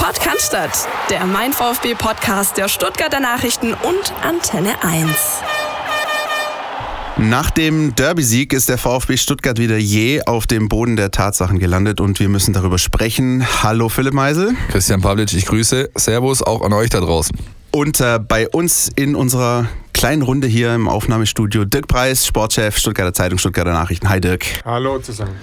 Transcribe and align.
Podcast, 0.00 0.88
der 1.10 1.26
Mein 1.26 1.52
VfB 1.52 1.94
Podcast 1.94 2.56
der 2.56 2.68
Stuttgarter 2.68 3.20
Nachrichten 3.20 3.74
und 3.74 4.14
Antenne 4.22 4.82
1. 4.82 5.10
Nach 7.18 7.50
dem 7.50 7.94
Derby-Sieg 7.94 8.54
ist 8.54 8.70
der 8.70 8.78
VfB 8.78 9.18
Stuttgart 9.18 9.58
wieder 9.58 9.76
je 9.76 10.22
auf 10.22 10.46
dem 10.46 10.70
Boden 10.70 10.96
der 10.96 11.10
Tatsachen 11.10 11.58
gelandet 11.58 12.00
und 12.00 12.18
wir 12.18 12.30
müssen 12.30 12.54
darüber 12.54 12.78
sprechen. 12.78 13.46
Hallo 13.62 13.90
Philipp 13.90 14.14
Meisel. 14.14 14.54
Christian 14.70 15.02
Pavlic, 15.02 15.34
ich 15.34 15.44
grüße. 15.44 15.90
Servus 15.94 16.42
auch 16.42 16.62
an 16.62 16.72
euch 16.72 16.88
da 16.88 17.00
draußen. 17.00 17.36
Und 17.70 18.00
äh, 18.00 18.18
bei 18.18 18.48
uns 18.48 18.88
in 18.96 19.14
unserer 19.14 19.68
kleinen 19.92 20.22
Runde 20.22 20.48
hier 20.48 20.74
im 20.74 20.88
Aufnahmestudio 20.88 21.66
Dirk 21.66 21.88
Preis, 21.88 22.26
Sportchef, 22.26 22.78
Stuttgarter 22.78 23.12
Zeitung, 23.12 23.38
Stuttgarter 23.38 23.74
Nachrichten. 23.74 24.08
Hi 24.08 24.18
Dirk. 24.18 24.46
Hallo 24.64 24.98
zusammen. 24.98 25.34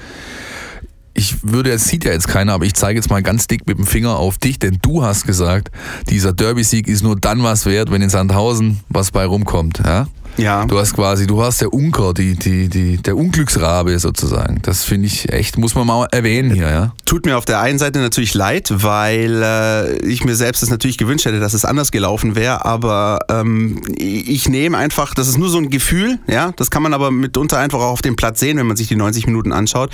Ich 1.17 1.37
würde, 1.41 1.71
es 1.71 1.85
sieht 1.85 2.05
ja 2.05 2.11
jetzt 2.11 2.27
keiner, 2.27 2.53
aber 2.53 2.65
ich 2.65 2.75
zeige 2.75 2.99
jetzt 2.99 3.09
mal 3.09 3.23
ganz 3.23 3.47
dick 3.47 3.65
mit 3.65 3.79
dem 3.79 3.87
Finger 3.87 4.17
auf 4.17 4.37
dich, 4.37 4.59
denn 4.59 4.77
du 4.83 5.03
hast 5.03 5.25
gesagt, 5.25 5.71
dieser 6.11 6.31
Derby-Sieg 6.31 6.87
ist 6.87 7.01
nur 7.01 7.15
dann 7.15 7.41
was 7.41 7.65
wert, 7.65 7.89
wenn 7.89 8.03
in 8.03 8.11
Sandhausen 8.11 8.81
was 8.87 9.09
bei 9.09 9.25
rumkommt. 9.25 9.81
Ja? 9.83 10.05
Ja. 10.37 10.65
Du 10.65 10.77
hast 10.77 10.93
quasi, 10.93 11.25
du 11.25 11.41
hast 11.41 11.61
der 11.61 11.73
Unker, 11.73 12.13
die, 12.13 12.35
die, 12.35 12.69
die, 12.69 12.97
der 12.97 13.17
Unglücksrabe 13.17 13.97
sozusagen. 13.97 14.59
Das 14.61 14.83
finde 14.83 15.07
ich 15.07 15.33
echt, 15.33 15.57
muss 15.57 15.73
man 15.73 15.87
mal 15.87 16.07
erwähnen 16.11 16.51
hier, 16.51 16.69
ja. 16.69 16.93
Tut 17.05 17.25
mir 17.25 17.35
auf 17.35 17.45
der 17.45 17.61
einen 17.61 17.79
Seite 17.79 17.97
natürlich 17.97 18.35
leid, 18.35 18.71
weil 18.71 19.41
äh, 19.41 19.97
ich 20.05 20.23
mir 20.23 20.35
selbst 20.35 20.61
das 20.61 20.69
natürlich 20.69 20.99
gewünscht 20.99 21.25
hätte, 21.25 21.39
dass 21.39 21.55
es 21.55 21.65
anders 21.65 21.91
gelaufen 21.91 22.35
wäre, 22.35 22.63
aber 22.63 23.21
ähm, 23.29 23.81
ich 23.97 24.47
nehme 24.49 24.77
einfach, 24.77 25.15
das 25.15 25.27
ist 25.27 25.39
nur 25.39 25.49
so 25.49 25.57
ein 25.57 25.71
Gefühl, 25.71 26.19
ja, 26.27 26.51
das 26.57 26.69
kann 26.69 26.83
man 26.83 26.93
aber 26.93 27.09
mitunter 27.09 27.57
einfach 27.57 27.79
auch 27.79 27.93
auf 27.93 28.03
dem 28.03 28.15
Platz 28.15 28.39
sehen, 28.39 28.57
wenn 28.59 28.67
man 28.67 28.77
sich 28.77 28.87
die 28.87 28.95
90 28.95 29.25
Minuten 29.25 29.51
anschaut 29.51 29.89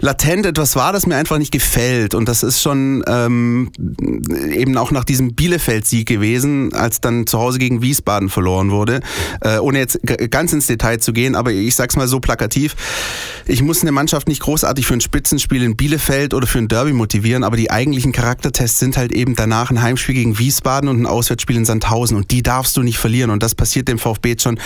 latent 0.00 0.46
etwas 0.46 0.76
war, 0.76 0.92
das 0.92 1.06
mir 1.06 1.16
einfach 1.16 1.38
nicht 1.38 1.52
gefällt. 1.52 2.14
Und 2.14 2.28
das 2.28 2.42
ist 2.42 2.60
schon 2.60 3.02
ähm, 3.06 3.70
eben 4.52 4.76
auch 4.76 4.90
nach 4.90 5.04
diesem 5.04 5.34
Bielefeld-Sieg 5.34 6.06
gewesen, 6.06 6.72
als 6.72 7.00
dann 7.00 7.26
zu 7.26 7.38
Hause 7.38 7.58
gegen 7.58 7.82
Wiesbaden 7.82 8.28
verloren 8.28 8.70
wurde. 8.70 9.00
Äh, 9.40 9.58
ohne 9.58 9.78
jetzt 9.78 10.00
ganz 10.30 10.52
ins 10.52 10.66
Detail 10.66 10.98
zu 10.98 11.12
gehen, 11.12 11.34
aber 11.34 11.52
ich 11.52 11.74
sag's 11.74 11.96
mal 11.96 12.08
so 12.08 12.20
plakativ. 12.20 12.76
Ich 13.46 13.62
muss 13.62 13.82
eine 13.82 13.92
Mannschaft 13.92 14.28
nicht 14.28 14.40
großartig 14.40 14.86
für 14.86 14.94
ein 14.94 15.00
Spitzenspiel 15.00 15.62
in 15.62 15.76
Bielefeld 15.76 16.34
oder 16.34 16.46
für 16.46 16.58
ein 16.58 16.68
Derby 16.68 16.92
motivieren, 16.92 17.44
aber 17.44 17.56
die 17.56 17.70
eigentlichen 17.70 18.12
Charaktertests 18.12 18.78
sind 18.78 18.96
halt 18.96 19.12
eben 19.12 19.34
danach 19.34 19.70
ein 19.70 19.82
Heimspiel 19.82 20.14
gegen 20.14 20.38
Wiesbaden 20.38 20.88
und 20.88 21.00
ein 21.00 21.06
Auswärtsspiel 21.06 21.56
in 21.56 21.64
Sandhausen. 21.64 22.16
Und 22.16 22.30
die 22.30 22.42
darfst 22.42 22.76
du 22.76 22.82
nicht 22.82 22.98
verlieren. 22.98 23.30
Und 23.30 23.42
das 23.42 23.54
passiert 23.54 23.88
dem 23.88 23.98
VfB 23.98 24.30
jetzt 24.30 24.42
schon 24.42 24.58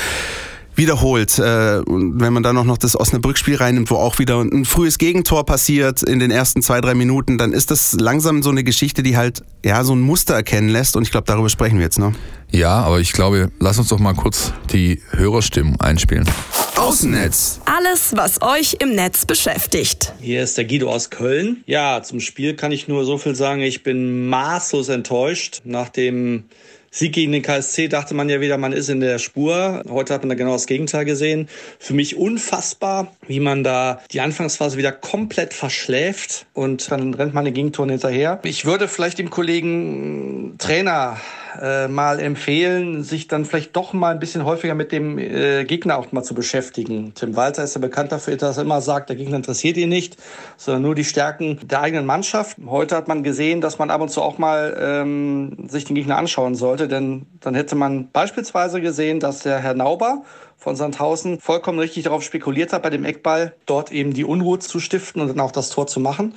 wiederholt. 0.74 1.38
Äh, 1.38 1.82
wenn 1.86 2.32
man 2.32 2.42
dann 2.42 2.56
auch 2.58 2.64
noch 2.64 2.78
das 2.78 2.98
Osnabrück-Spiel 2.98 3.56
reinnimmt, 3.56 3.90
wo 3.90 3.96
auch 3.96 4.18
wieder 4.18 4.40
ein 4.40 4.64
frühes 4.64 4.98
Gegentor 4.98 5.44
passiert 5.44 6.02
in 6.02 6.18
den 6.18 6.30
ersten 6.30 6.62
zwei, 6.62 6.80
drei 6.80 6.94
Minuten, 6.94 7.38
dann 7.38 7.52
ist 7.52 7.70
das 7.70 7.94
langsam 7.94 8.42
so 8.42 8.50
eine 8.50 8.64
Geschichte, 8.64 9.02
die 9.02 9.16
halt 9.16 9.42
ja 9.64 9.84
so 9.84 9.94
ein 9.94 10.00
Muster 10.00 10.34
erkennen 10.34 10.68
lässt. 10.68 10.96
Und 10.96 11.02
ich 11.02 11.10
glaube, 11.10 11.26
darüber 11.26 11.48
sprechen 11.48 11.78
wir 11.78 11.84
jetzt, 11.84 11.98
ne? 11.98 12.12
Ja, 12.50 12.82
aber 12.82 13.00
ich 13.00 13.12
glaube, 13.12 13.50
lass 13.60 13.78
uns 13.78 13.88
doch 13.88 13.98
mal 13.98 14.14
kurz 14.14 14.52
die 14.72 15.00
Hörerstimmen 15.10 15.80
einspielen. 15.80 16.28
Außennetz. 16.76 17.60
Alles, 17.64 18.12
was 18.16 18.42
euch 18.42 18.76
im 18.80 18.94
Netz 18.94 19.24
beschäftigt. 19.24 20.12
Hier 20.20 20.42
ist 20.42 20.58
der 20.58 20.64
Guido 20.64 20.90
aus 20.90 21.10
Köln. 21.10 21.62
Ja, 21.66 22.02
zum 22.02 22.20
Spiel 22.20 22.54
kann 22.54 22.72
ich 22.72 22.88
nur 22.88 23.04
so 23.04 23.18
viel 23.18 23.34
sagen. 23.34 23.62
Ich 23.62 23.82
bin 23.82 24.28
maßlos 24.28 24.88
enttäuscht 24.88 25.62
nach 25.64 25.88
dem 25.90 26.44
Sieg 26.94 27.14
gegen 27.14 27.32
den 27.32 27.40
KSC 27.40 27.88
dachte 27.88 28.12
man 28.12 28.28
ja 28.28 28.42
wieder, 28.42 28.58
man 28.58 28.74
ist 28.74 28.90
in 28.90 29.00
der 29.00 29.18
Spur. 29.18 29.82
Heute 29.88 30.12
hat 30.12 30.20
man 30.20 30.28
da 30.28 30.34
genau 30.34 30.52
das 30.52 30.66
Gegenteil 30.66 31.06
gesehen. 31.06 31.48
Für 31.78 31.94
mich 31.94 32.18
unfassbar, 32.18 33.16
wie 33.26 33.40
man 33.40 33.64
da 33.64 34.02
die 34.12 34.20
Anfangsphase 34.20 34.76
wieder 34.76 34.92
komplett 34.92 35.54
verschläft 35.54 36.44
und 36.52 36.90
dann 36.90 37.14
rennt 37.14 37.32
man 37.32 37.46
den 37.46 37.54
Gegentor 37.54 37.88
hinterher. 37.88 38.40
Ich 38.42 38.66
würde 38.66 38.88
vielleicht 38.88 39.18
dem 39.18 39.30
Kollegen 39.30 40.56
Trainer 40.58 41.18
äh, 41.60 41.88
mal 41.88 42.20
empfehlen, 42.20 43.02
sich 43.02 43.28
dann 43.28 43.44
vielleicht 43.44 43.76
doch 43.76 43.92
mal 43.92 44.12
ein 44.12 44.18
bisschen 44.18 44.44
häufiger 44.44 44.74
mit 44.74 44.92
dem 44.92 45.18
äh, 45.18 45.64
Gegner 45.64 45.98
auch 45.98 46.10
mal 46.12 46.22
zu 46.22 46.34
beschäftigen. 46.34 47.12
Tim 47.14 47.36
Walter 47.36 47.64
ist 47.64 47.74
ja 47.74 47.80
bekannt 47.80 48.12
dafür, 48.12 48.36
dass 48.36 48.56
er 48.56 48.64
immer 48.64 48.80
sagt, 48.80 49.08
der 49.08 49.16
Gegner 49.16 49.36
interessiert 49.36 49.76
ihn 49.76 49.88
nicht, 49.88 50.16
sondern 50.56 50.82
nur 50.82 50.94
die 50.94 51.04
Stärken 51.04 51.58
der 51.64 51.82
eigenen 51.82 52.06
Mannschaft. 52.06 52.56
Heute 52.66 52.96
hat 52.96 53.08
man 53.08 53.22
gesehen, 53.22 53.60
dass 53.60 53.78
man 53.78 53.90
ab 53.90 54.00
und 54.00 54.10
zu 54.10 54.22
auch 54.22 54.38
mal 54.38 54.76
ähm, 54.78 55.68
sich 55.68 55.84
den 55.84 55.96
Gegner 55.96 56.16
anschauen 56.16 56.54
sollte, 56.54 56.88
denn 56.88 57.26
dann 57.40 57.54
hätte 57.54 57.76
man 57.76 58.10
beispielsweise 58.10 58.80
gesehen, 58.80 59.20
dass 59.20 59.40
der 59.40 59.58
Herr 59.58 59.74
Nauber 59.74 60.22
von 60.62 60.76
Sandhausen 60.76 61.40
vollkommen 61.40 61.80
richtig 61.80 62.04
darauf 62.04 62.22
spekuliert 62.22 62.72
hat, 62.72 62.84
bei 62.84 62.90
dem 62.90 63.04
Eckball 63.04 63.52
dort 63.66 63.90
eben 63.90 64.14
die 64.14 64.24
Unruhe 64.24 64.60
zu 64.60 64.78
stiften 64.78 65.20
und 65.20 65.26
dann 65.26 65.40
auch 65.40 65.50
das 65.50 65.70
Tor 65.70 65.88
zu 65.88 65.98
machen. 65.98 66.34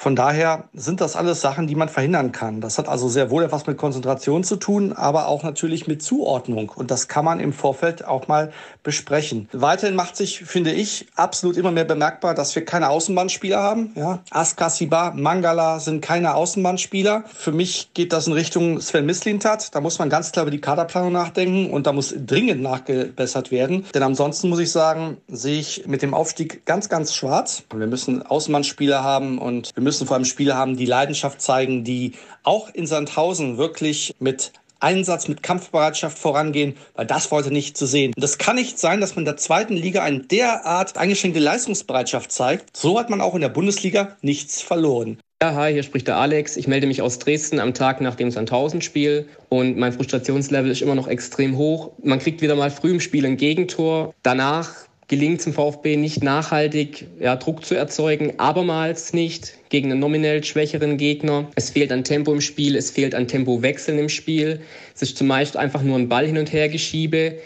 Von 0.00 0.16
daher 0.16 0.64
sind 0.72 1.02
das 1.02 1.14
alles 1.14 1.42
Sachen, 1.42 1.66
die 1.66 1.74
man 1.74 1.90
verhindern 1.90 2.32
kann. 2.32 2.62
Das 2.62 2.78
hat 2.78 2.88
also 2.88 3.10
sehr 3.10 3.30
wohl 3.30 3.42
etwas 3.42 3.66
mit 3.66 3.76
Konzentration 3.76 4.44
zu 4.44 4.56
tun, 4.56 4.94
aber 4.94 5.28
auch 5.28 5.42
natürlich 5.42 5.86
mit 5.88 6.02
Zuordnung. 6.02 6.72
Und 6.74 6.90
das 6.90 7.06
kann 7.06 7.22
man 7.22 7.38
im 7.38 7.52
Vorfeld 7.52 8.06
auch 8.06 8.26
mal 8.26 8.50
besprechen. 8.82 9.50
Weiterhin 9.52 9.94
macht 9.94 10.16
sich, 10.16 10.38
finde 10.40 10.72
ich, 10.72 11.06
absolut 11.16 11.58
immer 11.58 11.70
mehr 11.70 11.84
bemerkbar, 11.84 12.34
dass 12.34 12.54
wir 12.54 12.64
keine 12.64 12.88
Außenbahnspieler 12.88 13.58
haben. 13.58 13.92
Ja, 13.94 14.20
Askasiba, 14.30 15.12
Mangala 15.14 15.80
sind 15.80 16.00
keine 16.00 16.34
Außenbahnspieler. 16.34 17.24
Für 17.26 17.52
mich 17.52 17.90
geht 17.92 18.14
das 18.14 18.26
in 18.26 18.32
Richtung 18.32 18.80
Sven 18.80 19.04
Mislintat. 19.04 19.74
Da 19.74 19.82
muss 19.82 19.98
man 19.98 20.08
ganz 20.08 20.32
klar 20.32 20.44
über 20.44 20.50
die 20.50 20.62
Kaderplanung 20.62 21.12
nachdenken 21.12 21.70
und 21.70 21.86
da 21.86 21.92
muss 21.92 22.14
dringend 22.16 22.62
nachgebessert 22.62 23.50
werden. 23.50 23.59
Denn 23.68 24.02
ansonsten 24.02 24.48
muss 24.48 24.58
ich 24.58 24.70
sagen, 24.70 25.18
sehe 25.28 25.60
ich 25.60 25.86
mit 25.86 26.02
dem 26.02 26.14
Aufstieg 26.14 26.64
ganz, 26.64 26.88
ganz 26.88 27.14
schwarz. 27.14 27.64
Wir 27.74 27.86
müssen 27.86 28.22
Außenbahnspieler 28.22 29.02
haben 29.02 29.38
und 29.38 29.70
wir 29.74 29.82
müssen 29.82 30.06
vor 30.06 30.16
allem 30.16 30.24
Spieler 30.24 30.56
haben, 30.56 30.76
die 30.76 30.86
Leidenschaft 30.86 31.40
zeigen, 31.40 31.84
die 31.84 32.12
auch 32.42 32.68
in 32.72 32.86
Sandhausen 32.86 33.58
wirklich 33.58 34.14
mit 34.18 34.52
Einsatz, 34.80 35.28
mit 35.28 35.42
Kampfbereitschaft 35.42 36.18
vorangehen, 36.18 36.76
weil 36.94 37.06
das 37.06 37.30
wollte 37.30 37.52
nicht 37.52 37.76
zu 37.76 37.86
sehen. 37.86 38.12
Und 38.16 38.22
das 38.22 38.38
kann 38.38 38.56
nicht 38.56 38.78
sein, 38.78 39.00
dass 39.00 39.14
man 39.14 39.22
in 39.22 39.26
der 39.26 39.36
zweiten 39.36 39.74
Liga 39.74 40.02
eine 40.02 40.20
derart 40.20 40.96
eingeschränkte 40.96 41.40
Leistungsbereitschaft 41.40 42.32
zeigt. 42.32 42.76
So 42.76 42.98
hat 42.98 43.10
man 43.10 43.20
auch 43.20 43.34
in 43.34 43.42
der 43.42 43.50
Bundesliga 43.50 44.16
nichts 44.22 44.62
verloren. 44.62 45.18
Ja, 45.42 45.54
hi, 45.54 45.72
hier 45.72 45.82
spricht 45.82 46.06
der 46.06 46.18
Alex. 46.18 46.58
Ich 46.58 46.68
melde 46.68 46.86
mich 46.86 47.00
aus 47.00 47.18
Dresden 47.18 47.60
am 47.60 47.72
Tag 47.72 48.02
nach 48.02 48.14
dem 48.14 48.30
Sandhausen-Spiel 48.30 49.26
und 49.48 49.78
mein 49.78 49.94
Frustrationslevel 49.94 50.70
ist 50.70 50.82
immer 50.82 50.94
noch 50.94 51.08
extrem 51.08 51.56
hoch. 51.56 51.92
Man 52.02 52.18
kriegt 52.18 52.42
wieder 52.42 52.56
mal 52.56 52.70
früh 52.70 52.90
im 52.90 53.00
Spiel 53.00 53.24
ein 53.24 53.38
Gegentor. 53.38 54.12
Danach 54.22 54.70
gelingt 55.08 55.40
es 55.40 55.46
im 55.46 55.54
VfB 55.54 55.96
nicht 55.96 56.22
nachhaltig 56.22 57.06
ja, 57.18 57.36
Druck 57.36 57.64
zu 57.64 57.74
erzeugen, 57.74 58.34
abermals 58.36 59.14
nicht 59.14 59.54
gegen 59.70 59.90
einen 59.90 60.00
nominell 60.00 60.44
schwächeren 60.44 60.98
Gegner. 60.98 61.50
Es 61.54 61.70
fehlt 61.70 61.90
an 61.90 62.04
Tempo 62.04 62.34
im 62.34 62.42
Spiel, 62.42 62.76
es 62.76 62.90
fehlt 62.90 63.14
an 63.14 63.26
Tempowechseln 63.26 63.98
im 63.98 64.10
Spiel. 64.10 64.60
Es 64.94 65.00
ist 65.00 65.16
zumeist 65.16 65.56
einfach 65.56 65.80
nur 65.82 65.98
ein 65.98 66.10
Ball 66.10 66.26
hin 66.26 66.36
und 66.36 66.52
her 66.52 66.68
geschiebe 66.68 67.38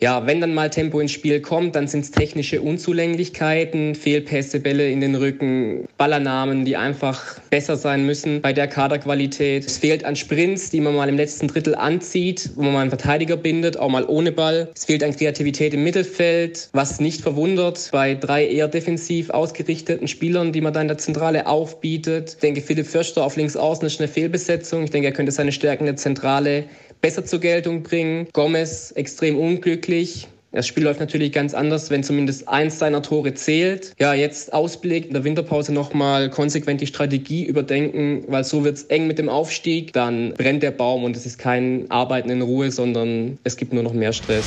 ja, 0.00 0.26
wenn 0.26 0.40
dann 0.40 0.54
mal 0.54 0.70
Tempo 0.70 1.00
ins 1.00 1.12
Spiel 1.12 1.40
kommt, 1.40 1.74
dann 1.74 1.88
sind 1.88 2.04
es 2.04 2.10
technische 2.10 2.60
Unzulänglichkeiten, 2.60 3.94
Fehlpässe, 3.94 4.60
Bälle 4.60 4.90
in 4.90 5.00
den 5.00 5.14
Rücken, 5.14 5.88
Ballernamen, 5.96 6.64
die 6.64 6.76
einfach 6.76 7.38
besser 7.50 7.76
sein 7.76 8.04
müssen 8.04 8.42
bei 8.42 8.52
der 8.52 8.68
Kaderqualität. 8.68 9.66
Es 9.66 9.78
fehlt 9.78 10.04
an 10.04 10.16
Sprints, 10.16 10.70
die 10.70 10.80
man 10.80 10.94
mal 10.94 11.08
im 11.08 11.16
letzten 11.16 11.48
Drittel 11.48 11.74
anzieht, 11.74 12.50
wo 12.56 12.62
man 12.62 12.72
mal 12.72 12.80
einen 12.80 12.90
Verteidiger 12.90 13.36
bindet, 13.36 13.78
auch 13.78 13.88
mal 13.88 14.04
ohne 14.04 14.32
Ball. 14.32 14.68
Es 14.74 14.84
fehlt 14.84 15.02
an 15.02 15.16
Kreativität 15.16 15.72
im 15.72 15.84
Mittelfeld, 15.84 16.68
was 16.72 17.00
nicht 17.00 17.22
verwundert 17.22 17.88
bei 17.92 18.14
drei 18.14 18.46
eher 18.46 18.68
defensiv 18.68 19.30
ausgerichteten 19.30 20.08
Spielern, 20.08 20.52
die 20.52 20.60
man 20.60 20.72
da 20.72 20.80
in 20.82 20.88
der 20.88 20.98
Zentrale 20.98 21.46
aufbietet. 21.46 22.34
Ich 22.34 22.40
denke, 22.40 22.60
Philipp 22.60 22.86
Förster 22.86 23.24
auf 23.24 23.36
links 23.36 23.56
außen 23.56 23.86
ist 23.86 24.00
eine 24.00 24.08
Fehlbesetzung. 24.08 24.84
Ich 24.84 24.90
denke, 24.90 25.08
er 25.08 25.12
könnte 25.12 25.32
seine 25.32 25.52
Stärken 25.52 25.86
der 25.86 25.96
Zentrale 25.96 26.64
besser 27.00 27.24
zur 27.24 27.40
Geltung 27.40 27.82
bringen. 27.82 28.28
Gomez 28.32 28.92
extrem 28.96 29.38
unglücklich. 29.38 30.28
Das 30.52 30.66
Spiel 30.66 30.84
läuft 30.84 31.00
natürlich 31.00 31.32
ganz 31.32 31.52
anders, 31.52 31.90
wenn 31.90 32.02
zumindest 32.02 32.48
eins 32.48 32.78
seiner 32.78 33.02
Tore 33.02 33.34
zählt. 33.34 33.92
Ja, 33.98 34.14
jetzt 34.14 34.54
Ausblick 34.54 35.06
in 35.06 35.12
der 35.12 35.22
Winterpause 35.22 35.70
nochmal 35.70 36.30
konsequent 36.30 36.80
die 36.80 36.86
Strategie 36.86 37.44
überdenken, 37.44 38.24
weil 38.28 38.42
so 38.42 38.64
wird 38.64 38.78
es 38.78 38.84
eng 38.84 39.06
mit 39.06 39.18
dem 39.18 39.28
Aufstieg. 39.28 39.92
Dann 39.92 40.32
brennt 40.32 40.62
der 40.62 40.70
Baum 40.70 41.04
und 41.04 41.14
es 41.14 41.26
ist 41.26 41.38
kein 41.38 41.90
Arbeiten 41.90 42.30
in 42.30 42.40
Ruhe, 42.40 42.70
sondern 42.70 43.38
es 43.44 43.58
gibt 43.58 43.74
nur 43.74 43.82
noch 43.82 43.92
mehr 43.92 44.14
Stress. 44.14 44.46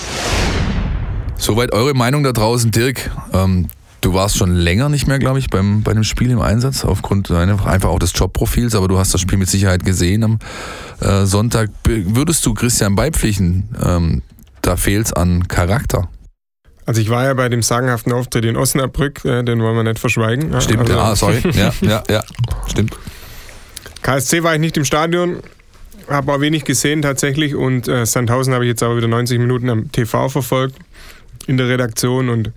Soweit 1.37 1.71
eure 1.73 1.93
Meinung 1.93 2.23
da 2.23 2.31
draußen, 2.31 2.71
Dirk. 2.71 3.11
Ähm, 3.33 3.67
Du 4.01 4.13
warst 4.13 4.37
schon 4.37 4.55
länger 4.55 4.87
nicht 4.87 5.07
mehr, 5.07 5.19
glaube 5.19 5.39
ich, 5.39 5.49
beim, 5.49 5.83
bei 5.83 5.93
dem 5.93 6.03
Spiel 6.03 6.31
im 6.31 6.39
Einsatz, 6.39 6.85
aufgrund 6.85 7.31
einfach 7.31 7.89
auch 7.89 7.99
des 7.99 8.13
Jobprofils, 8.15 8.75
aber 8.75 8.87
du 8.87 8.97
hast 8.97 9.13
das 9.13 9.19
Spiel 9.19 9.37
mit 9.37 9.49
Sicherheit 9.49 9.83
gesehen 9.83 10.23
am 10.23 10.39
äh, 11.01 11.25
Sonntag. 11.25 11.69
Würdest 11.83 12.45
du 12.45 12.53
Christian 12.53 12.95
beipflichten, 12.95 13.69
ähm, 13.83 14.21
da 14.61 14.77
fehlt 14.77 15.07
es 15.07 15.13
an 15.13 15.47
Charakter? 15.47 16.07
Also 16.85 17.01
ich 17.01 17.09
war 17.09 17.25
ja 17.25 17.33
bei 17.33 17.49
dem 17.49 17.61
sagenhaften 17.61 18.13
Auftritt 18.13 18.45
in 18.45 18.55
Osnabrück, 18.55 19.23
äh, 19.25 19.43
den 19.43 19.61
wollen 19.61 19.75
wir 19.75 19.83
nicht 19.83 19.99
verschweigen. 19.99 20.59
Stimmt, 20.61 20.89
also, 20.89 20.93
ja, 20.93 21.15
sorry. 21.15 21.41
ja, 21.53 21.73
ja, 21.81 22.03
ja, 22.09 22.23
stimmt. 22.67 22.95
KSC 24.01 24.43
war 24.43 24.53
ich 24.55 24.61
nicht 24.61 24.77
im 24.77 24.85
Stadion, 24.85 25.37
habe 26.09 26.33
auch 26.33 26.41
wenig 26.41 26.63
gesehen 26.63 27.01
tatsächlich 27.01 27.53
und 27.53 27.87
äh, 27.87 28.05
Sandhausen 28.05 28.53
habe 28.53 28.63
ich 28.63 28.69
jetzt 28.69 28.81
aber 28.81 28.97
wieder 28.97 29.07
90 29.07 29.39
Minuten 29.39 29.69
am 29.69 29.91
TV 29.91 30.29
verfolgt 30.29 30.77
in 31.47 31.57
der 31.57 31.67
Redaktion 31.67 32.29
und 32.29 32.51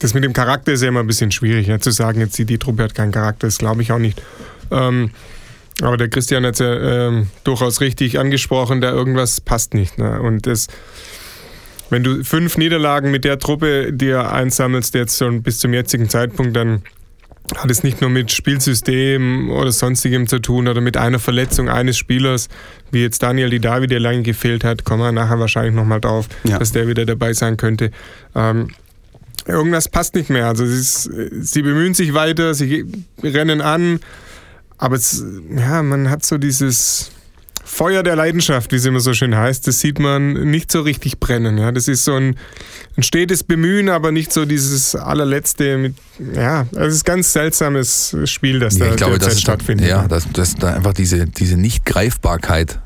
das 0.00 0.14
mit 0.14 0.24
dem 0.24 0.32
Charakter 0.32 0.72
ist 0.72 0.82
ja 0.82 0.88
immer 0.88 1.00
ein 1.00 1.06
bisschen 1.06 1.30
schwierig. 1.30 1.66
Ja, 1.66 1.78
zu 1.80 1.90
sagen, 1.90 2.20
jetzt 2.20 2.38
die, 2.38 2.44
die 2.44 2.58
Truppe 2.58 2.84
hat 2.84 2.94
keinen 2.94 3.12
Charakter, 3.12 3.46
das 3.46 3.58
glaube 3.58 3.82
ich 3.82 3.92
auch 3.92 3.98
nicht. 3.98 4.22
Ähm, 4.70 5.10
Aber 5.80 5.96
der 5.96 6.08
Christian 6.08 6.44
hat 6.44 6.54
es 6.54 6.60
ja 6.60 7.08
ähm, 7.08 7.28
durchaus 7.44 7.80
richtig 7.80 8.18
angesprochen, 8.18 8.80
da 8.80 8.90
irgendwas 8.90 9.40
passt 9.40 9.74
nicht. 9.74 9.98
Ne? 9.98 10.20
Und 10.20 10.46
das, 10.46 10.66
wenn 11.90 12.02
du 12.02 12.24
fünf 12.24 12.58
Niederlagen 12.58 13.10
mit 13.10 13.24
der 13.24 13.38
Truppe 13.38 13.92
dir 13.92 14.32
einsammelst, 14.32 14.94
jetzt 14.94 15.18
schon 15.18 15.42
bis 15.42 15.58
zum 15.58 15.72
jetzigen 15.72 16.08
Zeitpunkt, 16.08 16.56
dann 16.56 16.82
hat 17.56 17.70
es 17.70 17.82
nicht 17.82 18.00
nur 18.00 18.10
mit 18.10 18.30
Spielsystem 18.30 19.50
oder 19.50 19.72
sonstigem 19.72 20.26
zu 20.26 20.38
tun 20.38 20.68
oder 20.68 20.80
mit 20.80 20.96
einer 20.96 21.18
Verletzung 21.18 21.68
eines 21.68 21.96
Spielers, 21.96 22.48
wie 22.90 23.00
jetzt 23.00 23.22
Daniel 23.22 23.48
die 23.48 23.60
David, 23.60 23.90
der 23.90 24.00
lange 24.00 24.22
gefehlt 24.22 24.64
hat, 24.64 24.84
kommen 24.84 25.02
wir 25.02 25.12
nachher 25.12 25.38
wahrscheinlich 25.38 25.74
nochmal 25.74 26.00
drauf, 26.00 26.28
ja. 26.44 26.58
dass 26.58 26.72
der 26.72 26.88
wieder 26.88 27.06
dabei 27.06 27.32
sein 27.32 27.56
könnte. 27.56 27.90
Ähm, 28.34 28.68
irgendwas 29.48 29.88
passt 29.88 30.14
nicht 30.14 30.30
mehr. 30.30 30.46
Also 30.46 30.64
ist, 30.64 31.10
sie 31.40 31.62
bemühen 31.62 31.94
sich 31.94 32.14
weiter, 32.14 32.54
sie 32.54 32.86
rennen 33.22 33.60
an, 33.60 34.00
aber 34.76 34.96
es, 34.96 35.24
ja, 35.56 35.82
man 35.82 36.10
hat 36.10 36.24
so 36.24 36.38
dieses 36.38 37.10
Feuer 37.64 38.02
der 38.02 38.16
Leidenschaft, 38.16 38.72
wie 38.72 38.76
es 38.76 38.86
immer 38.86 39.00
so 39.00 39.12
schön 39.12 39.36
heißt, 39.36 39.66
das 39.66 39.80
sieht 39.80 39.98
man 39.98 40.32
nicht 40.50 40.72
so 40.72 40.80
richtig 40.80 41.20
brennen. 41.20 41.58
Ja, 41.58 41.70
das 41.70 41.86
ist 41.86 42.04
so 42.04 42.14
ein, 42.14 42.36
ein 42.96 43.02
stetes 43.02 43.44
Bemühen, 43.44 43.90
aber 43.90 44.10
nicht 44.10 44.32
so 44.32 44.46
dieses 44.46 44.96
allerletzte. 44.96 45.76
Mit, 45.76 45.94
ja, 46.34 46.66
es 46.72 46.94
ist 46.94 47.02
ein 47.02 47.12
ganz 47.12 47.32
seltsames 47.32 48.16
Spiel, 48.24 48.58
das 48.58 48.78
ja, 48.78 48.86
da 48.86 48.90
ich 48.92 48.96
glaube, 48.96 49.18
das 49.18 49.40
stattfindet. 49.40 49.86
Ja, 49.86 50.08
dass, 50.08 50.30
dass 50.32 50.54
da 50.54 50.74
einfach 50.74 50.94
diese, 50.94 51.26
diese 51.26 51.56
Nicht-Greifbarkeit 51.56 52.80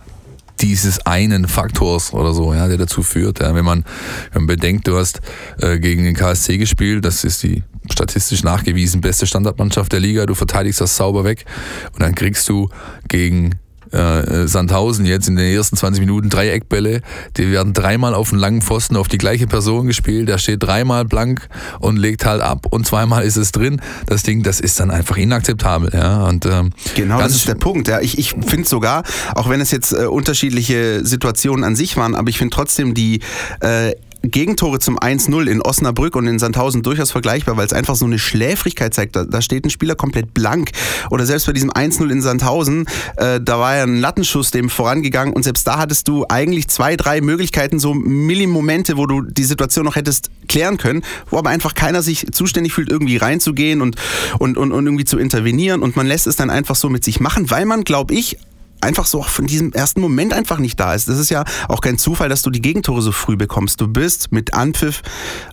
dieses 0.62 1.04
einen 1.06 1.48
Faktors 1.48 2.12
oder 2.12 2.32
so, 2.32 2.54
ja, 2.54 2.68
der 2.68 2.78
dazu 2.78 3.02
führt. 3.02 3.40
Ja, 3.40 3.54
wenn, 3.54 3.64
man, 3.64 3.84
wenn 4.32 4.42
man 4.42 4.46
bedenkt, 4.46 4.86
du 4.86 4.96
hast 4.96 5.20
äh, 5.60 5.78
gegen 5.78 6.04
den 6.04 6.14
KSC 6.14 6.58
gespielt, 6.58 7.04
das 7.04 7.24
ist 7.24 7.42
die 7.42 7.62
statistisch 7.90 8.44
nachgewiesen 8.44 9.00
beste 9.00 9.26
Standardmannschaft 9.26 9.92
der 9.92 10.00
Liga, 10.00 10.24
du 10.26 10.34
verteidigst 10.34 10.80
das 10.80 10.96
sauber 10.96 11.24
weg 11.24 11.44
und 11.92 12.02
dann 12.02 12.14
kriegst 12.14 12.48
du 12.48 12.68
gegen 13.08 13.58
äh, 13.92 14.46
Sandhausen 14.46 15.06
jetzt 15.06 15.28
in 15.28 15.36
den 15.36 15.54
ersten 15.54 15.76
20 15.76 16.00
Minuten 16.00 16.28
drei 16.28 16.50
Eckbälle. 16.50 17.02
Die 17.36 17.50
werden 17.50 17.72
dreimal 17.72 18.14
auf 18.14 18.30
den 18.30 18.38
langen 18.38 18.62
Pfosten 18.62 18.96
auf 18.96 19.08
die 19.08 19.18
gleiche 19.18 19.46
Person 19.46 19.86
gespielt. 19.86 20.28
Der 20.28 20.38
steht 20.38 20.62
dreimal 20.62 21.04
blank 21.04 21.48
und 21.80 21.96
legt 21.96 22.24
halt 22.24 22.42
ab 22.42 22.66
und 22.70 22.86
zweimal 22.86 23.24
ist 23.24 23.36
es 23.36 23.52
drin. 23.52 23.80
Das 24.06 24.22
Ding, 24.22 24.42
das 24.42 24.60
ist 24.60 24.80
dann 24.80 24.90
einfach 24.90 25.16
inakzeptabel. 25.16 25.90
Ja? 25.92 26.24
Und, 26.26 26.46
ähm, 26.46 26.70
genau, 26.94 27.18
das 27.18 27.34
ist 27.34 27.48
der 27.48 27.54
Punkt. 27.54 27.88
Ja. 27.88 28.00
Ich, 28.00 28.18
ich 28.18 28.34
finde 28.46 28.68
sogar, 28.68 29.02
auch 29.34 29.48
wenn 29.48 29.60
es 29.60 29.70
jetzt 29.70 29.92
äh, 29.92 30.06
unterschiedliche 30.06 31.04
Situationen 31.04 31.64
an 31.64 31.76
sich 31.76 31.96
waren, 31.96 32.14
aber 32.14 32.28
ich 32.28 32.38
finde 32.38 32.54
trotzdem 32.54 32.94
die 32.94 33.20
äh, 33.60 33.92
Gegentore 34.22 34.78
zum 34.78 34.98
1-0 34.98 35.46
in 35.46 35.60
Osnabrück 35.60 36.16
und 36.16 36.26
in 36.26 36.38
Sandhausen 36.38 36.82
durchaus 36.82 37.10
vergleichbar, 37.10 37.56
weil 37.56 37.66
es 37.66 37.72
einfach 37.72 37.96
so 37.96 38.04
eine 38.04 38.18
Schläfrigkeit 38.18 38.94
zeigt. 38.94 39.16
Da, 39.16 39.24
da 39.24 39.42
steht 39.42 39.64
ein 39.64 39.70
Spieler 39.70 39.94
komplett 39.94 40.32
blank. 40.34 40.70
Oder 41.10 41.26
selbst 41.26 41.46
bei 41.46 41.52
diesem 41.52 41.70
1-0 41.70 42.10
in 42.10 42.22
Sandhausen, 42.22 42.86
äh, 43.16 43.40
da 43.40 43.58
war 43.58 43.76
ja 43.76 43.82
ein 43.82 43.98
Lattenschuss 43.98 44.50
dem 44.50 44.70
vorangegangen 44.70 45.34
und 45.34 45.42
selbst 45.42 45.66
da 45.66 45.78
hattest 45.78 46.08
du 46.08 46.24
eigentlich 46.28 46.68
zwei, 46.68 46.96
drei 46.96 47.20
Möglichkeiten, 47.20 47.78
so 47.78 47.94
Millimomente, 47.94 48.96
wo 48.96 49.06
du 49.06 49.22
die 49.22 49.44
Situation 49.44 49.84
noch 49.84 49.96
hättest 49.96 50.30
klären 50.48 50.76
können, 50.76 51.02
wo 51.30 51.38
aber 51.38 51.50
einfach 51.50 51.74
keiner 51.74 52.02
sich 52.02 52.26
zuständig 52.32 52.72
fühlt, 52.72 52.90
irgendwie 52.90 53.16
reinzugehen 53.16 53.80
und, 53.80 53.96
und, 54.38 54.56
und, 54.56 54.72
und 54.72 54.86
irgendwie 54.86 55.04
zu 55.04 55.18
intervenieren 55.18 55.82
und 55.82 55.96
man 55.96 56.06
lässt 56.06 56.26
es 56.26 56.36
dann 56.36 56.50
einfach 56.50 56.76
so 56.76 56.88
mit 56.88 57.04
sich 57.04 57.20
machen, 57.20 57.50
weil 57.50 57.64
man, 57.64 57.84
glaube 57.84 58.14
ich, 58.14 58.38
einfach 58.82 59.06
so 59.06 59.22
von 59.22 59.46
diesem 59.46 59.72
ersten 59.72 60.00
Moment 60.00 60.32
einfach 60.32 60.58
nicht 60.58 60.78
da 60.78 60.94
ist. 60.94 61.08
Das 61.08 61.18
ist 61.18 61.30
ja 61.30 61.44
auch 61.68 61.80
kein 61.80 61.98
Zufall, 61.98 62.28
dass 62.28 62.42
du 62.42 62.50
die 62.50 62.60
Gegentore 62.60 63.00
so 63.02 63.12
früh 63.12 63.36
bekommst. 63.36 63.80
Du 63.80 63.88
bist 63.88 64.32
mit 64.32 64.54
Anpfiff 64.54 65.02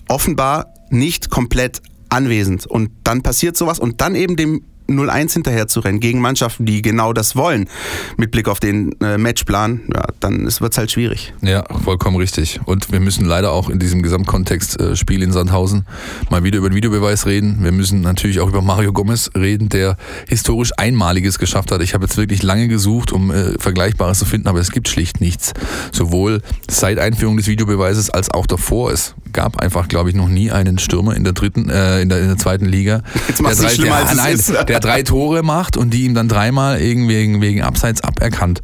offenbar 0.08 0.74
nicht 0.90 1.30
komplett 1.30 1.82
anwesend 2.10 2.66
und 2.66 2.90
dann 3.04 3.22
passiert 3.22 3.56
sowas 3.56 3.80
und 3.80 4.02
dann 4.02 4.16
eben 4.16 4.36
dem 4.36 4.64
0-1 4.90 5.34
hinterher 5.34 5.68
zu 5.68 5.80
rennen 5.80 6.00
gegen 6.00 6.22
Mannschaften, 6.22 6.66
die 6.66 6.82
genau 6.82 7.14
das 7.14 7.36
wollen, 7.36 7.70
mit 8.18 8.32
Blick 8.32 8.48
auf 8.48 8.60
den 8.60 9.00
äh, 9.02 9.18
Matchplan, 9.18 9.82
ja, 9.94 10.04
dann 10.20 10.46
wird 10.46 10.72
es 10.72 10.78
halt 10.78 10.92
schwierig. 10.92 11.34
Ja, 11.42 11.64
vollkommen 11.84 12.18
richtig. 12.18 12.60
Und 12.66 12.92
wir 12.92 13.00
müssen 13.00 13.26
leider 13.26 13.52
auch 13.52 13.70
in 13.70 13.80
diesem 13.80 14.02
Gesamtkontext 14.02 14.80
äh, 14.80 14.96
Spiel 14.96 15.24
in 15.24 15.32
Sandhausen 15.32 15.86
mal 16.30 16.44
wieder 16.44 16.58
über 16.58 16.70
den 16.70 16.76
Videobeweis 16.76 17.26
reden. 17.26 17.64
Wir 17.64 17.72
müssen 17.72 18.02
natürlich 18.02 18.40
auch 18.40 18.50
über 18.50 18.62
Mario 18.62 18.94
Gomez 18.94 19.32
reden, 19.36 19.70
der 19.70 19.98
historisch 20.28 20.72
Einmaliges 20.78 21.40
geschafft 21.40 21.72
hat. 21.72 21.82
Ich 21.82 21.94
habe 21.94 22.06
jetzt 22.06 22.18
wirklich 22.18 22.44
lange 22.44 22.68
gesucht, 22.68 23.12
um 23.12 23.32
äh, 23.32 23.58
Vergleichbares 23.60 24.20
zu 24.20 24.26
finden, 24.26 24.48
aber 24.48 24.60
es 24.60 24.72
gibt 24.72 24.88
schlicht 24.88 25.22
nichts. 25.22 25.54
Sowohl 25.92 26.42
seit 26.70 27.00
Einführung 27.00 27.38
des 27.38 27.48
Videobeweises 27.48 28.10
als 28.10 28.32
auch 28.32 28.46
davor. 28.46 28.92
Es 28.92 29.16
gab 29.32 29.60
einfach, 29.60 29.88
glaube 29.88 30.10
ich, 30.10 30.16
noch 30.16 30.28
nie 30.28 30.52
einen 30.52 30.80
Stürmer 30.80 31.16
in 31.16 31.24
der 31.24 31.34
dritten, 31.34 31.70
äh, 31.70 32.02
in, 32.02 32.10
der, 32.10 32.20
in 32.20 32.28
der 32.28 32.38
zweiten 32.38 32.66
Liga, 32.66 33.04
der, 33.40 33.56
drei, 33.56 33.76
der, 33.76 34.16
nein, 34.16 34.66
der 34.68 34.80
drei 34.80 35.04
Tore 35.04 35.44
macht 35.44 35.78
und 35.78 35.92
die 35.94 36.06
ihm 36.06 36.14
dann 36.14 36.28
dreimal 36.28 36.80
irgendwie 36.82 37.16
wegen, 37.16 37.42
wegen 37.42 37.62
Abseits 37.62 38.02
aberkannt 38.02 38.62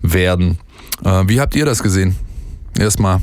werden. 0.00 0.58
Äh, 1.04 1.24
wie 1.26 1.40
habt 1.40 1.54
ihr 1.54 1.64
das 1.64 1.82
gesehen? 1.82 2.16
Erstmal. 2.78 3.20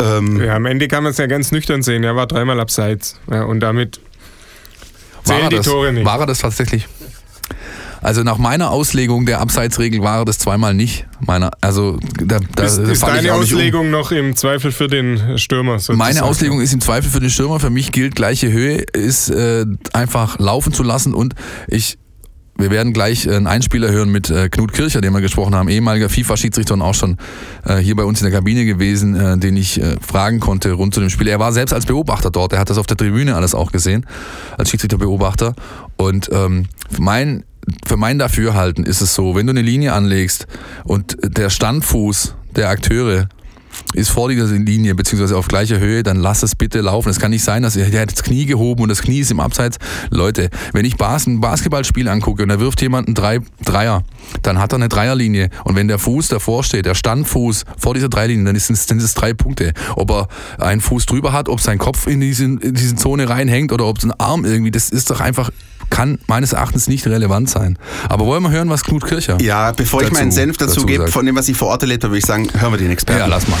Ähm, 0.00 0.42
ja, 0.42 0.54
am 0.54 0.66
Ende 0.66 0.88
kann 0.88 1.02
man 1.02 1.12
es 1.12 1.18
ja 1.18 1.26
ganz 1.26 1.52
nüchtern 1.52 1.82
sehen. 1.82 2.04
Er 2.04 2.16
war 2.16 2.26
dreimal 2.26 2.60
abseits. 2.60 3.18
Ja, 3.30 3.44
und 3.44 3.60
damit 3.60 4.00
zählen 5.24 5.48
die 5.50 5.56
das, 5.56 5.66
Tore 5.66 5.92
nicht. 5.92 6.04
War 6.04 6.20
er 6.20 6.26
das 6.26 6.40
tatsächlich? 6.40 6.86
Also 8.02 8.22
nach 8.22 8.38
meiner 8.38 8.70
Auslegung 8.70 9.26
der 9.26 9.40
Abseitsregel 9.40 10.02
war 10.02 10.24
das 10.24 10.38
zweimal 10.38 10.74
nicht. 10.74 11.06
Meiner, 11.20 11.50
also 11.60 11.98
da, 12.22 12.38
da 12.54 12.64
ist, 12.64 12.78
ist 12.78 13.02
deine 13.02 13.32
Auslegung 13.32 13.86
um. 13.86 13.90
noch 13.90 14.12
im 14.12 14.36
Zweifel 14.36 14.72
für 14.72 14.88
den 14.88 15.38
Stürmer? 15.38 15.74
Sozusagen. 15.74 15.98
Meine 15.98 16.22
Auslegung 16.24 16.60
ist 16.60 16.72
im 16.72 16.80
Zweifel 16.80 17.10
für 17.10 17.20
den 17.20 17.30
Stürmer. 17.30 17.60
Für 17.60 17.70
mich 17.70 17.92
gilt 17.92 18.14
gleiche 18.14 18.50
Höhe, 18.52 18.84
ist 18.92 19.30
äh, 19.30 19.64
einfach 19.92 20.38
laufen 20.38 20.72
zu 20.72 20.82
lassen 20.82 21.14
und 21.14 21.34
ich 21.68 21.98
wir 22.58 22.70
werden 22.70 22.92
gleich 22.92 23.28
einen 23.28 23.46
Einspieler 23.46 23.90
hören 23.90 24.10
mit 24.10 24.30
äh, 24.30 24.48
Knut 24.48 24.72
Kircher, 24.72 25.00
den 25.00 25.12
wir 25.12 25.20
gesprochen 25.20 25.54
haben, 25.54 25.68
ehemaliger 25.68 26.08
FIFA-Schiedsrichter 26.08 26.74
und 26.74 26.82
auch 26.82 26.94
schon 26.94 27.18
äh, 27.64 27.76
hier 27.76 27.94
bei 27.94 28.04
uns 28.04 28.20
in 28.22 28.30
der 28.30 28.32
Kabine 28.32 28.64
gewesen, 28.64 29.14
äh, 29.14 29.36
den 29.36 29.56
ich 29.56 29.80
fragen 30.00 30.40
konnte 30.40 30.72
rund 30.72 30.94
zu 30.94 31.00
dem 31.00 31.10
Spiel. 31.10 31.28
Er 31.28 31.38
war 31.38 31.52
selbst 31.52 31.72
als 31.72 31.86
Beobachter 31.86 32.30
dort, 32.30 32.52
er 32.52 32.58
hat 32.58 32.70
das 32.70 32.78
auf 32.78 32.86
der 32.86 32.96
Tribüne 32.96 33.34
alles 33.36 33.54
auch 33.54 33.72
gesehen, 33.72 34.06
als 34.56 34.70
Schiedsrichter-Beobachter. 34.70 35.54
Und 35.96 36.30
ähm, 36.32 36.66
mein 36.98 37.44
für 37.86 37.96
mein 37.96 38.18
Dafürhalten 38.18 38.84
ist 38.84 39.00
es 39.00 39.14
so, 39.14 39.34
wenn 39.34 39.46
du 39.46 39.50
eine 39.50 39.62
Linie 39.62 39.92
anlegst 39.92 40.46
und 40.84 41.16
der 41.22 41.50
Standfuß 41.50 42.34
der 42.54 42.68
Akteure 42.68 43.28
ist 43.94 44.10
vor 44.10 44.28
dieser 44.28 44.46
Linie 44.46 44.94
beziehungsweise 44.94 45.36
auf 45.36 45.48
gleicher 45.48 45.78
Höhe, 45.78 46.02
dann 46.02 46.16
lass 46.16 46.42
es 46.42 46.54
bitte 46.54 46.80
laufen. 46.80 47.08
Es 47.08 47.18
kann 47.20 47.30
nicht 47.30 47.44
sein, 47.44 47.62
dass 47.62 47.76
er, 47.76 47.86
hat 48.00 48.12
das 48.12 48.22
Knie 48.22 48.46
gehoben 48.46 48.82
und 48.82 48.88
das 48.88 49.02
Knie 49.02 49.20
ist 49.20 49.30
im 49.30 49.40
Abseits. 49.40 49.78
Leute, 50.10 50.50
wenn 50.72 50.84
ich 50.84 51.00
ein 51.00 51.40
Basketballspiel 51.40 52.08
angucke 52.08 52.42
und 52.42 52.48
da 52.48 52.60
wirft 52.60 52.80
jemand 52.82 53.08
einen 53.08 53.14
Drei, 53.14 53.40
Dreier, 53.64 54.02
dann 54.42 54.58
hat 54.58 54.72
er 54.72 54.76
eine 54.76 54.88
Dreierlinie. 54.88 55.50
Und 55.64 55.76
wenn 55.76 55.88
der 55.88 55.98
Fuß 55.98 56.28
davor 56.28 56.64
steht, 56.64 56.86
der 56.86 56.94
Standfuß 56.94 57.64
vor 57.78 57.94
dieser 57.94 58.08
Dreierlinie, 58.08 58.44
dann 58.44 58.56
sind 58.56 59.02
es, 59.02 59.14
drei 59.14 59.32
Punkte. 59.32 59.72
Ob 59.94 60.10
er 60.10 60.28
einen 60.58 60.80
Fuß 60.80 61.06
drüber 61.06 61.32
hat, 61.32 61.48
ob 61.48 61.60
sein 61.60 61.78
Kopf 61.78 62.06
in 62.06 62.20
diese, 62.20 62.44
in 62.44 62.74
diese 62.74 62.96
Zone 62.96 63.28
reinhängt 63.28 63.72
oder 63.72 63.86
ob 63.86 63.98
es 63.98 64.04
ein 64.04 64.12
Arm 64.12 64.44
irgendwie, 64.44 64.70
das 64.70 64.90
ist 64.90 65.10
doch 65.10 65.20
einfach 65.20 65.50
kann 65.90 66.18
meines 66.26 66.52
Erachtens 66.52 66.88
nicht 66.88 67.06
relevant 67.06 67.50
sein. 67.50 67.78
Aber 68.08 68.26
wollen 68.26 68.42
wir 68.42 68.50
hören, 68.50 68.70
was 68.70 68.84
Knut 68.84 69.04
Kircher 69.04 69.38
Ja, 69.40 69.72
bevor 69.72 70.00
dazu, 70.00 70.12
ich 70.12 70.18
meinen 70.18 70.32
Senf 70.32 70.56
dazu, 70.56 70.74
dazu 70.76 70.86
gebe, 70.86 71.08
von 71.08 71.26
dem, 71.26 71.36
was 71.36 71.48
ich 71.48 71.56
vor 71.56 71.68
Ort 71.68 71.82
erlebt 71.82 72.04
habe, 72.04 72.12
würde 72.12 72.18
ich 72.18 72.26
sagen, 72.26 72.48
hören 72.58 72.72
wir 72.72 72.78
den 72.78 72.90
Experten. 72.90 73.20
Ja, 73.20 73.26
lass 73.26 73.48
mal. 73.48 73.58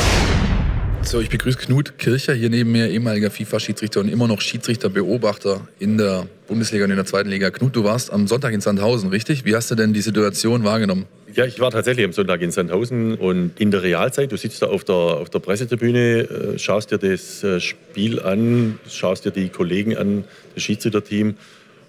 So, 1.06 1.20
ich 1.20 1.30
begrüße 1.30 1.58
Knut 1.58 1.98
Kircher, 1.98 2.34
hier 2.34 2.50
neben 2.50 2.72
mir 2.72 2.90
ehemaliger 2.90 3.30
FIFA-Schiedsrichter 3.30 4.00
und 4.00 4.08
immer 4.08 4.26
noch 4.26 4.40
Schiedsrichter-Beobachter 4.40 5.60
in 5.78 5.98
der 5.98 6.26
Bundesliga 6.48 6.84
und 6.84 6.90
in 6.90 6.96
der 6.96 7.06
zweiten 7.06 7.28
Liga. 7.28 7.50
Knut, 7.52 7.76
du 7.76 7.84
warst 7.84 8.12
am 8.12 8.26
Sonntag 8.26 8.52
in 8.52 8.60
Sandhausen, 8.60 9.10
richtig? 9.10 9.44
Wie 9.44 9.54
hast 9.54 9.70
du 9.70 9.76
denn 9.76 9.92
die 9.92 10.00
Situation 10.00 10.64
wahrgenommen? 10.64 11.04
Ja, 11.32 11.44
ich 11.44 11.60
war 11.60 11.70
tatsächlich 11.70 12.04
am 12.04 12.12
Sonntag 12.12 12.42
in 12.42 12.50
Sandhausen 12.50 13.14
und 13.14 13.52
in 13.60 13.70
der 13.70 13.84
Realzeit, 13.84 14.32
du 14.32 14.36
sitzt 14.36 14.62
da 14.62 14.66
auf 14.66 14.82
der, 14.82 14.96
auf 14.96 15.30
der 15.30 15.38
Pressetribüne, 15.38 16.22
äh, 16.22 16.58
schaust 16.58 16.90
dir 16.90 16.98
das 16.98 17.44
äh, 17.44 17.60
Spiel 17.60 18.20
an, 18.20 18.80
schaust 18.90 19.26
dir 19.26 19.30
die 19.30 19.48
Kollegen 19.48 19.96
an, 19.96 20.24
das 20.54 20.64
Schiedsrichterteam 20.64 21.36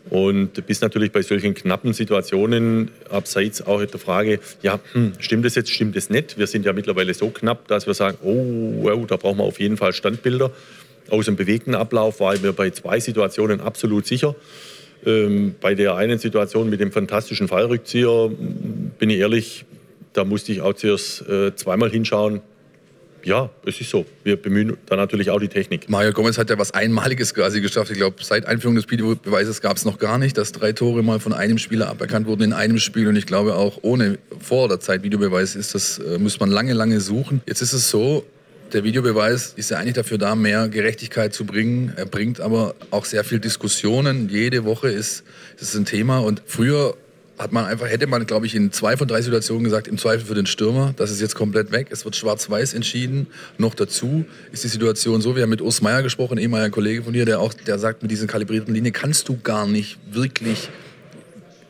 und 0.10 0.66
bist 0.66 0.82
natürlich 0.82 1.12
bei 1.12 1.22
solchen 1.22 1.54
knappen 1.54 1.94
Situationen 1.94 2.92
abseits 3.10 3.62
auch 3.66 3.84
der 3.84 4.00
Frage, 4.00 4.40
ja, 4.62 4.80
hm, 4.94 5.14
stimmt 5.20 5.46
das 5.46 5.56
jetzt, 5.56 5.72
stimmt 5.72 5.96
das 5.96 6.10
nicht? 6.10 6.38
Wir 6.38 6.48
sind 6.48 6.66
ja 6.66 6.74
mittlerweile 6.74 7.14
so 7.14 7.30
knapp, 7.30 7.68
dass 7.68 7.88
wir 7.88 7.94
sagen, 7.94 8.18
oh, 8.24 8.84
wow, 8.84 9.06
da 9.08 9.18
brauchen 9.18 9.38
wir 9.38 9.44
auf 9.44 9.60
jeden 9.60 9.78
Fall 9.78 9.94
Standbilder. 9.94 10.52
Aus 11.10 11.26
dem 11.26 11.36
bewegten 11.36 11.76
Ablauf 11.76 12.20
war 12.20 12.36
ich 12.36 12.42
mir 12.42 12.54
bei 12.54 12.70
zwei 12.72 13.00
Situationen 13.00 13.62
absolut 13.62 14.06
sicher. 14.06 14.36
Ähm, 15.06 15.56
bei 15.62 15.76
der 15.76 15.96
einen 15.96 16.20
Situation 16.20 16.70
mit 16.70 16.80
dem 16.80 16.92
fantastischen 16.92 17.48
Fallrückzieher, 17.48 18.30
bin 19.00 19.10
ich 19.10 19.20
ehrlich, 19.20 19.66
da 20.14 20.24
musste 20.24 20.52
ich 20.52 20.62
auch 20.62 20.74
zuerst 20.74 21.28
äh, 21.30 21.56
zweimal 21.56 21.92
hinschauen, 21.92 22.42
ja, 23.28 23.50
es 23.66 23.82
ist 23.82 23.90
so. 23.90 24.06
Wir 24.24 24.38
bemühen 24.38 24.78
da 24.86 24.96
natürlich 24.96 25.30
auch 25.30 25.40
die 25.40 25.50
Technik. 25.50 25.90
Mario 25.90 26.14
Gomez 26.14 26.38
hat 26.38 26.50
ja 26.50 26.58
was 26.58 26.74
Einmaliges 26.74 27.34
quasi 27.34 27.60
geschafft. 27.60 27.92
Ich 27.92 27.98
glaube, 27.98 28.16
seit 28.24 28.46
Einführung 28.46 28.76
des 28.76 28.90
Videobeweises 28.90 29.60
gab 29.60 29.76
es 29.76 29.84
noch 29.84 30.00
gar 30.00 30.18
nicht, 30.18 30.38
dass 30.38 30.54
drei 30.54 30.72
Tore 30.72 31.04
mal 31.04 31.20
von 31.20 31.34
einem 31.34 31.58
Spieler 31.58 31.90
aberkannt 31.90 32.26
wurden 32.26 32.44
in 32.44 32.54
einem 32.54 32.80
Spiel. 32.80 33.06
Und 33.10 33.18
ich 33.18 33.26
glaube 33.26 33.56
auch 33.56 33.80
ohne 33.82 34.18
vor 34.40 34.70
der 34.70 34.80
Zeit 34.80 35.04
Videobeweis 35.04 35.56
ist 35.56 35.76
das, 35.76 36.00
äh, 36.00 36.18
muss 36.18 36.40
man 36.40 36.50
lange, 36.50 36.72
lange 36.72 37.02
suchen. 37.02 37.42
Jetzt 37.46 37.62
ist 37.62 37.74
es 37.74 37.90
so, 37.90 38.26
der 38.72 38.86
Videobeweis 38.86 39.54
ist 39.58 39.72
ja 39.72 39.78
eigentlich 39.78 39.96
dafür 39.96 40.18
da, 40.18 40.34
mehr 40.36 40.70
Gerechtigkeit 40.70 41.34
zu 41.34 41.46
bringen. 41.46 41.92
Er 41.98 42.06
bringt 42.06 42.40
aber 42.40 42.76
auch 42.92 43.04
sehr 43.04 43.26
viel 43.26 43.40
Diskussionen. 43.40 44.30
Jede 44.30 44.64
Woche 44.64 44.88
ist 44.88 45.26
es 45.60 45.76
ein 45.76 45.84
Thema. 45.84 46.20
Und 46.20 46.44
früher 46.46 46.96
hat 47.38 47.51
man 47.51 47.65
einfach, 47.65 47.88
hätte 47.88 48.08
man, 48.08 48.25
glaube 48.25 48.46
ich, 48.46 48.56
in 48.56 48.72
zwei 48.72 48.98
von 48.98 49.08
drei 49.08 49.22
Situationen 49.22 49.63
gesagt, 49.63 49.88
im 49.88 49.98
Zweifel 49.98 50.25
für 50.25 50.34
den 50.34 50.48
Stürmer, 50.48 50.94
das 50.98 51.12
ist 51.12 51.22
jetzt 51.22 51.36
komplett 51.36 51.72
weg. 51.72 51.88
Es 51.91 52.03
wird 52.03 52.15
schwarz-weiß 52.15 52.74
entschieden. 52.74 53.27
Noch 53.58 53.75
dazu 53.75 54.25
ist 54.51 54.63
die 54.63 54.67
Situation 54.67 55.22
so, 55.22 55.36
wir 55.36 55.44
haben 55.44 55.50
mit 55.51 55.62
Urs 55.62 55.82
Meier 55.82 56.01
gesprochen, 56.01 56.38
ehemaliger 56.38 56.72
Kollege 56.72 57.03
von 57.03 57.13
dir, 57.13 57.25
der 57.25 57.39
auch, 57.39 57.53
der 57.53 57.77
sagt, 57.77 58.01
mit 58.01 58.12
dieser 58.12 58.27
kalibrierten 58.27 58.74
Linie 58.74 58.91
kannst 58.91 59.29
du 59.29 59.38
gar 59.38 59.67
nicht 59.67 59.98
wirklich 60.12 60.70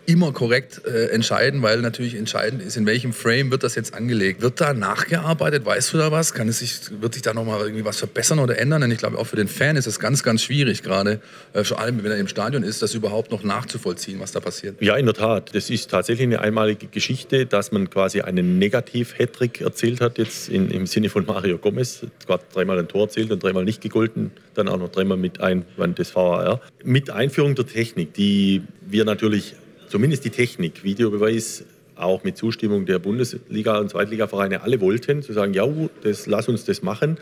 immer 0.08 0.32
korrekt 0.32 0.82
äh, 0.86 1.10
entscheiden, 1.10 1.62
weil 1.62 1.82
natürlich 1.82 2.16
entscheidend 2.16 2.62
ist, 2.62 2.78
in 2.78 2.86
welchem 2.86 3.12
Frame 3.12 3.52
wird 3.52 3.64
das 3.64 3.76
jetzt 3.76 3.94
angelegt. 3.94 4.42
Wird 4.42 4.62
da 4.62 4.74
nachgearbeitet? 4.74 5.66
Weißt 5.66 5.94
du 5.94 5.98
da 5.98 6.14
was? 6.14 6.34
Kann 6.34 6.48
es 6.48 6.60
sich, 6.60 6.80
wird 7.02 7.14
sich 7.14 7.24
da 7.24 7.34
nochmal 7.34 7.60
irgendwie 7.60 7.84
was 7.84 7.98
verbessern 7.98 8.40
oder 8.40 8.58
ändern? 8.58 8.82
Denn 8.82 8.92
ich 8.92 9.00
glaube, 9.00 9.18
auch 9.18 9.26
für 9.26 9.36
den 9.36 9.50
Fan 9.50 9.76
ist 9.76 9.86
es 9.86 10.00
ganz, 10.00 10.24
ganz 10.24 10.44
schwierig 10.44 10.82
gerade, 10.82 11.20
äh, 11.52 11.66
vor 11.66 11.82
allem 11.82 12.02
wenn 12.06 12.12
er 12.12 12.18
im 12.20 12.30
Stadion 12.30 12.64
ist, 12.64 12.82
das 12.82 12.94
überhaupt 12.94 13.32
noch 13.32 13.44
nachzuvollziehen, 13.44 14.22
was 14.22 14.32
da 14.32 14.40
passiert. 14.40 14.82
Ja, 14.82 14.96
in 14.96 15.06
der 15.06 15.14
Tat. 15.14 15.54
Das 15.54 15.70
ist 15.70 15.92
tatsächlich 15.92 16.26
eine 16.26 16.40
einmalige 16.40 16.88
Geschichte, 16.88 17.46
dass 17.46 17.74
man 17.74 17.90
quasi 17.90 18.22
einen 18.22 18.60
Negativ-Hattrick 18.60 19.60
erzählt 19.60 20.00
hat, 20.00 20.18
jetzt 20.20 20.48
in, 20.48 20.72
im 20.72 20.88
Sinne 20.88 21.10
von 21.10 21.26
Mario 21.26 21.58
Gomez. 21.58 22.06
Gerade 22.26 22.46
dreimal 22.54 22.80
ein 22.80 22.88
Tor 22.88 23.04
erzählt 23.04 23.30
und 23.30 23.44
dreimal 23.44 23.66
nicht 23.66 23.82
gegolten, 23.82 24.32
dann 24.54 24.70
auch 24.70 24.78
noch 24.78 24.90
dreimal 24.90 25.18
mit 25.18 25.42
Einwand 25.42 26.00
des 26.00 26.16
VAR. 26.16 26.62
Mit 26.86 27.10
Einführung 27.10 27.56
der 27.56 27.68
Technik, 27.68 28.14
die 28.14 28.62
wir 28.86 29.04
natürlich 29.04 29.56
zumindest 29.88 30.26
die 30.26 30.30
Technik, 30.30 30.84
Videobeweis, 30.84 31.66
auch 31.96 32.24
mit 32.24 32.38
Zustimmung 32.38 32.86
der 32.86 33.00
Bundesliga- 33.00 33.80
und 33.80 33.90
Zweitligavereine 33.90 34.62
alle 34.62 34.80
wollten, 34.82 35.24
zu 35.24 35.34
sagen, 35.34 35.54
ja, 35.54 35.68
das, 36.04 36.28
lass 36.28 36.48
uns 36.48 36.64
das 36.66 36.84
machen, 36.84 37.18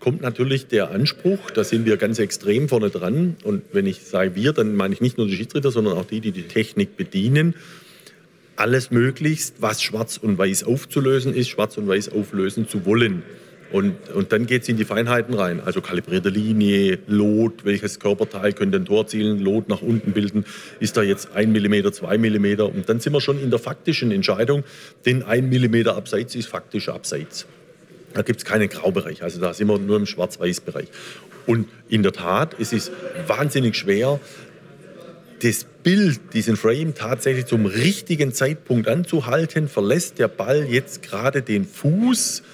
kommt 0.00 0.22
natürlich 0.22 0.66
der 0.66 0.90
Anspruch, 0.90 1.50
da 1.50 1.64
sind 1.64 1.86
wir 1.86 1.96
ganz 1.96 2.18
extrem 2.18 2.68
vorne 2.68 2.90
dran. 2.90 3.36
Und 3.44 3.62
wenn 3.72 3.86
ich 3.86 4.02
sage 4.02 4.34
wir, 4.34 4.52
dann 4.52 4.74
meine 4.74 4.94
ich 4.94 5.00
nicht 5.00 5.18
nur 5.18 5.26
die 5.26 5.36
Schiedsrichter, 5.36 5.70
sondern 5.70 5.96
auch 5.96 6.06
die, 6.06 6.20
die 6.20 6.32
die 6.32 6.42
Technik 6.42 6.96
bedienen, 6.96 7.54
alles 8.56 8.90
möglichst, 8.90 9.56
was 9.60 9.82
schwarz 9.82 10.16
und 10.16 10.38
weiß 10.38 10.64
aufzulösen 10.64 11.34
ist, 11.34 11.48
schwarz 11.48 11.76
und 11.76 11.88
weiß 11.88 12.10
auflösen 12.10 12.68
zu 12.68 12.86
wollen. 12.86 13.22
Und, 13.74 14.08
und 14.10 14.30
dann 14.30 14.46
geht 14.46 14.62
es 14.62 14.68
in 14.68 14.76
die 14.76 14.84
Feinheiten 14.84 15.34
rein. 15.34 15.60
Also 15.60 15.80
kalibrierte 15.80 16.28
Linie, 16.28 17.00
Lot, 17.08 17.64
welches 17.64 17.98
Körperteil 17.98 18.52
könnte 18.52 18.78
ein 18.78 18.84
Tor 18.84 19.08
zielen, 19.08 19.40
Lot 19.40 19.68
nach 19.68 19.82
unten 19.82 20.12
bilden. 20.12 20.44
Ist 20.78 20.96
da 20.96 21.02
jetzt 21.02 21.32
ein 21.34 21.50
Millimeter, 21.50 21.92
zwei 21.92 22.16
Millimeter? 22.16 22.66
Und 22.66 22.88
dann 22.88 23.00
sind 23.00 23.12
wir 23.14 23.20
schon 23.20 23.42
in 23.42 23.50
der 23.50 23.58
faktischen 23.58 24.12
Entscheidung, 24.12 24.62
denn 25.06 25.24
ein 25.24 25.48
Millimeter 25.48 25.96
abseits 25.96 26.36
ist 26.36 26.46
faktisch 26.46 26.88
abseits. 26.88 27.46
Da 28.12 28.22
gibt 28.22 28.38
es 28.38 28.44
keinen 28.44 28.68
Graubereich. 28.68 29.24
Also 29.24 29.40
da 29.40 29.52
sind 29.52 29.66
wir 29.66 29.76
nur 29.76 29.96
im 29.96 30.06
Schwarz-Weiß-Bereich. 30.06 30.86
Und 31.46 31.66
in 31.88 32.04
der 32.04 32.12
Tat, 32.12 32.54
es 32.60 32.72
ist 32.72 32.92
wahnsinnig 33.26 33.74
schwer, 33.74 34.20
das 35.42 35.66
Bild, 35.82 36.20
diesen 36.32 36.56
Frame 36.56 36.94
tatsächlich 36.94 37.46
zum 37.46 37.66
richtigen 37.66 38.32
Zeitpunkt 38.32 38.86
anzuhalten. 38.86 39.66
Verlässt 39.66 40.20
der 40.20 40.28
Ball 40.28 40.64
jetzt 40.64 41.02
gerade 41.02 41.42
den 41.42 41.64
Fuß? 41.64 42.44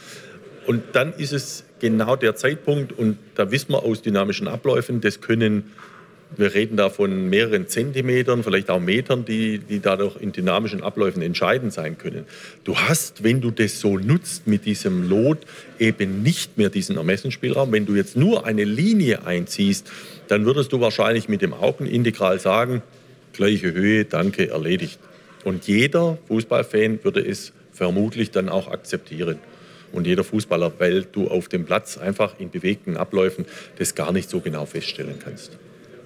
Und 0.71 0.85
dann 0.93 1.12
ist 1.15 1.33
es 1.33 1.65
genau 1.81 2.15
der 2.15 2.37
Zeitpunkt, 2.37 2.93
und 2.93 3.19
da 3.35 3.50
wissen 3.50 3.73
wir 3.73 3.83
aus 3.83 4.03
dynamischen 4.03 4.47
Abläufen, 4.47 5.00
das 5.00 5.21
können, 5.21 5.73
wir 6.37 6.55
reden 6.55 6.77
da 6.77 6.91
von 6.91 7.29
mehreren 7.29 7.67
Zentimetern, 7.67 8.45
vielleicht 8.45 8.71
auch 8.71 8.79
Metern, 8.79 9.25
die, 9.25 9.59
die 9.59 9.81
dadurch 9.81 10.15
in 10.23 10.31
dynamischen 10.31 10.85
Abläufen 10.85 11.23
entscheidend 11.23 11.73
sein 11.73 11.99
können. 11.99 12.25
Du 12.62 12.77
hast, 12.77 13.25
wenn 13.25 13.41
du 13.41 13.50
das 13.50 13.81
so 13.81 13.99
nutzt 13.99 14.47
mit 14.47 14.65
diesem 14.65 15.09
Lot, 15.09 15.39
eben 15.81 16.23
nicht 16.23 16.57
mehr 16.57 16.71
diesen 16.71 16.99
Ermessensspielraum. 16.99 17.73
Wenn 17.73 17.85
du 17.85 17.97
jetzt 17.97 18.17
nur 18.17 18.47
eine 18.47 18.62
Linie 18.62 19.27
einziehst, 19.27 19.91
dann 20.29 20.47
würdest 20.47 20.71
du 20.71 20.81
wahrscheinlich 20.81 21.29
mit 21.29 21.43
dem 21.43 21.53
Augenintegral 21.53 22.39
sagen, 22.39 22.81
gleiche 23.33 23.73
Höhe, 23.73 24.05
danke, 24.05 24.50
erledigt. 24.50 25.00
Und 25.43 25.67
jeder 25.67 26.17
Fußballfan 26.29 27.03
würde 27.03 27.27
es 27.27 27.53
vermutlich 27.73 28.31
dann 28.31 28.49
auch 28.49 28.69
akzeptieren 28.71 29.41
und 29.92 30.06
jeder 30.06 30.25
Fußballer, 30.25 30.73
weil 30.78 31.04
du 31.04 31.28
auf 31.28 31.49
dem 31.49 31.64
Platz 31.64 31.99
einfach 31.99 32.38
in 32.38 32.50
bewegten 32.50 32.97
Abläufen 32.97 33.44
das 33.78 33.94
gar 33.94 34.12
nicht 34.12 34.30
so 34.30 34.40
genau 34.40 34.66
feststellen 34.66 35.16
kannst. 35.23 35.59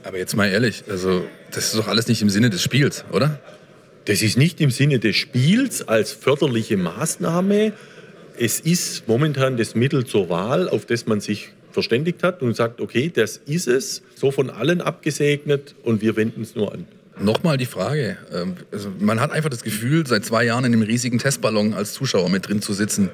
Aber 0.02 0.18
jetzt 0.18 0.36
mal 0.36 0.48
ehrlich, 0.48 0.84
also 0.88 1.24
das 1.50 1.66
ist 1.66 1.76
doch 1.76 1.88
alles 1.88 2.08
nicht 2.08 2.20
im 2.20 2.28
Sinne 2.30 2.50
des 2.50 2.62
Spiels, 2.62 3.04
oder? 3.10 3.40
Das 4.04 4.20
ist 4.20 4.36
nicht 4.36 4.60
im 4.60 4.70
Sinne 4.70 4.98
des 4.98 5.16
Spiels 5.16 5.88
als 5.88 6.12
förderliche 6.12 6.76
Maßnahme. 6.76 7.72
Es 8.38 8.60
ist 8.60 9.08
momentan 9.08 9.56
das 9.56 9.74
Mittel 9.74 10.04
zur 10.04 10.28
Wahl, 10.28 10.68
auf 10.68 10.84
das 10.84 11.06
man 11.06 11.20
sich 11.20 11.50
verständigt 11.70 12.22
hat 12.22 12.42
und 12.42 12.54
sagt, 12.54 12.80
okay, 12.80 13.10
das 13.12 13.38
ist 13.46 13.66
es, 13.66 14.02
so 14.14 14.30
von 14.30 14.50
allen 14.50 14.80
abgesegnet 14.80 15.74
und 15.82 16.02
wir 16.02 16.16
wenden 16.16 16.42
es 16.42 16.54
nur 16.54 16.72
an. 16.72 16.86
Nochmal 17.21 17.56
die 17.59 17.66
Frage. 17.66 18.16
Ähm, 18.33 18.56
also 18.73 18.90
man 18.99 19.21
hat 19.21 19.30
einfach 19.30 19.50
das 19.50 19.62
Gefühl, 19.62 20.06
seit 20.06 20.25
zwei 20.25 20.44
Jahren 20.44 20.64
in 20.64 20.73
einem 20.73 20.83
riesigen 20.83 21.18
Testballon 21.18 21.75
als 21.75 21.92
Zuschauer 21.92 22.28
mit 22.28 22.49
drin 22.49 22.61
zu 22.61 22.73
sitzen. 22.73 23.11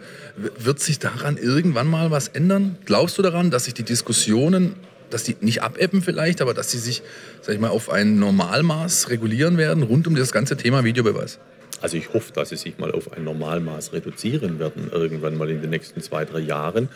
Wird 0.58 0.80
sich 0.80 0.98
daran 0.98 1.36
irgendwann 1.36 1.86
mal 1.86 2.10
was 2.10 2.28
ändern? 2.28 2.76
Glaubst 2.86 3.18
du 3.18 3.22
daran, 3.22 3.50
dass 3.50 3.66
sich 3.66 3.74
die 3.74 3.82
Diskussionen, 3.82 4.74
dass 5.10 5.24
die 5.24 5.36
nicht 5.40 5.62
abebben 5.62 6.00
vielleicht, 6.00 6.40
aber 6.40 6.54
dass 6.54 6.70
sie 6.70 6.78
sich, 6.78 7.02
sag 7.42 7.54
ich 7.54 7.60
mal, 7.60 7.68
auf 7.68 7.90
ein 7.90 8.18
Normalmaß 8.18 9.10
regulieren 9.10 9.58
werden 9.58 9.82
rund 9.82 10.06
um 10.06 10.14
das 10.14 10.32
ganze 10.32 10.56
Thema 10.56 10.82
Videobeweis? 10.82 11.38
Also 11.82 11.96
ich 11.96 12.12
hoffe, 12.12 12.32
dass 12.32 12.50
sie 12.50 12.56
sich 12.56 12.78
mal 12.78 12.92
auf 12.92 13.12
ein 13.12 13.24
Normalmaß 13.24 13.92
reduzieren 13.92 14.58
werden, 14.58 14.90
irgendwann 14.92 15.36
mal 15.36 15.48
in 15.50 15.62
den 15.62 15.70
nächsten 15.70 16.02
zwei, 16.02 16.24
drei 16.24 16.40
Jahren. 16.40 16.88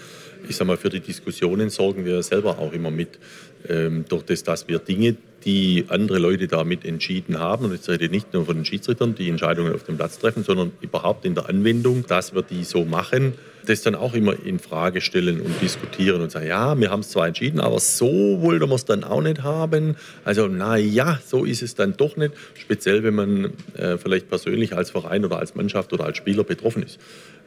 Ich 0.46 0.56
sage 0.56 0.68
mal, 0.68 0.76
für 0.76 0.90
die 0.90 1.00
Diskussionen 1.00 1.70
sorgen 1.70 2.04
wir 2.04 2.22
selber 2.22 2.58
auch 2.58 2.72
immer 2.72 2.90
mit, 2.90 3.18
ähm, 3.66 4.04
durch 4.08 4.24
das, 4.24 4.42
dass 4.42 4.68
wir 4.68 4.78
Dinge, 4.78 5.16
die 5.44 5.84
andere 5.88 6.18
Leute 6.18 6.48
damit 6.48 6.84
entschieden 6.84 7.38
haben, 7.38 7.66
und 7.66 7.72
jetzt 7.72 7.88
rede 7.88 8.04
ich 8.06 8.10
nicht 8.10 8.32
nur 8.32 8.46
von 8.46 8.56
den 8.56 8.64
Schiedsrichtern, 8.64 9.14
die 9.14 9.28
Entscheidungen 9.28 9.74
auf 9.74 9.84
dem 9.84 9.96
Platz 9.96 10.18
treffen, 10.18 10.44
sondern 10.44 10.72
überhaupt 10.80 11.24
in 11.24 11.34
der 11.34 11.48
Anwendung, 11.48 12.06
dass 12.06 12.34
wir 12.34 12.42
die 12.42 12.64
so 12.64 12.84
machen, 12.84 13.34
das 13.66 13.82
dann 13.82 13.94
auch 13.94 14.14
immer 14.14 14.34
in 14.44 14.58
Frage 14.58 15.00
stellen 15.00 15.40
und 15.40 15.60
diskutieren 15.60 16.20
und 16.20 16.30
sagen, 16.30 16.46
ja, 16.46 16.78
wir 16.78 16.90
haben 16.90 17.00
es 17.00 17.10
zwar 17.10 17.26
entschieden, 17.26 17.60
aber 17.60 17.80
so 17.80 18.42
wollten 18.42 18.68
wir 18.68 18.74
es 18.74 18.84
dann 18.84 19.04
auch 19.04 19.22
nicht 19.22 19.42
haben. 19.42 19.96
Also 20.24 20.48
na 20.48 20.76
ja, 20.76 21.18
so 21.24 21.44
ist 21.44 21.62
es 21.62 21.74
dann 21.74 21.96
doch 21.96 22.16
nicht, 22.16 22.34
speziell 22.54 23.02
wenn 23.02 23.14
man 23.14 23.52
äh, 23.76 23.96
vielleicht 23.98 24.28
persönlich 24.28 24.76
als 24.76 24.90
Verein 24.90 25.24
oder 25.24 25.38
als 25.38 25.54
Mannschaft 25.54 25.92
oder 25.92 26.04
als 26.04 26.16
Spieler 26.16 26.44
betroffen 26.44 26.82
ist. 26.82 26.98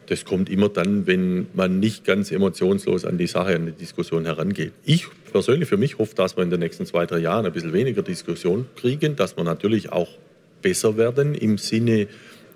Das 0.08 0.24
kommt 0.24 0.50
immer 0.50 0.70
dann, 0.70 1.06
wenn 1.06 1.48
man 1.54 1.80
nicht 1.80 2.06
ganz 2.06 2.32
emotionslos 2.32 3.06
an 3.06 3.18
die 3.18 3.28
Sache, 3.28 3.56
an 3.56 3.66
die 3.66 3.74
Diskussion 3.74 4.26
herangeht. 4.26 4.72
Ich 4.86 5.08
persönlich 5.32 5.68
für 5.68 5.78
mich 5.78 5.98
hoffe, 5.98 6.16
dass 6.16 6.38
wir 6.38 6.44
in 6.44 6.50
den 6.50 6.62
nächsten 6.62 6.86
zwei, 6.86 7.06
drei 7.06 7.20
Jahren 7.20 7.46
ein 7.46 7.52
bisschen 7.52 7.74
weniger 7.74 8.02
Diskussion 8.02 8.66
kriegen, 8.78 9.18
dass 9.18 9.36
wir 9.36 9.44
natürlich 9.44 9.92
auch 9.92 10.08
besser 10.62 10.98
werden 10.98 11.36
im 11.36 11.58
Sinne 11.58 12.08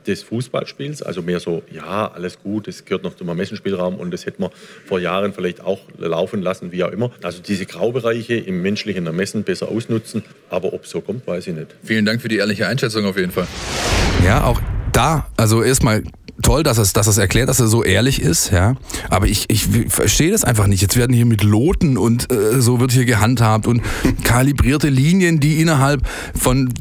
des 0.08 0.24
Fußballspiels, 0.24 1.04
also 1.04 1.22
mehr 1.22 1.40
so, 1.40 1.62
ja, 1.72 2.12
alles 2.12 2.40
gut, 2.40 2.68
es 2.68 2.86
gehört 2.86 3.04
noch 3.04 3.16
zum 3.16 3.28
Ermessensspielraum 3.28 3.96
und 3.96 4.12
das 4.12 4.26
hätten 4.26 4.44
wir 4.44 4.52
vor 4.86 5.00
Jahren 5.00 5.34
vielleicht 5.34 5.62
auch 5.62 5.82
laufen 5.98 6.42
lassen, 6.42 6.72
wie 6.72 6.84
auch 6.84 6.92
immer. 6.92 7.12
Also 7.22 7.42
diese 7.42 7.66
Graubereiche 7.66 8.36
im 8.36 8.62
menschlichen 8.62 9.06
Ermessen 9.06 9.44
besser 9.44 9.70
ausnutzen, 9.70 10.24
aber 10.50 10.74
ob 10.74 10.86
es 10.86 10.90
so 10.90 11.02
kommt, 11.02 11.28
weiß 11.28 11.48
ich 11.48 11.56
nicht. 11.56 11.76
Vielen 11.84 12.06
Dank 12.06 12.22
für 12.22 12.30
die 12.30 12.38
ehrliche 12.38 12.68
Einschätzung 12.68 13.06
auf 13.06 13.18
jeden 13.18 13.32
Fall. 13.32 13.48
Ja, 14.26 14.44
auch 14.44 14.60
da, 14.92 15.28
also 15.38 15.64
erstmal 15.64 16.04
toll, 16.42 16.64
dass 16.64 16.78
es, 16.78 16.94
dass 16.94 17.08
es 17.08 17.18
erklärt, 17.18 17.50
dass 17.50 17.60
er 17.60 17.68
so 17.68 17.84
ehrlich 17.84 18.22
ist, 18.22 18.52
ja. 18.52 18.76
Aber 19.10 19.28
ich, 19.28 19.50
ich 19.50 19.68
verstehe 19.90 20.32
das 20.32 20.44
einfach 20.44 20.68
nicht. 20.68 20.82
Jetzt 20.82 20.98
werden 20.98 21.14
hier 21.14 21.26
mit 21.26 21.44
Loten 21.44 21.98
und 21.98 22.32
äh, 22.32 22.62
so 22.62 22.80
wird 22.80 22.92
hier 22.92 23.06
gehandhabt 23.06 23.68
und 23.68 23.82
kalibrierte 24.24 24.90
Linien, 24.90 25.40
die 25.40 25.62
innerhalb 25.62 26.08
von 26.36 26.74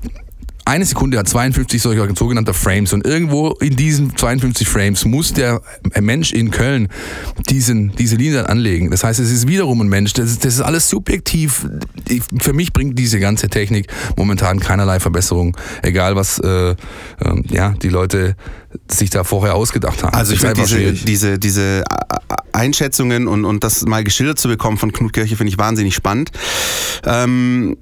eine 0.70 0.84
Sekunde 0.84 1.18
hat 1.18 1.28
52 1.28 1.82
solcher 1.82 2.06
sogenannter 2.14 2.54
Frames 2.54 2.92
und 2.92 3.04
irgendwo 3.04 3.50
in 3.60 3.74
diesen 3.74 4.16
52 4.16 4.68
Frames 4.68 5.04
muss 5.04 5.32
der 5.32 5.62
Mensch 6.00 6.32
in 6.32 6.52
Köln 6.52 6.86
diesen, 7.48 7.90
diese 7.96 8.14
Linie 8.14 8.48
anlegen. 8.48 8.88
Das 8.92 9.02
heißt, 9.02 9.18
es 9.18 9.32
ist 9.32 9.48
wiederum 9.48 9.80
ein 9.80 9.88
Mensch. 9.88 10.12
Das 10.12 10.30
ist, 10.30 10.44
das 10.44 10.54
ist 10.54 10.60
alles 10.60 10.88
subjektiv. 10.88 11.66
Für 12.40 12.52
mich 12.52 12.72
bringt 12.72 12.96
diese 12.96 13.18
ganze 13.18 13.48
Technik 13.48 13.88
momentan 14.16 14.60
keinerlei 14.60 15.00
Verbesserung, 15.00 15.56
egal 15.82 16.14
was 16.14 16.38
äh, 16.38 16.70
äh, 16.70 16.76
ja, 17.48 17.70
die 17.82 17.88
Leute 17.88 18.36
sich 18.88 19.10
da 19.10 19.24
vorher 19.24 19.56
ausgedacht 19.56 20.04
haben. 20.04 20.14
Also 20.14 20.34
ich 20.34 20.40
finde 20.40 20.54
diese, 20.54 20.92
diese, 20.92 21.38
diese 21.40 21.82
Einschätzungen 22.52 23.26
und, 23.26 23.44
und 23.44 23.64
das 23.64 23.84
mal 23.86 24.04
geschildert 24.04 24.38
zu 24.38 24.46
bekommen 24.46 24.78
von 24.78 24.92
Knut 24.92 25.14
Kirche 25.14 25.34
finde 25.34 25.50
ich 25.50 25.58
wahnsinnig 25.58 25.96
spannend. 25.96 26.30
Ähm, 27.04 27.76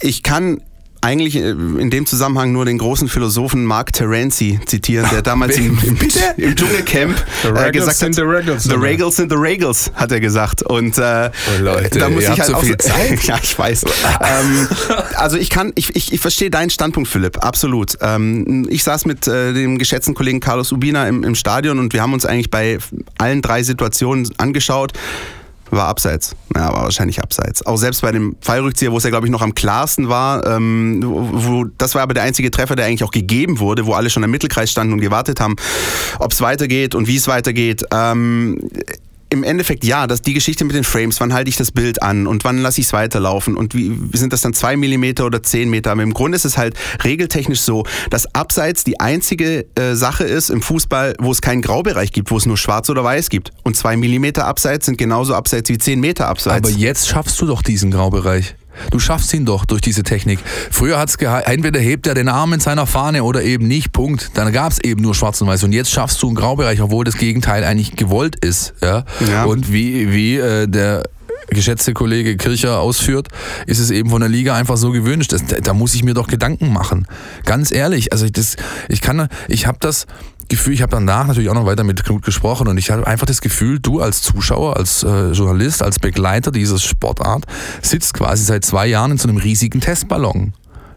ich 0.00 0.22
kann 0.22 0.60
eigentlich 1.00 1.36
äh, 1.36 1.50
in 1.50 1.90
dem 1.90 2.06
Zusammenhang 2.06 2.52
nur 2.52 2.64
den 2.64 2.78
großen 2.78 3.08
Philosophen 3.08 3.64
Mark 3.64 3.92
Terenzi 3.92 4.60
zitieren, 4.66 5.08
der 5.10 5.22
damals 5.22 5.56
im, 5.56 5.78
im, 5.82 5.98
im 6.36 6.56
Dschungelcamp 6.56 7.16
äh, 7.44 7.72
gesagt 7.72 8.02
hat, 8.02 8.14
the 8.14 8.20
Regals, 8.22 8.64
the 8.64 8.74
Regals 8.74 9.16
sind 9.16 9.30
the 9.30 9.38
Regals, 9.38 9.90
hat 9.94 10.12
er 10.12 10.20
gesagt. 10.20 10.62
Und 10.62 10.98
äh, 10.98 11.30
oh 11.32 11.62
Leute, 11.62 11.98
da 11.98 12.08
muss 12.08 12.24
ich 12.24 12.30
halt 12.30 12.44
so 12.44 12.54
auch, 12.54 12.62
viel 12.62 12.76
Zeit. 12.78 13.22
ja, 13.24 13.38
ich 13.42 13.58
weiß. 13.58 13.84
ähm, 13.84 14.68
also 15.16 15.36
ich 15.36 15.50
kann, 15.50 15.72
ich, 15.74 15.94
ich, 15.96 16.12
ich 16.12 16.20
verstehe 16.20 16.50
deinen 16.50 16.70
Standpunkt, 16.70 17.08
Philipp, 17.08 17.38
absolut. 17.44 17.96
Ähm, 18.00 18.66
ich 18.70 18.84
saß 18.84 19.06
mit 19.06 19.26
äh, 19.26 19.52
dem 19.52 19.78
geschätzten 19.78 20.14
Kollegen 20.14 20.40
Carlos 20.40 20.72
Ubina 20.72 21.08
im, 21.08 21.24
im 21.24 21.34
Stadion 21.34 21.78
und 21.78 21.92
wir 21.92 22.02
haben 22.02 22.12
uns 22.12 22.26
eigentlich 22.26 22.50
bei 22.50 22.78
allen 23.18 23.42
drei 23.42 23.62
Situationen 23.62 24.28
angeschaut 24.38 24.92
war 25.70 25.88
abseits. 25.88 26.34
Ja, 26.54 26.72
war 26.72 26.82
wahrscheinlich 26.84 27.22
abseits. 27.22 27.64
Auch 27.66 27.76
selbst 27.76 28.02
bei 28.02 28.12
dem 28.12 28.36
Fallrückzieher, 28.40 28.92
wo 28.92 28.98
es 28.98 29.04
ja, 29.04 29.10
glaube 29.10 29.26
ich, 29.26 29.32
noch 29.32 29.42
am 29.42 29.54
klarsten 29.54 30.08
war, 30.08 30.46
ähm, 30.46 31.02
wo, 31.04 31.64
das 31.64 31.94
war 31.94 32.02
aber 32.02 32.14
der 32.14 32.24
einzige 32.24 32.50
Treffer, 32.50 32.76
der 32.76 32.86
eigentlich 32.86 33.04
auch 33.04 33.10
gegeben 33.10 33.58
wurde, 33.58 33.86
wo 33.86 33.94
alle 33.94 34.10
schon 34.10 34.22
im 34.22 34.30
Mittelkreis 34.30 34.70
standen 34.70 34.92
und 34.92 35.00
gewartet 35.00 35.40
haben, 35.40 35.56
ob 36.18 36.32
es 36.32 36.40
weitergeht 36.40 36.94
und 36.94 37.06
wie 37.06 37.16
es 37.16 37.28
weitergeht. 37.28 37.84
Ähm, 37.92 38.70
im 39.30 39.44
Endeffekt 39.44 39.84
ja, 39.84 40.06
dass 40.06 40.22
die 40.22 40.34
Geschichte 40.34 40.64
mit 40.64 40.74
den 40.74 40.84
Frames, 40.84 41.20
wann 41.20 41.32
halte 41.32 41.48
ich 41.48 41.56
das 41.56 41.70
Bild 41.70 42.02
an 42.02 42.26
und 42.26 42.44
wann 42.44 42.58
lasse 42.58 42.80
ich 42.80 42.88
es 42.88 42.92
weiterlaufen 42.92 43.56
und 43.56 43.74
wie 43.74 43.96
sind 44.12 44.32
das 44.32 44.42
dann 44.42 44.52
zwei 44.52 44.76
Millimeter 44.76 45.24
oder 45.24 45.42
zehn 45.42 45.70
Meter? 45.70 45.92
Aber 45.92 46.02
im 46.02 46.12
Grunde 46.12 46.36
ist 46.36 46.44
es 46.44 46.58
halt 46.58 46.74
regeltechnisch 47.04 47.60
so, 47.60 47.84
dass 48.10 48.34
Abseits 48.34 48.84
die 48.84 48.98
einzige 48.98 49.66
äh, 49.76 49.94
Sache 49.94 50.24
ist 50.24 50.50
im 50.50 50.60
Fußball, 50.60 51.14
wo 51.20 51.30
es 51.30 51.40
keinen 51.40 51.62
Graubereich 51.62 52.12
gibt, 52.12 52.30
wo 52.30 52.36
es 52.36 52.46
nur 52.46 52.56
schwarz 52.56 52.90
oder 52.90 53.04
weiß 53.04 53.30
gibt. 53.30 53.52
Und 53.62 53.76
zwei 53.76 53.96
Millimeter 53.96 54.46
Abseits 54.46 54.86
sind 54.86 54.98
genauso 54.98 55.34
Abseits 55.34 55.70
wie 55.70 55.78
zehn 55.78 56.00
Meter 56.00 56.26
Abseits. 56.26 56.68
Aber 56.68 56.70
jetzt 56.70 57.08
schaffst 57.08 57.40
du 57.40 57.46
doch 57.46 57.62
diesen 57.62 57.90
Graubereich. 57.90 58.56
Du 58.90 58.98
schaffst 58.98 59.32
ihn 59.34 59.44
doch 59.44 59.64
durch 59.64 59.80
diese 59.80 60.02
Technik. 60.02 60.38
Früher 60.70 60.98
hat 60.98 61.10
es 61.10 61.16
entweder 61.16 61.80
hebt 61.80 62.06
er 62.06 62.14
den 62.14 62.28
Arm 62.28 62.52
in 62.52 62.60
seiner 62.60 62.86
Fahne 62.86 63.24
oder 63.24 63.42
eben 63.42 63.66
nicht. 63.68 63.92
Punkt. 63.92 64.30
Dann 64.34 64.52
gab 64.52 64.72
es 64.72 64.78
eben 64.80 65.02
nur 65.02 65.14
Schwarz 65.14 65.40
und 65.40 65.48
Weiß. 65.48 65.64
Und 65.64 65.72
jetzt 65.72 65.90
schaffst 65.90 66.22
du 66.22 66.28
einen 66.28 66.36
Graubereich, 66.36 66.80
obwohl 66.80 67.04
das 67.04 67.16
Gegenteil 67.16 67.64
eigentlich 67.64 67.96
gewollt 67.96 68.36
ist. 68.44 68.74
Ja. 68.82 69.04
ja. 69.30 69.44
Und 69.44 69.72
wie, 69.72 70.12
wie 70.12 70.36
äh, 70.36 70.66
der 70.66 71.04
geschätzte 71.48 71.92
Kollege 71.92 72.36
Kircher 72.36 72.80
ausführt, 72.80 73.28
ist 73.66 73.78
es 73.78 73.90
eben 73.90 74.10
von 74.10 74.20
der 74.20 74.28
Liga 74.28 74.54
einfach 74.54 74.76
so 74.76 74.90
gewünscht. 74.92 75.32
Das, 75.32 75.44
da 75.46 75.74
muss 75.74 75.94
ich 75.94 76.04
mir 76.04 76.14
doch 76.14 76.28
Gedanken 76.28 76.72
machen. 76.72 77.06
Ganz 77.44 77.72
ehrlich, 77.72 78.12
also 78.12 78.24
ich, 78.24 78.32
das, 78.32 78.56
ich 78.88 79.00
kann, 79.00 79.28
ich 79.48 79.66
habe 79.66 79.78
das 79.80 80.06
Gefühl, 80.50 80.74
ich 80.74 80.82
habe 80.82 80.90
danach 80.90 81.26
natürlich 81.26 81.48
auch 81.48 81.54
noch 81.54 81.64
weiter 81.64 81.84
mit 81.84 82.04
Knut 82.04 82.22
gesprochen 82.22 82.68
und 82.68 82.76
ich 82.76 82.90
habe 82.90 83.06
einfach 83.06 83.26
das 83.26 83.40
Gefühl, 83.40 83.78
du 83.78 84.00
als 84.00 84.20
Zuschauer, 84.20 84.76
als 84.76 85.02
äh, 85.02 85.30
Journalist, 85.30 85.82
als 85.82 85.98
Begleiter 85.98 86.50
dieser 86.50 86.78
Sportart 86.78 87.46
sitzt 87.80 88.14
quasi 88.14 88.44
seit 88.44 88.64
zwei 88.64 88.86
Jahren 88.86 89.12
in 89.12 89.18
so 89.18 89.28
einem 89.28 89.38
riesigen 89.38 89.80
Testballon. 89.80 90.52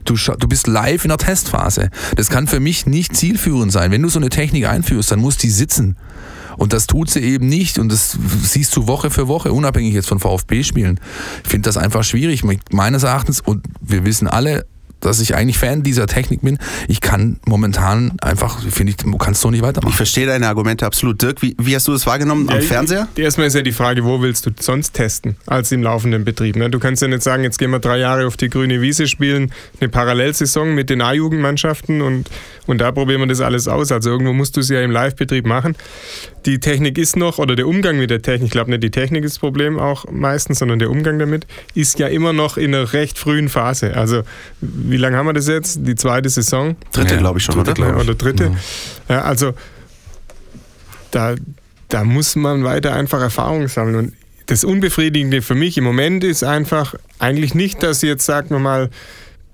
Du, 0.05 0.15
du 0.15 0.47
bist 0.47 0.67
live 0.67 1.05
in 1.05 1.09
der 1.09 1.17
Testphase. 1.17 1.89
Das 2.15 2.29
kann 2.29 2.47
für 2.47 2.59
mich 2.59 2.85
nicht 2.85 3.15
zielführend 3.15 3.71
sein. 3.71 3.91
Wenn 3.91 4.01
du 4.01 4.09
so 4.09 4.19
eine 4.19 4.29
Technik 4.29 4.67
einführst, 4.67 5.11
dann 5.11 5.19
muss 5.19 5.37
die 5.37 5.49
sitzen. 5.49 5.97
Und 6.57 6.73
das 6.73 6.87
tut 6.87 7.09
sie 7.09 7.21
eben 7.21 7.47
nicht 7.47 7.79
und 7.79 7.91
das 7.91 8.17
siehst 8.43 8.75
du 8.75 8.87
Woche 8.87 9.09
für 9.09 9.27
Woche, 9.27 9.53
unabhängig 9.53 9.93
jetzt 9.93 10.09
von 10.09 10.19
VfB-Spielen. 10.19 10.99
Ich 11.43 11.49
finde 11.49 11.67
das 11.69 11.77
einfach 11.77 12.03
schwierig. 12.03 12.43
Meines 12.71 13.03
Erachtens, 13.03 13.41
und 13.41 13.65
wir 13.81 14.05
wissen 14.05 14.27
alle, 14.27 14.65
dass 15.05 15.19
ich 15.19 15.35
eigentlich 15.35 15.57
Fan 15.57 15.83
dieser 15.83 16.07
Technik 16.07 16.41
bin. 16.41 16.57
Ich 16.87 17.01
kann 17.01 17.37
momentan 17.45 18.13
einfach, 18.21 18.61
finde 18.61 18.91
ich, 18.91 18.97
du 18.97 19.17
kannst 19.17 19.41
so 19.41 19.51
nicht 19.51 19.63
weitermachen. 19.63 19.91
Ich 19.91 19.97
verstehe 19.97 20.25
deine 20.25 20.47
Argumente 20.47 20.85
absolut. 20.85 21.21
Dirk, 21.21 21.41
wie, 21.41 21.55
wie 21.59 21.75
hast 21.75 21.87
du 21.87 21.91
das 21.91 22.05
wahrgenommen 22.05 22.47
ja, 22.49 22.55
am 22.55 22.61
Fernseher? 22.61 23.07
Erstmal 23.15 23.47
ist 23.47 23.55
ja 23.55 23.61
die 23.61 23.71
Frage, 23.71 24.03
wo 24.03 24.21
willst 24.21 24.45
du 24.45 24.51
sonst 24.59 24.93
testen 24.93 25.35
als 25.45 25.71
im 25.71 25.83
laufenden 25.83 26.25
Betrieb? 26.25 26.55
Ne? 26.55 26.69
Du 26.69 26.79
kannst 26.79 27.01
ja 27.01 27.07
nicht 27.07 27.23
sagen, 27.23 27.43
jetzt 27.43 27.57
gehen 27.57 27.71
wir 27.71 27.79
drei 27.79 27.97
Jahre 27.97 28.25
auf 28.27 28.37
die 28.37 28.49
grüne 28.49 28.81
Wiese 28.81 29.07
spielen, 29.07 29.51
eine 29.79 29.89
Parallelsaison 29.89 30.73
mit 30.73 30.89
den 30.89 31.01
A-Jugendmannschaften 31.01 32.01
und, 32.01 32.29
und 32.65 32.79
da 32.79 32.91
probieren 32.91 33.21
wir 33.21 33.27
das 33.27 33.41
alles 33.41 33.67
aus. 33.67 33.91
Also 33.91 34.09
irgendwo 34.09 34.33
musst 34.33 34.55
du 34.55 34.61
es 34.61 34.69
ja 34.69 34.81
im 34.81 34.91
Live-Betrieb 34.91 35.45
machen. 35.45 35.75
Die 36.45 36.59
Technik 36.59 36.97
ist 36.97 37.15
noch, 37.15 37.37
oder 37.37 37.55
der 37.55 37.67
Umgang 37.67 37.97
mit 37.97 38.09
der 38.09 38.21
Technik, 38.21 38.47
ich 38.47 38.51
glaube 38.51 38.69
nicht 38.71 38.83
die 38.83 38.91
Technik 38.91 39.23
ist 39.23 39.35
das 39.35 39.39
Problem 39.39 39.79
auch 39.79 40.05
meistens, 40.11 40.59
sondern 40.59 40.79
der 40.79 40.89
Umgang 40.89 41.19
damit, 41.19 41.47
ist 41.73 41.99
ja 41.99 42.07
immer 42.07 42.33
noch 42.33 42.57
in 42.57 42.75
einer 42.75 42.93
recht 42.93 43.17
frühen 43.17 43.49
Phase. 43.49 43.95
Also 43.95 44.23
wie 44.61 44.97
lange 44.97 45.17
haben 45.17 45.25
wir 45.25 45.33
das 45.33 45.47
jetzt? 45.47 45.79
Die 45.83 45.95
zweite 45.95 46.29
Saison? 46.29 46.75
Dritte, 46.91 47.13
ja, 47.13 47.19
glaube 47.19 47.39
ich 47.39 47.45
schon, 47.45 47.63
dritte, 47.63 47.81
oder? 47.81 47.99
Oder 47.99 48.15
dritte. 48.15 48.51
Ja. 49.07 49.15
ja, 49.15 49.21
also 49.21 49.53
da, 51.11 51.35
da 51.89 52.03
muss 52.03 52.35
man 52.35 52.63
weiter 52.63 52.93
einfach 52.93 53.21
Erfahrung 53.21 53.67
sammeln. 53.67 53.95
Und 53.95 54.13
das 54.47 54.63
Unbefriedigende 54.63 55.41
für 55.41 55.55
mich 55.55 55.77
im 55.77 55.83
Moment 55.83 56.23
ist 56.23 56.43
einfach 56.43 56.95
eigentlich 57.19 57.55
nicht, 57.55 57.81
dass 57.81 58.01
sie 58.01 58.07
jetzt, 58.07 58.25
sagen 58.25 58.49
wir 58.49 58.59
mal, 58.59 58.89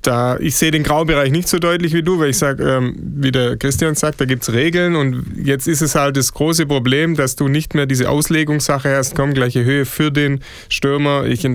da, 0.01 0.37
ich 0.39 0.55
sehe 0.55 0.71
den 0.71 0.83
Graubereich 0.83 1.31
nicht 1.31 1.49
so 1.49 1.59
deutlich 1.59 1.93
wie 1.93 2.03
du, 2.03 2.19
weil 2.19 2.29
ich 2.29 2.37
sage, 2.37 2.63
ähm, 2.63 2.95
wie 2.97 3.31
der 3.31 3.57
Christian 3.57 3.95
sagt, 3.95 4.21
da 4.21 4.25
gibt 4.25 4.43
es 4.43 4.53
Regeln 4.53 4.95
und 4.95 5.25
jetzt 5.43 5.67
ist 5.67 5.81
es 5.81 5.95
halt 5.95 6.15
das 6.15 6.33
große 6.33 6.65
Problem, 6.65 7.15
dass 7.15 7.35
du 7.35 7.47
nicht 7.47 7.75
mehr 7.75 7.85
diese 7.85 8.09
Auslegungssache 8.09 8.95
hast, 8.95 9.15
komm, 9.15 9.33
gleiche 9.33 9.65
Höhe 9.65 9.85
für 9.85 10.11
den 10.11 10.39
Stürmer, 10.69 11.25
ich 11.25 11.47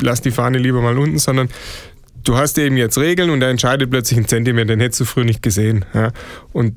lass 0.00 0.20
die 0.20 0.30
Fahne 0.30 0.58
lieber 0.58 0.80
mal 0.80 0.98
unten, 0.98 1.18
sondern 1.18 1.48
du 2.24 2.36
hast 2.36 2.58
eben 2.58 2.76
jetzt 2.76 2.98
Regeln 2.98 3.30
und 3.30 3.42
er 3.42 3.50
entscheidet 3.50 3.90
plötzlich 3.90 4.18
einen 4.18 4.28
Zentimeter, 4.28 4.66
den 4.68 4.80
hättest 4.80 5.00
du 5.00 5.04
früher 5.04 5.24
nicht 5.24 5.42
gesehen. 5.42 5.84
Ja? 5.92 6.12
Und 6.52 6.74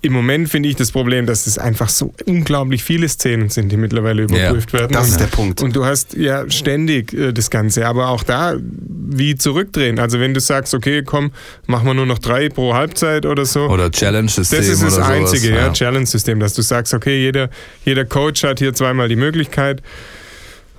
im 0.00 0.12
Moment 0.12 0.48
finde 0.48 0.68
ich 0.68 0.76
das 0.76 0.92
Problem, 0.92 1.26
dass 1.26 1.46
es 1.46 1.58
einfach 1.58 1.88
so 1.88 2.14
unglaublich 2.26 2.84
viele 2.84 3.08
Szenen 3.08 3.48
sind, 3.48 3.70
die 3.70 3.76
mittlerweile 3.76 4.22
überprüft 4.22 4.72
ja, 4.72 4.80
werden. 4.80 4.92
Das 4.92 5.08
ist 5.08 5.20
der 5.20 5.26
Punkt. 5.26 5.60
Und 5.62 5.74
du 5.74 5.84
hast 5.84 6.14
ja 6.14 6.48
ständig 6.50 7.12
äh, 7.12 7.32
das 7.32 7.50
Ganze, 7.50 7.86
aber 7.86 8.08
auch 8.08 8.22
da 8.22 8.56
wie 8.60 9.36
zurückdrehen. 9.36 9.98
Also 9.98 10.20
wenn 10.20 10.34
du 10.34 10.40
sagst, 10.40 10.74
okay, 10.74 11.02
komm, 11.02 11.32
machen 11.66 11.86
wir 11.86 11.94
nur 11.94 12.06
noch 12.06 12.18
drei 12.18 12.48
pro 12.48 12.74
Halbzeit 12.74 13.26
oder 13.26 13.44
so. 13.44 13.66
Oder 13.66 13.90
Challenge-System. 13.90 14.58
Das 14.58 14.68
ist 14.68 14.82
das 14.82 14.98
Einzige, 14.98 15.50
ja, 15.50 15.56
ja. 15.66 15.72
Challenge-System, 15.72 16.38
dass 16.40 16.54
du 16.54 16.62
sagst, 16.62 16.94
okay, 16.94 17.20
jeder, 17.20 17.50
jeder 17.84 18.04
Coach 18.04 18.44
hat 18.44 18.58
hier 18.60 18.74
zweimal 18.74 19.08
die 19.08 19.16
Möglichkeit 19.16 19.82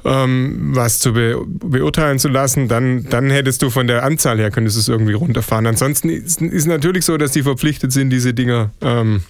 ähm, 0.09 0.71
was 0.73 0.99
zu 0.99 1.13
be 1.13 1.39
beurteilen 1.47 2.17
zu 2.17 2.29
lassen, 2.29 2.67
dann, 2.67 3.05
dann 3.09 3.29
hättest 3.29 3.61
du 3.61 3.69
von 3.69 3.85
der 3.85 4.03
Anzahl 4.03 4.39
her, 4.39 4.49
könntest 4.49 4.75
du 4.75 4.81
es 4.81 4.87
irgendwie 4.87 5.13
runterfahren. 5.13 5.67
Ansonsten 5.67 6.09
ist 6.09 6.41
es 6.41 6.65
natürlich 6.65 7.05
so, 7.05 7.17
dass 7.17 7.31
die 7.31 7.43
verpflichtet 7.43 7.91
sind, 7.91 8.09
diese 8.09 8.33
Dinger 8.33 8.71
ähm, 8.81 9.21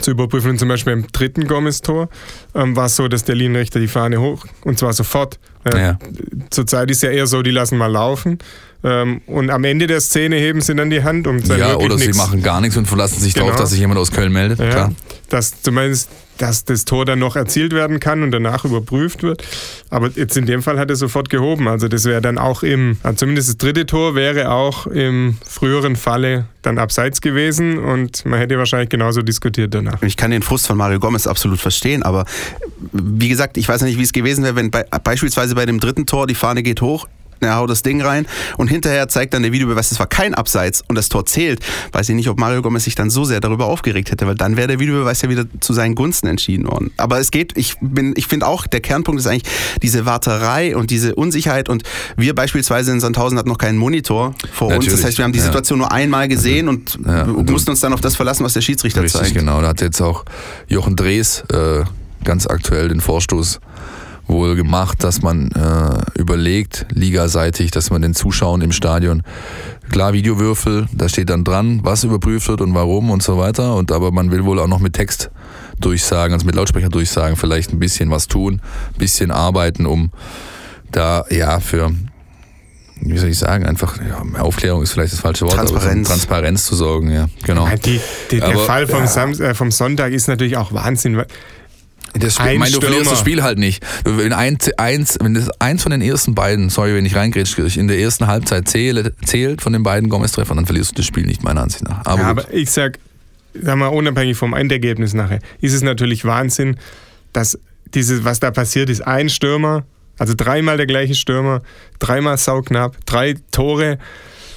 zu 0.00 0.12
überprüfen. 0.12 0.52
Und 0.52 0.58
zum 0.58 0.68
Beispiel 0.68 0.92
im 0.92 1.06
dritten 1.10 1.48
Gomez-Tor 1.48 2.08
ähm, 2.54 2.76
war 2.76 2.86
es 2.86 2.96
so, 2.96 3.08
dass 3.08 3.24
der 3.24 3.34
Linienrichter 3.34 3.80
die 3.80 3.88
Fahne 3.88 4.20
hoch 4.20 4.46
und 4.64 4.78
zwar 4.78 4.92
sofort. 4.92 5.40
Äh, 5.64 5.80
ja. 5.80 5.98
Zurzeit 6.50 6.90
ist 6.90 7.02
ja 7.02 7.10
eher 7.10 7.26
so, 7.26 7.42
die 7.42 7.50
lassen 7.50 7.76
mal 7.76 7.90
laufen. 7.90 8.38
Ähm, 8.84 9.22
und 9.26 9.50
am 9.50 9.64
Ende 9.64 9.86
der 9.86 10.00
Szene 10.00 10.36
heben 10.36 10.60
sie 10.60 10.74
dann 10.74 10.90
die 10.90 11.02
Hand 11.02 11.26
um 11.26 11.38
Ja, 11.40 11.76
oder 11.76 11.96
sie 11.96 12.12
machen 12.12 12.42
gar 12.42 12.60
nichts 12.60 12.76
und 12.76 12.86
verlassen 12.86 13.18
sich 13.20 13.32
genau. 13.32 13.46
darauf, 13.46 13.60
dass 13.60 13.70
sich 13.70 13.80
jemand 13.80 13.98
aus 13.98 14.12
Köln 14.12 14.32
meldet. 14.32 14.58
Ja, 14.58 14.70
Klar. 14.70 14.92
Dass 15.30 15.62
zumindest 15.62 16.10
dass 16.38 16.64
das 16.64 16.84
Tor 16.84 17.04
dann 17.04 17.18
noch 17.18 17.36
erzielt 17.36 17.72
werden 17.72 18.00
kann 18.00 18.22
und 18.22 18.30
danach 18.30 18.64
überprüft 18.64 19.22
wird. 19.22 19.44
Aber 19.90 20.10
jetzt 20.14 20.36
in 20.36 20.46
dem 20.46 20.62
Fall 20.62 20.78
hat 20.78 20.90
er 20.90 20.96
sofort 20.96 21.30
gehoben. 21.30 21.68
Also 21.68 21.88
das 21.88 22.04
wäre 22.04 22.20
dann 22.20 22.38
auch 22.38 22.62
im, 22.62 22.98
also 23.02 23.18
zumindest 23.18 23.48
das 23.48 23.56
dritte 23.58 23.86
Tor 23.86 24.14
wäre 24.14 24.50
auch 24.50 24.86
im 24.86 25.38
früheren 25.46 25.96
Falle 25.96 26.46
dann 26.62 26.78
abseits 26.78 27.20
gewesen 27.20 27.78
und 27.78 28.24
man 28.24 28.38
hätte 28.38 28.58
wahrscheinlich 28.58 28.88
genauso 28.88 29.22
diskutiert 29.22 29.74
danach. 29.74 30.02
Ich 30.02 30.16
kann 30.16 30.30
den 30.30 30.42
Frust 30.42 30.66
von 30.66 30.76
Mario 30.76 30.98
Gomez 30.98 31.26
absolut 31.26 31.60
verstehen, 31.60 32.02
aber 32.02 32.24
wie 32.92 33.28
gesagt, 33.28 33.56
ich 33.56 33.68
weiß 33.68 33.82
ja 33.82 33.86
nicht, 33.86 33.98
wie 33.98 34.02
es 34.02 34.12
gewesen 34.12 34.44
wäre, 34.44 34.56
wenn 34.56 34.70
bei, 34.70 34.82
beispielsweise 34.82 35.54
bei 35.54 35.66
dem 35.66 35.78
dritten 35.78 36.06
Tor 36.06 36.26
die 36.26 36.34
Fahne 36.34 36.62
geht 36.62 36.80
hoch, 36.80 37.06
er 37.40 37.56
haut 37.56 37.70
das 37.70 37.82
Ding 37.82 38.00
rein 38.02 38.26
und 38.56 38.68
hinterher 38.68 39.08
zeigt 39.08 39.34
dann 39.34 39.42
der 39.42 39.52
Videobeweis, 39.52 39.92
es 39.92 39.98
war 39.98 40.06
kein 40.06 40.34
Abseits 40.34 40.82
und 40.88 40.96
das 40.96 41.08
Tor 41.08 41.26
zählt. 41.26 41.60
Weiß 41.92 42.08
ich 42.08 42.14
nicht, 42.14 42.28
ob 42.28 42.38
Mario 42.38 42.62
Gomez 42.62 42.84
sich 42.84 42.94
dann 42.94 43.10
so 43.10 43.24
sehr 43.24 43.40
darüber 43.40 43.66
aufgeregt 43.66 44.10
hätte, 44.10 44.26
weil 44.26 44.34
dann 44.34 44.56
wäre 44.56 44.68
der 44.68 44.78
Videobeweis 44.80 45.22
ja 45.22 45.28
wieder 45.28 45.44
zu 45.60 45.72
seinen 45.72 45.94
Gunsten 45.94 46.26
entschieden 46.26 46.66
worden. 46.66 46.92
Aber 46.96 47.18
es 47.18 47.30
geht, 47.30 47.56
ich 47.56 47.76
bin, 47.80 48.14
ich 48.16 48.26
finde 48.26 48.46
auch, 48.46 48.66
der 48.66 48.80
Kernpunkt 48.80 49.20
ist 49.20 49.26
eigentlich 49.26 49.50
diese 49.82 50.06
Warterei 50.06 50.76
und 50.76 50.90
diese 50.90 51.14
Unsicherheit 51.14 51.68
und 51.68 51.82
wir 52.16 52.34
beispielsweise 52.34 52.92
in 52.92 53.00
Sandhausen 53.00 53.38
hatten 53.38 53.48
noch 53.48 53.58
keinen 53.58 53.78
Monitor 53.78 54.34
vor 54.52 54.68
Natürlich. 54.68 54.92
uns. 54.92 55.00
Das 55.00 55.08
heißt, 55.08 55.18
wir 55.18 55.24
haben 55.24 55.32
die 55.32 55.40
Situation 55.40 55.80
ja. 55.80 55.86
nur 55.86 55.92
einmal 55.92 56.28
gesehen 56.28 56.68
und 56.68 56.98
ja. 57.04 57.26
mussten 57.26 57.70
uns 57.70 57.80
dann 57.80 57.92
auf 57.92 58.00
das 58.00 58.16
verlassen, 58.16 58.44
was 58.44 58.52
der 58.52 58.60
Schiedsrichter 58.60 59.02
Richtig, 59.02 59.20
zeigt. 59.20 59.34
genau. 59.34 59.60
Da 59.60 59.68
hat 59.68 59.80
jetzt 59.80 60.00
auch 60.00 60.24
Jochen 60.68 60.96
Drees 60.96 61.44
äh, 61.52 61.84
ganz 62.24 62.46
aktuell 62.46 62.88
den 62.88 63.00
Vorstoß 63.00 63.60
wohl 64.26 64.56
gemacht, 64.56 65.04
dass 65.04 65.22
man 65.22 65.50
äh, 65.52 66.20
überlegt, 66.20 66.86
ligaseitig, 66.92 67.70
dass 67.70 67.90
man 67.90 68.02
den 68.02 68.14
Zuschauern 68.14 68.60
im 68.62 68.72
Stadion 68.72 69.22
klar 69.90 70.12
Videowürfel, 70.12 70.86
da 70.92 71.08
steht 71.08 71.30
dann 71.30 71.44
dran, 71.44 71.80
was 71.82 72.04
überprüft 72.04 72.48
wird 72.48 72.60
und 72.60 72.74
warum 72.74 73.10
und 73.10 73.22
so 73.22 73.38
weiter. 73.38 73.76
Und 73.76 73.92
aber 73.92 74.10
man 74.10 74.30
will 74.30 74.44
wohl 74.44 74.58
auch 74.58 74.66
noch 74.66 74.80
mit 74.80 74.94
Text 74.94 75.30
durchsagen, 75.80 76.32
also 76.32 76.46
mit 76.46 76.54
Lautsprecher 76.54 76.88
durchsagen, 76.88 77.36
vielleicht 77.36 77.72
ein 77.72 77.78
bisschen 77.78 78.10
was 78.10 78.26
tun, 78.26 78.60
ein 78.94 78.98
bisschen 78.98 79.30
arbeiten, 79.30 79.86
um 79.86 80.10
da 80.90 81.24
ja 81.30 81.60
für 81.60 81.92
wie 83.00 83.18
soll 83.18 83.28
ich 83.28 83.38
sagen, 83.38 83.66
einfach 83.66 83.98
ja, 83.98 84.40
Aufklärung 84.40 84.82
ist 84.82 84.92
vielleicht 84.92 85.12
das 85.12 85.20
falsche 85.20 85.44
Wort, 85.44 85.54
Transparenz, 85.54 86.08
aber 86.08 86.16
Transparenz 86.16 86.64
zu 86.64 86.74
sorgen, 86.74 87.10
ja, 87.10 87.28
genau. 87.42 87.68
Die, 87.84 88.00
die, 88.30 88.38
der 88.38 88.48
aber, 88.48 88.64
Fall 88.64 88.86
vom, 88.86 89.04
ja. 89.04 89.50
äh, 89.50 89.54
vom 89.54 89.70
Sonntag 89.70 90.12
ist 90.12 90.28
natürlich 90.28 90.56
auch 90.56 90.72
Wahnsinn. 90.72 91.22
Das 92.18 92.36
Spiel, 92.36 92.58
mein, 92.58 92.70
du 92.70 92.80
verlierst 92.80 93.10
das 93.10 93.18
Spiel 93.18 93.42
halt 93.42 93.58
nicht. 93.58 93.84
Wenn, 94.04 94.32
ein, 94.32 94.56
eins, 94.76 95.18
wenn 95.20 95.34
das 95.34 95.50
eins 95.60 95.82
von 95.82 95.90
den 95.90 96.00
ersten 96.00 96.34
beiden, 96.34 96.70
sorry, 96.70 96.94
wenn 96.94 97.04
ich 97.04 97.16
reingrätsche, 97.16 97.62
in 97.78 97.88
der 97.88 97.98
ersten 97.98 98.28
Halbzeit 98.28 98.68
zählt, 98.68 99.12
zählt 99.24 99.62
von 99.62 99.72
den 99.72 99.82
beiden 99.82 100.08
Gomez-Treffern, 100.08 100.56
dann 100.56 100.66
verlierst 100.66 100.92
du 100.92 100.94
das 100.96 101.06
Spiel 101.06 101.26
nicht, 101.26 101.42
meiner 101.42 101.62
Ansicht 101.62 101.82
nach. 101.84 102.04
Aber, 102.04 102.22
ja, 102.22 102.28
aber 102.28 102.54
ich 102.54 102.70
sag, 102.70 102.98
sag 103.60 103.76
mal, 103.76 103.88
unabhängig 103.88 104.36
vom 104.36 104.54
Endergebnis 104.54 105.12
nachher, 105.12 105.40
ist 105.60 105.72
es 105.72 105.82
natürlich 105.82 106.24
Wahnsinn, 106.24 106.76
dass 107.32 107.58
dieses, 107.94 108.24
was 108.24 108.38
da 108.38 108.52
passiert 108.52 108.90
ist, 108.90 109.00
ein 109.00 109.28
Stürmer, 109.28 109.84
also 110.18 110.34
dreimal 110.36 110.76
der 110.76 110.86
gleiche 110.86 111.14
Stürmer, 111.14 111.62
dreimal 111.98 112.38
sauknapp, 112.38 112.96
drei 113.06 113.34
Tore. 113.50 113.98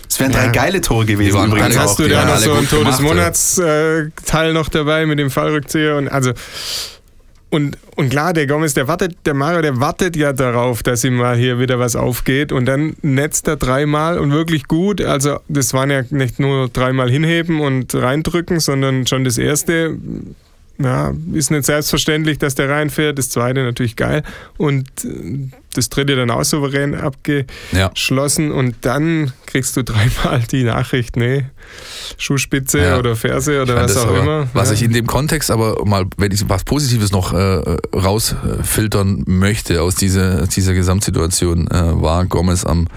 Es 0.07 0.19
wären 0.19 0.31
drei 0.31 0.45
ja. 0.45 0.51
geile 0.51 0.81
Tore 0.81 1.05
gewesen. 1.05 1.43
Übrigens 1.43 1.75
Dann 1.75 1.83
hast 1.83 1.99
du 1.99 2.07
da 2.07 2.25
noch 2.25 2.37
so 2.37 2.53
ein 2.53 2.69
Tor 2.69 2.85
des 2.85 3.01
Monats 3.01 3.57
äh, 3.57 4.09
noch 4.53 4.69
dabei 4.69 5.05
mit 5.05 5.19
dem 5.19 5.31
Fallrückzieher 5.31 5.97
und 5.97 6.07
also 6.07 6.33
und, 7.49 7.77
und 7.95 8.09
klar, 8.09 8.33
der 8.33 8.45
Gomez, 8.45 8.73
der 8.73 8.87
wartet, 8.87 9.15
der 9.25 9.33
Mario, 9.33 9.61
der 9.61 9.79
wartet 9.79 10.17
ja 10.17 10.33
darauf, 10.33 10.83
dass 10.83 11.03
ihm 11.05 11.15
mal 11.15 11.37
hier 11.37 11.59
wieder 11.59 11.79
was 11.79 11.95
aufgeht 11.95 12.51
und 12.51 12.65
dann 12.65 12.97
netzt 13.01 13.47
er 13.47 13.55
dreimal 13.55 14.19
und 14.19 14.31
wirklich 14.31 14.67
gut. 14.67 15.01
Also 15.01 15.39
das 15.47 15.73
waren 15.73 15.89
ja 15.89 16.03
nicht 16.09 16.39
nur 16.39 16.67
dreimal 16.67 17.09
hinheben 17.09 17.61
und 17.61 17.95
reindrücken, 17.95 18.59
sondern 18.59 19.07
schon 19.07 19.23
das 19.23 19.37
erste 19.37 19.97
ja, 20.79 21.13
ist 21.33 21.51
nicht 21.51 21.65
selbstverständlich, 21.65 22.37
dass 22.37 22.55
der 22.55 22.69
reinfährt. 22.69 23.17
Das 23.17 23.29
zweite 23.29 23.63
natürlich 23.63 23.95
geil. 23.95 24.23
Und 24.57 24.87
äh, 25.03 25.49
das 25.73 25.89
dritte 25.89 26.15
dann 26.15 26.31
auch 26.31 26.43
souverän 26.43 26.95
abgeschlossen. 26.95 28.49
Ja. 28.49 28.55
Und 28.55 28.75
dann 28.81 29.33
kriegst 29.45 29.77
du 29.77 29.83
dreimal 29.83 30.41
die 30.51 30.63
Nachricht, 30.63 31.15
nee, 31.15 31.45
Schuhspitze 32.17 32.79
ja. 32.79 32.97
oder 32.97 33.15
Ferse 33.15 33.61
oder 33.61 33.75
was 33.75 33.97
auch 33.97 34.07
aber, 34.07 34.19
immer. 34.19 34.47
Was 34.53 34.69
ja. 34.69 34.75
ich 34.75 34.83
in 34.83 34.93
dem 34.93 35.07
Kontext 35.07 35.51
aber 35.51 35.83
mal, 35.85 36.05
wenn 36.17 36.31
ich 36.31 36.47
was 36.49 36.63
Positives 36.63 37.11
noch 37.11 37.33
äh, 37.33 37.77
rausfiltern 37.95 39.23
möchte 39.27 39.81
aus 39.81 39.95
dieser, 39.95 40.47
dieser 40.47 40.73
Gesamtsituation, 40.73 41.67
äh, 41.67 42.01
war 42.01 42.25
Gomez 42.25 42.65
am 42.65 42.87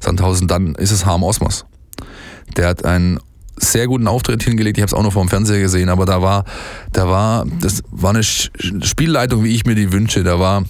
Sandhausen, 0.00 0.48
dann 0.48 0.74
ist 0.74 0.92
es 0.92 1.06
Harm 1.06 1.22
Osmos. 1.22 1.66
Der 2.56 2.68
hat 2.68 2.84
einen 2.84 3.20
sehr 3.60 3.86
guten 3.86 4.06
Auftritt 4.06 4.42
hingelegt. 4.42 4.78
Ich 4.78 4.82
habe 4.82 4.88
es 4.88 4.94
auch 4.94 5.02
noch 5.02 5.12
vom 5.12 5.28
Fernseher 5.28 5.60
gesehen, 5.60 5.88
aber 5.88 6.06
da 6.06 6.22
war, 6.22 6.44
da 6.92 7.08
war, 7.08 7.46
das 7.60 7.82
war 7.90 8.10
eine 8.10 8.22
Spielleitung, 8.22 9.44
wie 9.44 9.54
ich 9.54 9.66
mir 9.66 9.74
die 9.74 9.92
wünsche. 9.92 10.24
Da 10.24 10.38
war 10.38 10.64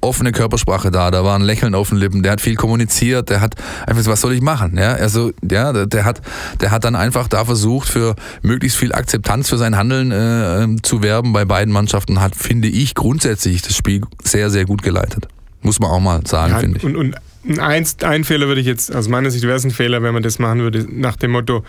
offene 0.00 0.32
Körpersprache 0.32 0.90
da, 0.90 1.10
da 1.10 1.24
war 1.24 1.38
ein 1.38 1.42
Lächeln 1.42 1.74
auf 1.74 1.90
den 1.90 1.98
Lippen, 1.98 2.22
der 2.22 2.32
hat 2.32 2.40
viel 2.40 2.54
kommuniziert, 2.54 3.28
der 3.28 3.40
hat 3.40 3.54
einfach 3.86 4.04
was 4.06 4.20
soll 4.20 4.32
ich 4.32 4.40
machen, 4.40 4.76
ja, 4.78 4.94
also 4.94 5.32
ja, 5.48 5.72
der, 5.72 5.86
der 5.86 6.04
hat, 6.04 6.22
der 6.60 6.70
hat 6.70 6.84
dann 6.84 6.96
einfach 6.96 7.28
da 7.28 7.44
versucht 7.44 7.88
für 7.88 8.16
möglichst 8.42 8.78
viel 8.78 8.92
Akzeptanz 8.94 9.48
für 9.48 9.58
sein 9.58 9.76
Handeln 9.76 10.10
äh, 10.10 10.62
ähm, 10.62 10.82
zu 10.82 11.02
werben 11.02 11.32
bei 11.32 11.44
beiden 11.44 11.72
Mannschaften, 11.72 12.20
hat 12.20 12.34
finde 12.34 12.68
ich 12.68 12.94
grundsätzlich 12.94 13.62
das 13.62 13.76
Spiel 13.76 14.02
sehr 14.24 14.48
sehr 14.50 14.64
gut 14.64 14.82
geleitet, 14.82 15.28
muss 15.62 15.80
man 15.80 15.90
auch 15.90 16.00
mal 16.00 16.26
sagen, 16.26 16.52
ja, 16.52 16.58
finde 16.60 16.78
ich. 16.78 16.84
Und, 16.84 16.96
und 16.96 17.16
ein, 17.58 17.86
ein 18.02 18.24
Fehler 18.24 18.48
würde 18.48 18.60
ich 18.60 18.66
jetzt 18.66 18.94
aus 18.94 19.08
meiner 19.08 19.30
Sicht 19.30 19.44
wäre 19.44 19.56
es 19.56 19.64
ein 19.64 19.70
Fehler, 19.70 20.02
wenn 20.02 20.14
man 20.14 20.22
das 20.22 20.38
machen 20.38 20.60
würde 20.60 20.86
nach 20.90 21.16
dem 21.16 21.32
Motto 21.32 21.62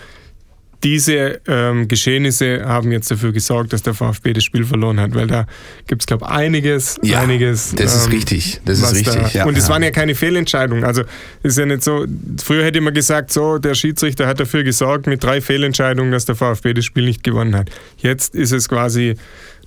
diese 0.83 1.41
ähm, 1.47 1.87
Geschehnisse 1.87 2.65
haben 2.65 2.91
jetzt 2.91 3.11
dafür 3.11 3.31
gesorgt, 3.31 3.73
dass 3.73 3.83
der 3.83 3.93
VfB 3.93 4.33
das 4.33 4.43
Spiel 4.43 4.65
verloren 4.65 4.99
hat, 4.99 5.13
weil 5.13 5.27
da 5.27 5.45
gibt 5.87 6.01
es, 6.01 6.05
glaube 6.07 6.25
ich, 6.25 6.31
einiges, 6.31 6.99
ja, 7.03 7.21
einiges. 7.21 7.73
Das 7.75 7.95
ist 7.95 8.05
ähm, 8.05 8.11
richtig, 8.11 8.61
das 8.65 8.79
ist 8.79 8.93
richtig. 8.93 9.13
Da, 9.13 9.29
ja, 9.29 9.45
und 9.45 9.57
es 9.57 9.65
ja. 9.65 9.73
waren 9.73 9.83
ja 9.83 9.91
keine 9.91 10.15
Fehlentscheidungen. 10.15 10.83
Also 10.83 11.03
ist 11.43 11.57
ja 11.57 11.65
nicht 11.65 11.83
so, 11.83 12.05
früher 12.43 12.63
hätte 12.63 12.81
man 12.81 12.93
gesagt, 12.93 13.31
so, 13.31 13.59
der 13.59 13.75
Schiedsrichter 13.75 14.27
hat 14.27 14.39
dafür 14.39 14.63
gesorgt 14.63 15.07
mit 15.07 15.23
drei 15.23 15.41
Fehlentscheidungen, 15.41 16.11
dass 16.11 16.25
der 16.25 16.35
VfB 16.35 16.73
das 16.73 16.85
Spiel 16.85 17.05
nicht 17.05 17.23
gewonnen 17.23 17.55
hat. 17.55 17.69
Jetzt 17.97 18.35
ist 18.35 18.51
es 18.51 18.67
quasi 18.67 19.15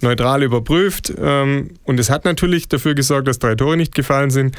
neutral 0.00 0.42
überprüft 0.42 1.12
ähm, 1.20 1.70
und 1.84 2.00
es 2.00 2.10
hat 2.10 2.24
natürlich 2.24 2.68
dafür 2.68 2.94
gesorgt, 2.94 3.28
dass 3.28 3.38
drei 3.38 3.54
Tore 3.54 3.76
nicht 3.76 3.94
gefallen 3.94 4.30
sind. 4.30 4.56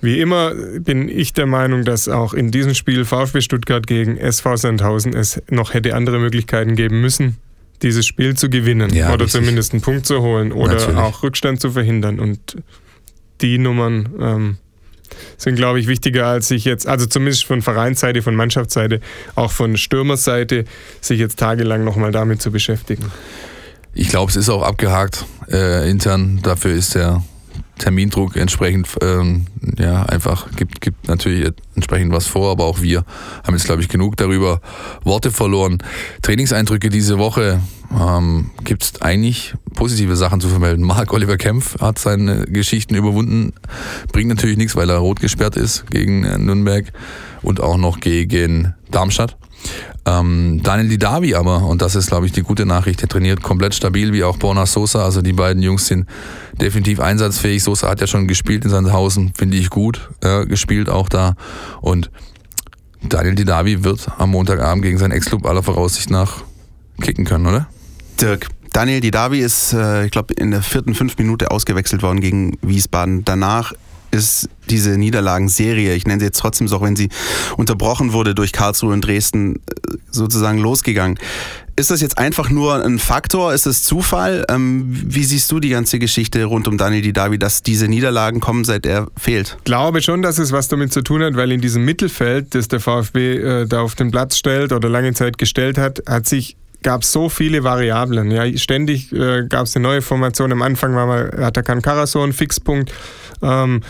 Wie 0.00 0.20
immer 0.20 0.54
bin 0.54 1.08
ich 1.08 1.32
der 1.32 1.46
Meinung, 1.46 1.84
dass 1.84 2.08
auch 2.08 2.34
in 2.34 2.50
diesem 2.50 2.74
Spiel 2.74 3.04
VfB 3.04 3.40
Stuttgart 3.40 3.86
gegen 3.86 4.16
SV 4.16 4.56
Sandhausen 4.56 5.14
es 5.14 5.40
noch 5.50 5.74
hätte 5.74 5.94
andere 5.94 6.18
Möglichkeiten 6.18 6.76
geben 6.76 7.00
müssen, 7.00 7.36
dieses 7.82 8.06
Spiel 8.06 8.34
zu 8.36 8.50
gewinnen 8.50 8.94
ja, 8.94 9.08
oder 9.08 9.24
richtig. 9.24 9.40
zumindest 9.40 9.72
einen 9.72 9.82
Punkt 9.82 10.06
zu 10.06 10.20
holen 10.20 10.52
oder 10.52 10.74
Natürlich. 10.74 10.98
auch 10.98 11.22
Rückstand 11.22 11.60
zu 11.60 11.72
verhindern. 11.72 12.20
Und 12.20 12.56
die 13.40 13.58
Nummern 13.58 14.08
ähm, 14.20 14.56
sind, 15.36 15.56
glaube 15.56 15.80
ich, 15.80 15.86
wichtiger 15.86 16.26
als 16.26 16.48
sich 16.48 16.64
jetzt, 16.64 16.86
also 16.86 17.06
zumindest 17.06 17.44
von 17.44 17.62
Vereinsseite, 17.62 18.22
von 18.22 18.34
Mannschaftsseite, 18.34 19.00
auch 19.34 19.52
von 19.52 19.76
Stürmerseite, 19.76 20.64
sich 21.00 21.18
jetzt 21.18 21.38
tagelang 21.38 21.84
nochmal 21.84 22.12
damit 22.12 22.42
zu 22.42 22.50
beschäftigen. 22.50 23.10
Ich 23.94 24.08
glaube, 24.08 24.30
es 24.30 24.36
ist 24.36 24.48
auch 24.50 24.62
abgehakt 24.62 25.24
äh, 25.50 25.88
intern. 25.90 26.40
Dafür 26.42 26.72
ist 26.72 26.94
der 26.94 27.22
Termindruck 27.78 28.36
entsprechend 28.36 28.88
ähm, 29.02 29.46
ja 29.78 30.02
einfach 30.04 30.50
gibt 30.56 30.80
gibt 30.80 31.08
natürlich 31.08 31.52
entsprechend 31.74 32.12
was 32.12 32.26
vor, 32.26 32.50
aber 32.50 32.64
auch 32.64 32.80
wir 32.80 33.04
haben 33.44 33.54
jetzt 33.54 33.66
glaube 33.66 33.82
ich 33.82 33.88
genug 33.88 34.16
darüber 34.16 34.60
Worte 35.04 35.30
verloren. 35.30 35.78
Trainingseindrücke 36.22 36.88
diese 36.88 37.18
Woche 37.18 37.60
ähm, 37.92 38.50
gibt 38.64 38.82
es 38.82 39.02
eigentlich 39.02 39.54
positive 39.74 40.16
Sachen 40.16 40.40
zu 40.40 40.48
vermelden. 40.48 40.84
Marc 40.84 41.12
Oliver 41.12 41.36
Kempf 41.36 41.78
hat 41.80 41.98
seine 41.98 42.46
Geschichten 42.46 42.94
überwunden, 42.94 43.52
bringt 44.12 44.28
natürlich 44.28 44.56
nichts, 44.56 44.74
weil 44.76 44.90
er 44.90 44.98
rot 44.98 45.20
gesperrt 45.20 45.56
ist 45.56 45.90
gegen 45.90 46.22
Nürnberg 46.44 46.92
und 47.42 47.60
auch 47.60 47.76
noch 47.76 48.00
gegen 48.00 48.74
Darmstadt. 48.90 49.36
Ähm, 50.04 50.60
Daniel 50.62 50.88
Didavi 50.88 51.34
aber, 51.34 51.64
und 51.64 51.82
das 51.82 51.94
ist, 51.94 52.08
glaube 52.08 52.26
ich, 52.26 52.32
die 52.32 52.42
gute 52.42 52.66
Nachricht, 52.66 53.02
der 53.02 53.08
trainiert 53.08 53.42
komplett 53.42 53.74
stabil, 53.74 54.12
wie 54.12 54.24
auch 54.24 54.36
Borna 54.36 54.66
Sosa. 54.66 55.04
Also 55.04 55.22
die 55.22 55.32
beiden 55.32 55.62
Jungs 55.62 55.86
sind 55.86 56.06
definitiv 56.60 57.00
einsatzfähig. 57.00 57.62
Sosa 57.62 57.88
hat 57.88 58.00
ja 58.00 58.06
schon 58.06 58.28
gespielt 58.28 58.64
in 58.64 58.70
Sandhausen, 58.70 59.32
finde 59.36 59.56
ich 59.56 59.70
gut, 59.70 60.10
äh, 60.22 60.46
gespielt 60.46 60.88
auch 60.88 61.08
da. 61.08 61.34
Und 61.80 62.10
Daniel 63.02 63.34
Didavi 63.34 63.84
wird 63.84 64.08
am 64.18 64.30
Montagabend 64.30 64.82
gegen 64.82 64.98
seinen 64.98 65.12
Ex-Club 65.12 65.46
aller 65.46 65.62
Voraussicht 65.62 66.10
nach 66.10 66.42
kicken 67.00 67.24
können, 67.24 67.46
oder? 67.46 67.68
Dirk, 68.20 68.48
Daniel 68.72 69.00
Didavi 69.00 69.40
ist, 69.40 69.72
äh, 69.72 70.06
ich 70.06 70.10
glaube, 70.10 70.34
in 70.34 70.50
der 70.50 70.62
vierten, 70.62 70.94
fünften 70.94 71.22
Minute 71.22 71.50
ausgewechselt 71.50 72.02
worden 72.02 72.20
gegen 72.20 72.58
Wiesbaden. 72.62 73.24
Danach 73.24 73.72
ist 74.16 74.48
diese 74.68 74.98
Niederlagenserie, 74.98 75.94
ich 75.94 76.06
nenne 76.06 76.20
sie 76.20 76.26
jetzt 76.26 76.38
trotzdem 76.38 76.68
so, 76.68 76.76
auch 76.76 76.82
wenn 76.82 76.96
sie 76.96 77.08
unterbrochen 77.56 78.12
wurde 78.12 78.34
durch 78.34 78.52
Karlsruhe 78.52 78.92
und 78.92 79.02
Dresden, 79.02 79.56
äh, 79.56 79.60
sozusagen 80.10 80.58
losgegangen. 80.58 81.18
Ist 81.78 81.90
das 81.90 82.00
jetzt 82.00 82.16
einfach 82.16 82.48
nur 82.48 82.82
ein 82.82 82.98
Faktor? 82.98 83.52
Ist 83.52 83.66
es 83.66 83.84
Zufall? 83.84 84.46
Ähm, 84.48 84.84
wie 84.88 85.24
siehst 85.24 85.52
du 85.52 85.60
die 85.60 85.68
ganze 85.68 85.98
Geschichte 85.98 86.42
rund 86.44 86.68
um 86.68 86.78
Daniel 86.78 87.02
Didavi, 87.02 87.38
dass 87.38 87.62
diese 87.62 87.86
Niederlagen 87.86 88.40
kommen, 88.40 88.64
seit 88.64 88.86
er 88.86 89.08
fehlt? 89.18 89.56
Ich 89.58 89.64
glaube 89.64 90.00
schon, 90.00 90.22
dass 90.22 90.38
es 90.38 90.52
was 90.52 90.68
damit 90.68 90.94
zu 90.94 91.02
tun 91.02 91.22
hat, 91.22 91.36
weil 91.36 91.52
in 91.52 91.60
diesem 91.60 91.84
Mittelfeld, 91.84 92.54
das 92.54 92.68
der 92.68 92.80
VfB 92.80 93.36
äh, 93.36 93.66
da 93.66 93.82
auf 93.82 93.94
den 93.94 94.10
Platz 94.10 94.38
stellt 94.38 94.72
oder 94.72 94.88
lange 94.88 95.12
Zeit 95.12 95.36
gestellt 95.36 95.76
hat, 95.76 96.02
hat 96.08 96.26
sich 96.26 96.56
gab 96.82 97.02
es 97.02 97.12
so 97.12 97.28
viele 97.28 97.64
Variablen. 97.64 98.30
Ja, 98.30 98.44
ständig 98.56 99.12
äh, 99.12 99.44
gab 99.48 99.66
es 99.66 99.74
eine 99.76 99.82
neue 99.82 100.02
Formation. 100.02 100.52
Am 100.52 100.62
Anfang 100.62 100.94
war 100.94 101.06
mal 101.06 101.30
Atakan 101.42 101.82
Karaso 101.82 102.22
ein 102.22 102.32
Fixpunkt. 102.32 102.92
Ähm, 103.42 103.82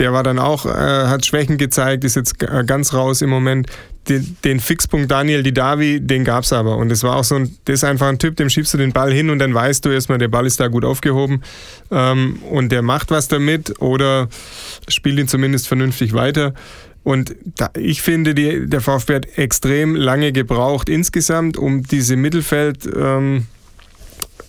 der 0.00 0.12
war 0.14 0.22
dann 0.22 0.38
auch, 0.38 0.64
äh, 0.64 0.70
hat 0.70 1.26
Schwächen 1.26 1.58
gezeigt, 1.58 2.04
ist 2.04 2.16
jetzt 2.16 2.42
äh, 2.42 2.64
ganz 2.64 2.94
raus 2.94 3.20
im 3.22 3.30
Moment. 3.30 3.68
Den, 4.08 4.36
den 4.44 4.58
Fixpunkt 4.58 5.10
Daniel 5.10 5.42
Didavi, 5.42 6.00
den 6.00 6.24
gab 6.24 6.44
es 6.44 6.54
aber. 6.54 6.78
Und 6.78 6.90
es 6.90 7.02
war 7.02 7.16
auch 7.16 7.24
so 7.24 7.34
ein, 7.34 7.54
das 7.66 7.74
ist 7.74 7.84
einfach 7.84 8.08
ein 8.08 8.18
Typ, 8.18 8.34
dem 8.36 8.48
schiebst 8.48 8.72
du 8.72 8.78
den 8.78 8.92
Ball 8.92 9.12
hin 9.12 9.28
und 9.28 9.38
dann 9.38 9.52
weißt 9.52 9.84
du 9.84 9.90
erstmal, 9.90 10.16
der 10.16 10.28
Ball 10.28 10.46
ist 10.46 10.58
da 10.58 10.68
gut 10.68 10.86
aufgehoben 10.86 11.42
ähm, 11.90 12.38
und 12.50 12.72
der 12.72 12.80
macht 12.80 13.10
was 13.10 13.28
damit 13.28 13.80
oder 13.80 14.28
spielt 14.88 15.18
ihn 15.18 15.28
zumindest 15.28 15.68
vernünftig 15.68 16.14
weiter. 16.14 16.54
Und 17.02 17.34
da, 17.56 17.70
ich 17.76 18.00
finde, 18.00 18.34
die, 18.34 18.66
der 18.66 18.80
VfB 18.80 19.14
hat 19.16 19.38
extrem 19.38 19.96
lange 19.96 20.32
gebraucht 20.32 20.88
insgesamt, 20.88 21.58
um 21.58 21.82
diese 21.82 22.16
Mittelfeld... 22.16 22.88
Ähm, 22.96 23.46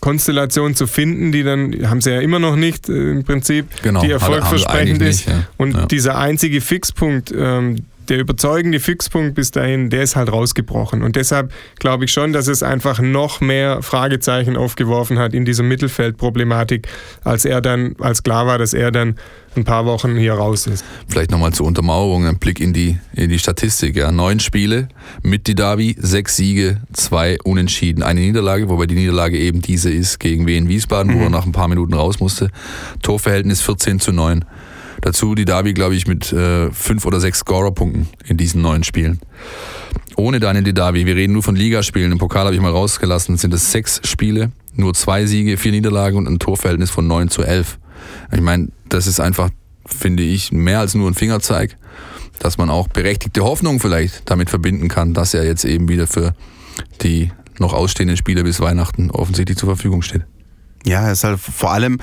Konstellation 0.01 0.75
zu 0.75 0.87
finden, 0.87 1.31
die 1.31 1.43
dann, 1.43 1.89
haben 1.89 2.01
sie 2.01 2.11
ja 2.11 2.19
immer 2.19 2.39
noch 2.39 2.55
nicht 2.55 2.89
äh, 2.89 3.11
im 3.11 3.23
Prinzip, 3.23 3.67
genau, 3.83 4.01
die 4.01 4.11
erfolgversprechend 4.11 5.01
ist. 5.01 5.27
Nicht, 5.27 5.29
ja. 5.29 5.47
Und 5.57 5.73
ja. 5.75 5.85
dieser 5.85 6.17
einzige 6.17 6.59
Fixpunkt, 6.59 7.31
ähm, 7.37 7.85
der 8.11 8.19
überzeugende 8.19 8.81
Fixpunkt 8.81 9.35
bis 9.35 9.51
dahin, 9.51 9.89
der 9.89 10.03
ist 10.03 10.17
halt 10.17 10.29
rausgebrochen. 10.29 11.01
Und 11.01 11.15
deshalb 11.15 11.53
glaube 11.79 12.03
ich 12.03 12.11
schon, 12.11 12.33
dass 12.33 12.47
es 12.47 12.61
einfach 12.61 12.99
noch 12.99 13.39
mehr 13.39 13.81
Fragezeichen 13.81 14.57
aufgeworfen 14.57 15.17
hat 15.17 15.33
in 15.33 15.45
dieser 15.45 15.63
Mittelfeldproblematik, 15.63 16.89
als 17.23 17.45
er 17.45 17.61
dann, 17.61 17.95
als 17.99 18.21
klar 18.21 18.45
war, 18.47 18.57
dass 18.57 18.73
er 18.73 18.91
dann 18.91 19.15
ein 19.55 19.63
paar 19.63 19.85
Wochen 19.85 20.17
hier 20.17 20.33
raus 20.33 20.67
ist. 20.67 20.83
Vielleicht 21.07 21.31
nochmal 21.31 21.53
zur 21.53 21.65
Untermauerung, 21.65 22.25
ein 22.27 22.37
Blick 22.37 22.59
in 22.59 22.73
die, 22.73 22.97
in 23.13 23.29
die 23.29 23.39
Statistik. 23.39 23.95
Ja. 23.95 24.11
Neun 24.11 24.41
Spiele 24.41 24.89
mit 25.23 25.47
Didavi, 25.47 25.95
sechs 25.97 26.35
Siege, 26.35 26.81
zwei 26.91 27.37
Unentschieden, 27.45 28.03
eine 28.03 28.19
Niederlage, 28.19 28.67
wobei 28.67 28.87
die 28.87 28.95
Niederlage 28.95 29.37
eben 29.37 29.61
diese 29.61 29.89
ist 29.89 30.19
gegen 30.19 30.47
Wien 30.47 30.67
Wiesbaden, 30.67 31.13
mhm. 31.13 31.19
wo 31.19 31.23
er 31.23 31.29
nach 31.29 31.45
ein 31.45 31.53
paar 31.53 31.69
Minuten 31.69 31.93
raus 31.93 32.19
musste. 32.19 32.49
Torverhältnis 33.01 33.61
14 33.61 34.01
zu 34.01 34.11
9. 34.11 34.43
Dazu 35.01 35.35
die 35.35 35.45
Derby, 35.45 35.73
glaube 35.73 35.95
ich, 35.95 36.07
mit 36.07 36.31
äh, 36.31 36.71
fünf 36.71 37.05
oder 37.05 37.19
sechs 37.19 37.39
Scorerpunkten 37.39 38.07
in 38.25 38.37
diesen 38.37 38.61
neun 38.61 38.83
Spielen. 38.83 39.19
Ohne 40.15 40.39
Daniel 40.39 40.63
Didavi, 40.63 41.05
wir 41.05 41.15
reden 41.15 41.33
nur 41.33 41.43
von 41.43 41.55
Ligaspielen, 41.55 42.11
im 42.11 42.17
Pokal 42.17 42.45
habe 42.45 42.55
ich 42.55 42.61
mal 42.61 42.71
rausgelassen, 42.71 43.37
sind 43.37 43.53
es 43.53 43.71
sechs 43.71 44.01
Spiele, 44.03 44.51
nur 44.75 44.93
zwei 44.93 45.25
Siege, 45.25 45.57
vier 45.57 45.71
Niederlagen 45.71 46.17
und 46.17 46.27
ein 46.27 46.37
Torverhältnis 46.37 46.91
von 46.91 47.07
neun 47.07 47.29
zu 47.29 47.41
elf. 47.41 47.79
Ich 48.31 48.41
meine, 48.41 48.69
das 48.89 49.07
ist 49.07 49.19
einfach, 49.19 49.49
finde 49.85 50.23
ich, 50.23 50.51
mehr 50.51 50.79
als 50.79 50.93
nur 50.93 51.09
ein 51.09 51.15
Fingerzeig, 51.15 51.77
dass 52.39 52.57
man 52.57 52.69
auch 52.69 52.87
berechtigte 52.87 53.43
Hoffnung 53.43 53.79
vielleicht 53.79 54.29
damit 54.29 54.49
verbinden 54.49 54.87
kann, 54.87 55.13
dass 55.13 55.33
er 55.33 55.45
jetzt 55.45 55.65
eben 55.65 55.87
wieder 55.89 56.07
für 56.07 56.35
die 57.01 57.31
noch 57.59 57.73
ausstehenden 57.73 58.17
Spiele 58.17 58.43
bis 58.43 58.59
Weihnachten 58.59 59.11
offensichtlich 59.11 59.57
zur 59.57 59.69
Verfügung 59.69 60.01
steht. 60.01 60.23
Ja, 60.85 61.11
ist 61.11 61.23
halt 61.23 61.39
vor 61.39 61.71
allem 61.71 61.99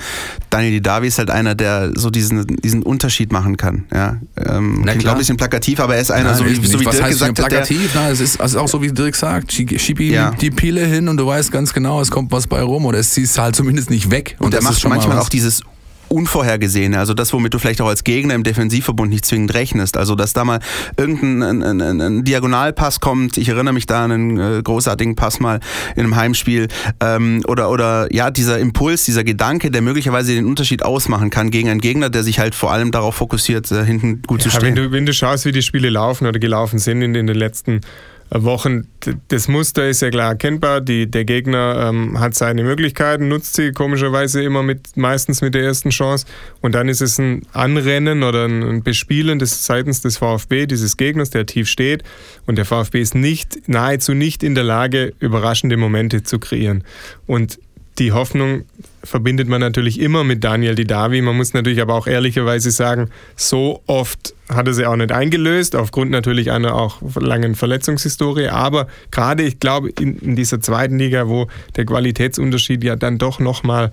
Daniel 0.49 0.71
Didavi 0.73 1.07
ist 1.07 1.19
halt 1.19 1.29
einer, 1.29 1.55
der 1.55 1.91
so 1.95 2.09
diesen, 2.09 2.45
diesen 2.57 2.83
Unterschied 2.83 3.31
machen 3.31 3.57
kann. 3.57 3.85
Ja, 3.93 4.17
ähm, 4.37 4.81
Na 4.85 4.93
klingt 4.93 5.07
ein 5.07 5.17
bisschen 5.17 5.37
plakativ, 5.37 5.79
aber 5.79 5.95
er 5.95 6.01
ist 6.01 6.11
einer, 6.11 6.29
Nein, 6.29 6.37
so 6.37 6.45
wie, 6.45 6.55
so 6.65 6.79
wie 6.79 6.85
was 6.85 6.95
Dirk 6.95 7.05
heißt 7.05 7.13
gesagt 7.19 7.39
hat, 7.39 7.51
der, 7.51 7.57
plakativ? 7.57 7.95
Es 8.11 8.19
ist, 8.19 8.39
es 8.39 8.51
ist 8.51 8.55
auch 8.55 8.67
so, 8.67 8.81
wie 8.81 8.91
Dirk 8.91 9.15
sagt. 9.15 9.51
Schieb, 9.51 9.99
ihm 9.99 10.13
Ja. 10.13 10.31
die 10.31 10.51
Pile 10.51 10.85
hin 10.85 11.07
und 11.07 11.17
du 11.17 11.25
weißt 11.27 11.51
ganz 11.51 11.73
genau, 11.73 11.99
es 12.01 12.09
kommt 12.09 12.31
was 12.31 12.47
bei 12.47 12.61
rum 12.61 12.85
oder 12.85 12.99
es 12.99 13.11
ziehst 13.11 13.37
halt 13.37 13.55
zumindest 13.55 13.89
nicht 13.89 14.11
weg. 14.11 14.35
Und 14.39 14.53
er 14.53 14.59
das 14.59 14.65
ist 14.65 14.71
macht 14.71 14.81
schon 14.81 14.89
mal 14.89 14.95
manchmal 14.97 15.19
auch 15.19 15.29
dieses 15.29 15.61
Unvorhergesehene, 16.09 16.99
also 16.99 17.13
das, 17.13 17.33
womit 17.33 17.53
du 17.53 17.59
vielleicht 17.59 17.81
auch 17.81 17.87
als 17.87 18.03
Gegner 18.03 18.35
im 18.35 18.43
Defensivverbund 18.43 19.09
nicht 19.09 19.25
zwingend 19.25 19.53
rechnest. 19.53 19.97
Also, 19.97 20.15
dass 20.15 20.33
da 20.33 20.43
mal 20.43 20.59
irgendein 20.97 21.63
ein, 21.63 21.81
ein, 21.81 22.01
ein, 22.01 22.23
Diagonalpass 22.23 22.99
kommt. 22.99 23.37
Ich 23.37 23.49
erinnere 23.49 23.73
mich 23.73 23.85
da 23.85 24.05
an 24.05 24.11
einen 24.11 24.39
äh, 24.39 24.61
großartigen 24.63 25.15
Pass 25.15 25.39
mal 25.39 25.59
in 25.95 26.03
einem 26.03 26.15
Heimspiel. 26.15 26.67
Ähm, 26.99 27.43
oder, 27.47 27.69
oder 27.69 28.13
ja, 28.13 28.31
dieser 28.31 28.59
Impuls, 28.59 29.05
dieser 29.05 29.23
Gedanke, 29.23 29.71
der 29.71 29.81
möglicherweise 29.81 30.33
den 30.33 30.45
Unterschied 30.45 30.83
ausmachen 30.83 31.29
kann 31.29 31.51
gegen 31.51 31.69
einen 31.69 31.81
Gegner, 31.81 32.09
der 32.09 32.23
sich 32.23 32.39
halt 32.39 32.55
vor 32.55 32.71
allem 32.71 32.91
darauf 32.91 33.15
fokussiert, 33.15 33.71
äh, 33.71 33.85
hinten 33.85 34.21
gut 34.23 34.41
zu 34.41 34.49
Ja, 34.49 34.55
stehen. 34.55 34.75
wenn, 34.75 34.75
du, 34.75 34.91
wenn 34.91 35.05
du 35.05 35.13
schaust, 35.13 35.45
wie 35.45 35.51
die 35.51 35.61
Spiele 35.61 35.89
laufen 35.89 36.27
oder 36.27 36.39
gelaufen 36.39 36.79
sind 36.79 37.01
in, 37.01 37.13
den 37.13 37.27
letzten 37.27 37.81
Wochen, 38.31 38.87
d- 39.05 39.15
das 39.29 39.47
Muster 39.47 39.89
ist 39.89 40.01
ja 40.01 40.09
klar 40.09 40.29
erkennbar. 40.31 40.81
Die, 40.81 41.09
der 41.09 41.25
Gegner 41.25 41.89
ähm, 41.89 42.19
hat 42.19 42.35
seine 42.35 42.63
Möglichkeiten, 42.63 43.27
nutzt 43.27 43.55
sie 43.55 43.71
komischerweise 43.71 44.43
immer 44.43 44.61
mit, 44.61 44.95
meistens 44.97 45.41
mit 45.41 45.55
der 45.55 45.63
ersten 45.63 45.89
Chance. 45.89 46.25
Und 46.61 46.75
dann 46.75 46.89
ist 46.89 47.01
es 47.01 47.17
ein 47.17 47.41
Anrennen 47.53 48.23
oder 48.23 48.45
ein, 48.45 48.61
ein 48.63 48.83
Bespielen 48.83 49.39
des, 49.39 49.65
seitens 49.65 50.01
des 50.01 50.17
VfB, 50.17 50.67
dieses 50.67 50.97
Gegners, 50.97 51.31
der 51.31 51.45
tief 51.45 51.67
steht. 51.67 52.03
Und 52.45 52.57
der 52.57 52.65
VfB 52.65 53.01
ist 53.01 53.15
nicht, 53.15 53.67
nahezu 53.67 54.13
nicht 54.13 54.43
in 54.43 54.53
der 54.53 54.63
Lage, 54.63 55.13
überraschende 55.19 55.77
Momente 55.77 56.23
zu 56.23 56.37
kreieren. 56.39 56.83
Und 57.25 57.59
die 57.99 58.13
Hoffnung 58.13 58.63
verbindet 59.03 59.47
man 59.47 59.61
natürlich 59.61 59.99
immer 59.99 60.23
mit 60.23 60.43
Daniel 60.43 60.75
Didavi. 60.75 61.21
Man 61.21 61.37
muss 61.37 61.53
natürlich 61.53 61.81
aber 61.81 61.93
auch 61.93 62.07
ehrlicherweise 62.07 62.71
sagen, 62.71 63.09
so 63.35 63.81
oft 63.87 64.33
hat 64.49 64.67
er 64.67 64.73
sie 64.73 64.85
auch 64.85 64.95
nicht 64.95 65.11
eingelöst, 65.11 65.75
aufgrund 65.75 66.11
natürlich 66.11 66.51
einer 66.51 66.75
auch 66.75 67.01
langen 67.15 67.55
Verletzungshistorie. 67.55 68.47
Aber 68.47 68.87
gerade, 69.11 69.43
ich 69.43 69.59
glaube, 69.59 69.89
in, 69.99 70.17
in 70.19 70.35
dieser 70.35 70.59
zweiten 70.61 70.97
Liga, 70.97 71.27
wo 71.27 71.47
der 71.75 71.85
Qualitätsunterschied 71.85 72.83
ja 72.83 72.95
dann 72.95 73.17
doch 73.17 73.39
nochmal 73.39 73.91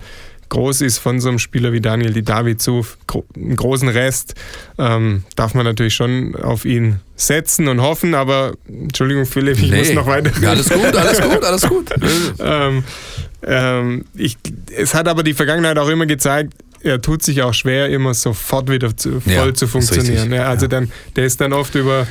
groß 0.49 0.81
ist 0.81 0.97
von 0.97 1.19
so 1.19 1.29
einem 1.29 1.39
Spieler 1.39 1.73
wie 1.73 1.81
Daniel 1.81 2.13
Didavi 2.13 2.57
zu 2.57 2.85
einem 3.35 3.55
großen 3.55 3.89
Rest, 3.89 4.35
ähm, 4.77 5.23
darf 5.35 5.53
man 5.53 5.65
natürlich 5.65 5.93
schon 5.93 6.35
auf 6.35 6.65
ihn 6.65 6.99
setzen 7.15 7.67
und 7.67 7.81
hoffen. 7.81 8.13
Aber, 8.13 8.53
Entschuldigung, 8.67 9.25
Philipp, 9.25 9.59
ich 9.59 9.71
muss 9.71 9.93
noch 9.93 10.07
weiter. 10.07 10.31
Ja, 10.41 10.51
alles 10.51 10.69
gut, 10.69 10.95
alles 10.95 11.21
gut, 11.21 11.43
alles 11.43 11.61
gut. 11.63 11.89
ähm, 12.39 12.83
ähm, 13.43 14.05
ich, 14.15 14.37
es 14.75 14.93
hat 14.93 15.07
aber 15.07 15.23
die 15.23 15.33
Vergangenheit 15.33 15.77
auch 15.77 15.89
immer 15.89 16.05
gezeigt, 16.05 16.53
er 16.81 17.01
tut 17.01 17.23
sich 17.23 17.41
auch 17.41 17.53
schwer, 17.53 17.89
immer 17.89 18.13
sofort 18.13 18.69
wieder 18.69 18.95
zu, 18.95 19.19
voll 19.19 19.33
Ja, 19.33 19.53
zu 19.53 19.67
funktionieren. 19.67 20.31
Ja, 20.31 20.47
also 20.47 20.67
dann, 20.67 20.91
der 21.15 21.25
ist 21.25 21.41
dann 21.41 21.53
oft 21.53 21.75
über 21.75 22.07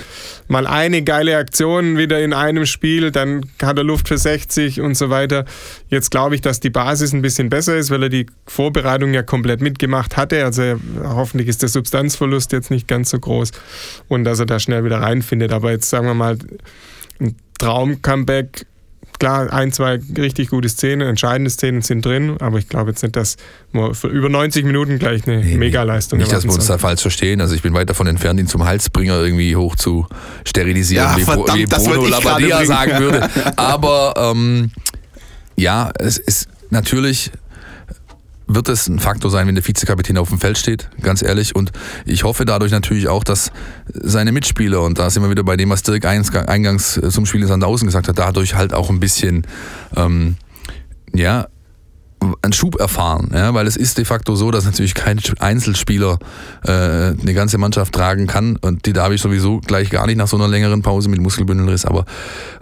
mal 0.48 0.66
eine 0.66 1.02
geile 1.02 1.36
Aktion 1.36 1.96
wieder 1.96 2.20
in 2.20 2.32
einem 2.32 2.66
Spiel, 2.66 3.10
dann 3.10 3.46
hat 3.62 3.78
er 3.78 3.84
Luft 3.84 4.08
für 4.08 4.18
60 4.18 4.80
und 4.80 4.94
so 4.94 5.10
weiter. 5.10 5.44
Jetzt 5.88 6.10
glaube 6.10 6.34
ich, 6.34 6.40
dass 6.40 6.60
die 6.60 6.70
Basis 6.70 7.12
ein 7.12 7.22
bisschen 7.22 7.48
besser 7.48 7.76
ist, 7.76 7.90
weil 7.90 8.04
er 8.04 8.08
die 8.08 8.26
Vorbereitung 8.46 9.14
ja 9.14 9.22
komplett 9.22 9.60
mitgemacht 9.60 10.16
hatte. 10.16 10.44
Also 10.44 10.80
hoffentlich 11.02 11.48
ist 11.48 11.62
der 11.62 11.68
Substanzverlust 11.68 12.52
jetzt 12.52 12.70
nicht 12.70 12.88
ganz 12.88 13.10
so 13.10 13.18
groß 13.18 13.52
und 14.08 14.24
dass 14.24 14.40
er 14.40 14.46
da 14.46 14.58
schnell 14.58 14.84
wieder 14.84 15.00
reinfindet. 15.00 15.52
Aber 15.52 15.70
jetzt 15.70 15.88
sagen 15.90 16.06
wir 16.06 16.14
mal, 16.14 16.38
ein 17.20 17.36
Traum-Comeback 17.58 18.66
klar, 19.18 19.52
ein, 19.52 19.72
zwei 19.72 20.00
richtig 20.16 20.50
gute 20.50 20.68
Szenen, 20.68 21.08
entscheidende 21.08 21.50
Szenen 21.50 21.82
sind 21.82 22.04
drin, 22.04 22.36
aber 22.40 22.58
ich 22.58 22.68
glaube 22.68 22.90
jetzt 22.90 23.02
nicht, 23.02 23.16
dass 23.16 23.36
wir 23.72 23.94
für 23.94 24.08
über 24.08 24.28
90 24.28 24.64
Minuten 24.64 24.98
gleich 24.98 25.26
eine 25.26 25.42
Megaleistung 25.42 26.18
Nicht, 26.18 26.32
dass 26.32 26.44
wir 26.44 26.52
uns 26.52 26.66
da 26.66 26.78
falsch 26.78 27.02
verstehen. 27.02 27.40
Also 27.40 27.54
ich 27.54 27.62
bin 27.62 27.74
weit 27.74 27.88
davon 27.90 28.06
entfernt, 28.06 28.40
ihn 28.40 28.46
zum 28.46 28.64
Halsbringer 28.64 29.20
irgendwie 29.20 29.56
hoch 29.56 29.76
zu 29.76 30.06
sterilisieren, 30.44 31.06
Ja, 31.06 31.16
wie, 31.16 31.22
verdammt, 31.22 31.58
wie 31.58 31.64
das 31.64 31.84
Bruno 31.84 32.06
Labbadia 32.06 32.64
sagen 32.64 32.98
würde. 32.98 33.28
Aber 33.56 34.14
ähm, 34.16 34.70
ja, 35.56 35.90
es 35.98 36.18
ist 36.18 36.48
natürlich 36.70 37.30
wird 38.46 38.68
es 38.68 38.88
ein 38.88 38.98
Faktor 38.98 39.30
sein, 39.30 39.46
wenn 39.46 39.54
der 39.54 39.66
Vizekapitän 39.66 40.18
auf 40.18 40.28
dem 40.28 40.38
Feld 40.38 40.58
steht, 40.58 40.88
ganz 41.02 41.22
ehrlich. 41.22 41.54
Und 41.54 41.72
ich 42.04 42.24
hoffe 42.24 42.44
dadurch 42.44 42.72
natürlich 42.72 43.08
auch, 43.08 43.24
dass 43.24 43.50
seine 43.92 44.32
Mitspieler, 44.32 44.82
und 44.82 44.98
da 44.98 45.10
sind 45.10 45.22
wir 45.22 45.30
wieder 45.30 45.44
bei 45.44 45.56
dem, 45.56 45.70
was 45.70 45.82
Dirk 45.82 46.04
eingangs- 46.04 47.02
äh, 47.02 47.10
zum 47.10 47.26
Spiel 47.26 47.42
in 47.42 47.48
Sandhausen 47.48 47.86
gesagt 47.86 48.08
hat, 48.08 48.18
dadurch 48.18 48.54
halt 48.54 48.72
auch 48.72 48.90
ein 48.90 49.00
bisschen, 49.00 49.46
ähm, 49.96 50.36
ja, 51.12 51.48
einen 52.42 52.52
Schub 52.52 52.80
erfahren, 52.80 53.30
ja, 53.32 53.52
weil 53.54 53.66
es 53.66 53.76
ist 53.76 53.98
de 53.98 54.04
facto 54.04 54.34
so, 54.36 54.50
dass 54.50 54.64
natürlich 54.64 54.94
kein 54.94 55.20
Einzelspieler 55.38 56.18
äh, 56.64 56.70
eine 56.70 57.34
ganze 57.34 57.58
Mannschaft 57.58 57.94
tragen 57.94 58.26
kann 58.26 58.56
und 58.56 58.86
die 58.86 58.92
darf 58.92 59.12
ich 59.12 59.20
sowieso 59.20 59.60
gleich 59.60 59.90
gar 59.90 60.06
nicht 60.06 60.16
nach 60.16 60.26
so 60.26 60.36
einer 60.36 60.48
längeren 60.48 60.82
Pause 60.82 61.08
mit 61.08 61.20
Muskelbündelriss, 61.20 61.84
aber 61.84 62.04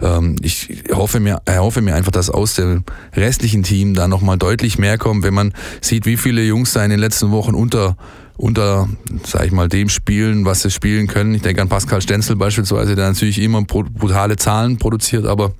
ähm, 0.01 0.35
ich 0.41 0.83
hoffe 0.91 1.19
mir, 1.19 1.41
erhoffe 1.45 1.81
mir 1.81 1.95
einfach, 1.95 2.11
dass 2.11 2.29
aus 2.29 2.55
dem 2.55 2.83
restlichen 3.15 3.63
Team 3.63 3.93
da 3.93 4.07
nochmal 4.07 4.37
deutlich 4.37 4.77
mehr 4.77 4.97
kommt, 4.97 5.23
wenn 5.23 5.33
man 5.33 5.53
sieht, 5.81 6.05
wie 6.05 6.17
viele 6.17 6.43
Jungs 6.43 6.73
da 6.73 6.83
in 6.83 6.89
den 6.89 6.99
letzten 6.99 7.31
Wochen 7.31 7.55
unter 7.55 7.95
unter, 8.37 8.89
sag 9.25 9.45
ich 9.45 9.53
mal, 9.53 9.69
dem 9.69 9.87
spielen, 9.87 10.43
was 10.43 10.61
sie 10.61 10.69
spielen 10.69 11.07
können. 11.07 11.33
Ich 11.33 11.41
denke 11.41 11.61
an 11.61 11.69
Pascal 11.69 12.01
Stenzel 12.01 12.35
beispielsweise, 12.35 12.93
der 12.93 13.07
natürlich 13.07 13.41
immer 13.41 13.59
bru- 13.59 13.89
brutale 13.89 14.35
Zahlen 14.35 14.77
produziert, 14.77 15.25
aber 15.25 15.53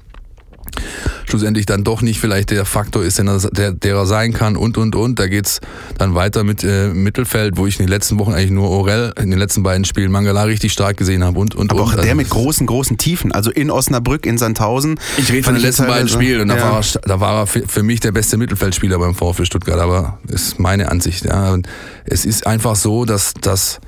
schlussendlich 1.25 1.65
dann 1.65 1.83
doch 1.83 2.01
nicht 2.01 2.19
vielleicht 2.19 2.51
der 2.51 2.65
Faktor 2.65 3.03
ist, 3.03 3.19
den 3.19 3.27
er, 3.27 3.39
der, 3.39 3.71
der 3.71 3.95
er 3.95 4.05
sein 4.05 4.33
kann 4.33 4.55
und, 4.55 4.77
und, 4.77 4.95
und. 4.95 5.19
Da 5.19 5.27
geht's 5.27 5.59
dann 5.97 6.15
weiter 6.15 6.43
mit 6.43 6.63
äh, 6.63 6.89
Mittelfeld, 6.89 7.57
wo 7.57 7.67
ich 7.67 7.79
in 7.79 7.85
den 7.85 7.89
letzten 7.89 8.19
Wochen 8.19 8.33
eigentlich 8.33 8.51
nur 8.51 8.69
Orel 8.69 9.13
in 9.17 9.29
den 9.29 9.39
letzten 9.39 9.63
beiden 9.63 9.85
Spielen 9.85 10.11
Mangala 10.11 10.43
richtig 10.43 10.71
stark 10.73 10.97
gesehen 10.97 11.23
habe 11.23 11.39
und, 11.39 11.55
und, 11.55 11.71
Aber 11.71 11.83
und. 11.83 11.89
auch 11.89 11.93
der 11.93 12.03
Also, 12.03 12.15
mit 12.15 12.29
großen, 12.29 12.67
großen 12.67 12.97
Tiefen. 12.97 13.31
Also 13.31 13.51
in 13.51 13.71
Osnabrück, 13.71 14.25
in 14.25 14.37
Sandhausen. 14.37 14.99
ich 15.17 15.31
rede 15.31 15.43
von 15.43 15.55
den 15.55 15.63
letzten 15.63 15.87
beiden 15.87 16.09
Spielen 16.09 16.41
und 16.41 16.47
da, 16.49 16.57
ja. 16.57 16.63
war 16.63 16.79
er, 16.79 17.01
da 17.01 17.19
war 17.19 17.41
er 17.41 17.47
für, 17.47 17.67
für 17.67 17.83
mich 17.83 17.99
der 17.99 18.11
beste 18.11 18.37
Mittelfeldspieler 18.37 18.99
beim 18.99 19.15
VfB 19.15 19.45
Stuttgart, 19.45 19.79
aber 19.79 20.19
ist 20.27 20.59
meine 20.59 20.91
Ansicht. 20.91 21.25
Ja. 21.25 21.53
Und 21.53 21.67
es 22.05 22.25
ist 22.25 22.47
einfach 22.47 22.75
so, 22.75 23.05
dass, 23.05 23.33
dass, 23.41 23.79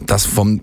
dass 0.00 0.26
vom 0.26 0.60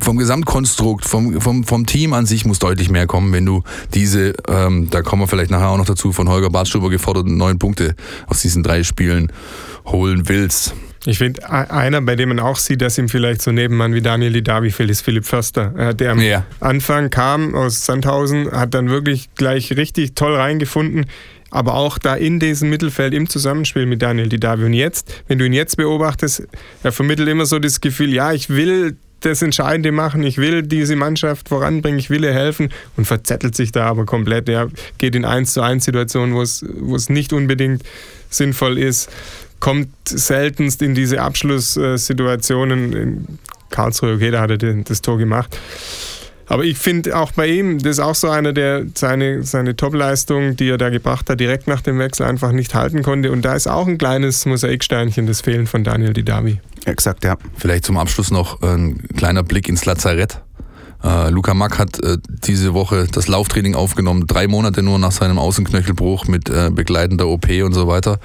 vom 0.00 0.16
Gesamtkonstrukt, 0.16 1.04
vom, 1.04 1.40
vom, 1.40 1.64
vom 1.64 1.86
Team 1.86 2.12
an 2.12 2.26
sich 2.26 2.44
muss 2.44 2.58
deutlich 2.58 2.90
mehr 2.90 3.06
kommen, 3.06 3.32
wenn 3.32 3.46
du 3.46 3.62
diese, 3.94 4.34
ähm, 4.48 4.88
da 4.90 5.02
kommen 5.02 5.22
wir 5.22 5.28
vielleicht 5.28 5.50
nachher 5.50 5.68
auch 5.68 5.78
noch 5.78 5.86
dazu, 5.86 6.12
von 6.12 6.28
Holger 6.28 6.50
Bartstuber 6.50 6.90
geforderten 6.90 7.36
neun 7.36 7.58
Punkte 7.58 7.94
aus 8.26 8.42
diesen 8.42 8.62
drei 8.62 8.82
Spielen 8.82 9.32
holen 9.86 10.28
willst. 10.28 10.74
Ich 11.06 11.18
finde, 11.18 11.48
einer, 11.48 12.02
bei 12.02 12.16
dem 12.16 12.30
man 12.30 12.40
auch 12.40 12.58
sieht, 12.58 12.82
dass 12.82 12.98
ihm 12.98 13.08
vielleicht 13.08 13.40
so 13.40 13.52
Nebenmann 13.52 13.94
wie 13.94 14.02
Daniel 14.02 14.32
Didavi 14.32 14.70
fehlt, 14.70 14.90
ist 14.90 15.00
Philipp 15.00 15.24
Förster. 15.24 15.94
Der 15.94 16.12
am 16.12 16.20
Ja. 16.20 16.44
Anfang 16.60 17.08
kam 17.10 17.54
aus 17.54 17.86
Sandhausen, 17.86 18.50
hat 18.50 18.74
dann 18.74 18.90
wirklich 18.90 19.30
gleich 19.36 19.74
richtig 19.76 20.14
toll 20.16 20.34
reingefunden. 20.34 21.06
Aber 21.50 21.74
auch 21.74 21.96
da 21.96 22.14
in 22.14 22.40
diesem 22.40 22.68
Mittelfeld 22.68 23.14
im 23.14 23.28
Zusammenspiel 23.28 23.86
mit 23.86 24.02
Daniel 24.02 24.28
Didavi. 24.28 24.64
Und 24.64 24.74
jetzt, 24.74 25.22
wenn 25.28 25.38
du 25.38 25.46
ihn 25.46 25.54
jetzt 25.54 25.78
beobachtest, 25.78 26.46
er 26.82 26.92
vermittelt 26.92 27.28
immer 27.28 27.46
so 27.46 27.58
das 27.58 27.80
Gefühl, 27.80 28.12
ja, 28.12 28.32
ich 28.32 28.50
will 28.50 28.96
das 29.20 29.42
Entscheidende 29.42 29.92
machen, 29.92 30.22
ich 30.22 30.38
will 30.38 30.62
diese 30.62 30.96
Mannschaft 30.96 31.48
voranbringen, 31.48 31.98
ich 31.98 32.10
will 32.10 32.24
ihr 32.24 32.32
helfen 32.32 32.70
und 32.96 33.06
verzettelt 33.06 33.56
sich 33.56 33.72
da 33.72 33.86
aber 33.86 34.04
komplett. 34.04 34.48
Er 34.48 34.68
geht 34.98 35.14
in 35.14 35.24
1 35.24 35.54
zu 35.54 35.62
1 35.62 35.84
Situationen, 35.84 36.34
wo 36.34 36.42
es, 36.42 37.08
nicht 37.08 37.32
unbedingt 37.32 37.82
sinnvoll 38.30 38.78
ist, 38.78 39.10
kommt 39.60 39.90
seltenst 40.04 40.82
in 40.82 40.94
diese 40.94 41.20
Abschlusssituationen. 41.20 42.92
In 42.92 43.38
Karlsruhe, 43.70 44.14
okay, 44.14 44.30
da 44.30 44.40
hat 44.40 44.62
er 44.62 44.74
das 44.74 45.02
Tor 45.02 45.18
gemacht. 45.18 45.58
Aber 46.46 46.64
ich 46.64 46.78
finde 46.78 47.14
auch 47.14 47.32
bei 47.32 47.46
ihm, 47.46 47.78
das 47.78 47.98
ist 47.98 48.00
auch 48.00 48.14
so 48.14 48.30
einer, 48.30 48.54
der 48.54 48.86
seine, 48.94 49.42
seine 49.42 49.76
Top-Leistung, 49.76 50.56
die 50.56 50.70
er 50.70 50.78
da 50.78 50.88
gebracht 50.88 51.28
hat, 51.28 51.38
direkt 51.38 51.68
nach 51.68 51.82
dem 51.82 51.98
Wechsel 51.98 52.24
einfach 52.24 52.52
nicht 52.52 52.74
halten 52.74 53.02
konnte. 53.02 53.30
Und 53.30 53.42
da 53.44 53.54
ist 53.54 53.66
auch 53.66 53.86
ein 53.86 53.98
kleines 53.98 54.46
Mosaiksteinchen, 54.46 55.26
das 55.26 55.42
Fehlen 55.42 55.66
von 55.66 55.84
Daniel 55.84 56.14
Didavi. 56.14 56.60
Exakt, 56.88 57.24
ja. 57.24 57.36
Vielleicht 57.56 57.84
zum 57.84 57.98
Abschluss 57.98 58.30
noch 58.30 58.62
ein 58.62 58.98
kleiner 59.16 59.42
Blick 59.42 59.68
ins 59.68 59.84
Lazarett. 59.84 60.40
Äh, 61.04 61.30
Luca 61.30 61.54
Mack 61.54 61.78
hat 61.78 62.02
äh, 62.02 62.16
diese 62.44 62.74
Woche 62.74 63.06
das 63.10 63.28
Lauftraining 63.28 63.74
aufgenommen, 63.74 64.26
drei 64.26 64.48
Monate 64.48 64.82
nur 64.82 64.98
nach 64.98 65.12
seinem 65.12 65.38
Außenknöchelbruch 65.38 66.26
mit 66.26 66.48
äh, 66.48 66.70
begleitender 66.72 67.28
OP 67.28 67.48
und 67.62 67.72
so 67.72 67.86
weiter. 67.86 68.18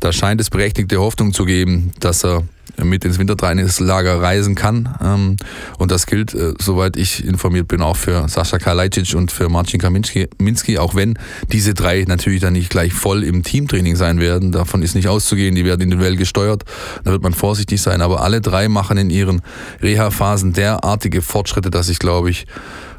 Da 0.00 0.12
scheint 0.12 0.40
es 0.40 0.50
berechtigte 0.50 0.98
Hoffnung 0.98 1.32
zu 1.32 1.44
geben, 1.44 1.92
dass 2.00 2.24
er 2.24 2.42
mit 2.82 3.04
ins 3.04 3.18
Wintertrainingslager 3.18 4.20
reisen 4.20 4.54
kann. 4.54 4.88
Ähm, 5.02 5.36
und 5.78 5.90
das 5.90 6.06
gilt, 6.06 6.34
äh, 6.34 6.54
soweit 6.60 6.96
ich 6.96 7.24
informiert 7.24 7.68
bin, 7.68 7.82
auch 7.82 7.96
für 7.96 8.28
Sascha 8.28 8.58
Kalajdzic 8.58 9.14
und 9.14 9.30
für 9.30 9.48
Marcin 9.48 9.80
Kaminski, 9.80 10.28
Minski, 10.38 10.78
auch 10.78 10.94
wenn 10.94 11.18
diese 11.50 11.74
drei 11.74 12.04
natürlich 12.06 12.40
dann 12.40 12.54
nicht 12.54 12.70
gleich 12.70 12.92
voll 12.92 13.24
im 13.24 13.42
Teamtraining 13.42 13.96
sein 13.96 14.20
werden. 14.20 14.52
Davon 14.52 14.82
ist 14.82 14.94
nicht 14.94 15.08
auszugehen, 15.08 15.54
die 15.54 15.64
werden 15.64 15.82
individuell 15.82 16.16
gesteuert. 16.16 16.64
Da 17.04 17.10
wird 17.10 17.22
man 17.22 17.32
vorsichtig 17.32 17.80
sein. 17.80 18.00
Aber 18.00 18.22
alle 18.22 18.40
drei 18.40 18.68
machen 18.68 18.96
in 18.96 19.10
ihren 19.10 19.42
Reha-Phasen 19.82 20.52
derartige 20.52 21.22
Fortschritte, 21.22 21.70
dass 21.70 21.88
ich 21.88 21.98
glaube 21.98 22.30
ich, 22.30 22.46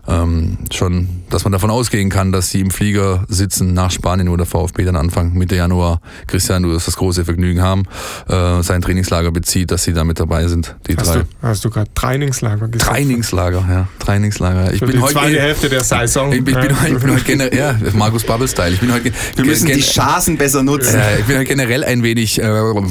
ähm, 0.08 0.58
schon, 0.74 1.08
dass 1.30 1.44
man 1.46 1.52
davon 1.54 1.70
ausgehen 1.70 2.10
kann, 2.10 2.32
dass 2.32 2.50
sie 2.50 2.60
im 2.60 2.72
Flieger 2.72 3.24
sitzen 3.30 3.74
nach 3.74 3.90
Spanien, 3.92 4.30
wo 4.30 4.36
der 4.38 4.46
VfB 4.46 4.84
dann 4.84 4.96
Anfang 4.96 5.34
Mitte 5.34 5.56
Januar, 5.56 6.02
Christian, 6.28 6.64
du 6.64 6.70
wirst 6.72 6.88
das 6.88 6.98
große 6.98 7.24
Vergnügen 7.26 7.62
haben, 7.62 7.84
äh, 8.28 8.62
sein 8.64 8.82
Trainingslager 8.82 9.32
bezieht, 9.32 9.72
dass 9.72 9.84
sie 9.84 9.94
da 9.94 10.04
mit 10.04 10.20
dabei 10.20 10.48
sind, 10.48 10.76
die 10.88 10.98
Hast 10.98 11.08
drei. 11.10 11.20
du, 11.20 11.26
hast 11.42 11.64
du 11.66 11.70
gerade 11.70 11.90
Trainingslager 11.96 12.68
gesagt? 12.68 12.92
Trainingslager, 12.92 13.66
ja, 13.70 13.88
Trainingslager. 14.00 14.74
Ich 14.74 14.80
Für 14.80 14.88
bin 14.88 14.98
die 14.98 15.02
heute 15.02 15.14
zweite 15.14 15.40
Hälfte 15.40 15.70
der 15.70 15.84
Saison. 15.84 16.32
Ich, 16.32 16.40
ich, 16.40 16.44
bin, 16.46 16.56
Ja. 16.56 16.62
heute, 16.82 16.94
ich 16.96 17.00
bin 17.02 17.12
heute 17.14 17.24
generell, 17.24 17.58
ja, 17.58 17.76
Markus 17.94 18.24
Bubble-Style. 18.24 18.74
Ich 18.74 18.80
bin 18.82 18.92
heute 18.94 19.12
Wir 19.36 19.46
müssen 19.46 19.68
gen- 19.68 19.78
die 19.78 19.84
Chancen 19.84 20.38
besser 20.38 20.64
nutzen. 20.64 20.96
äh, 20.96 21.20
ich 21.20 21.26
bin 21.26 21.38
halt 21.38 21.48
generell 21.48 21.84
ein 21.84 22.04
wenig, 22.04 22.42
äh, 22.42 22.50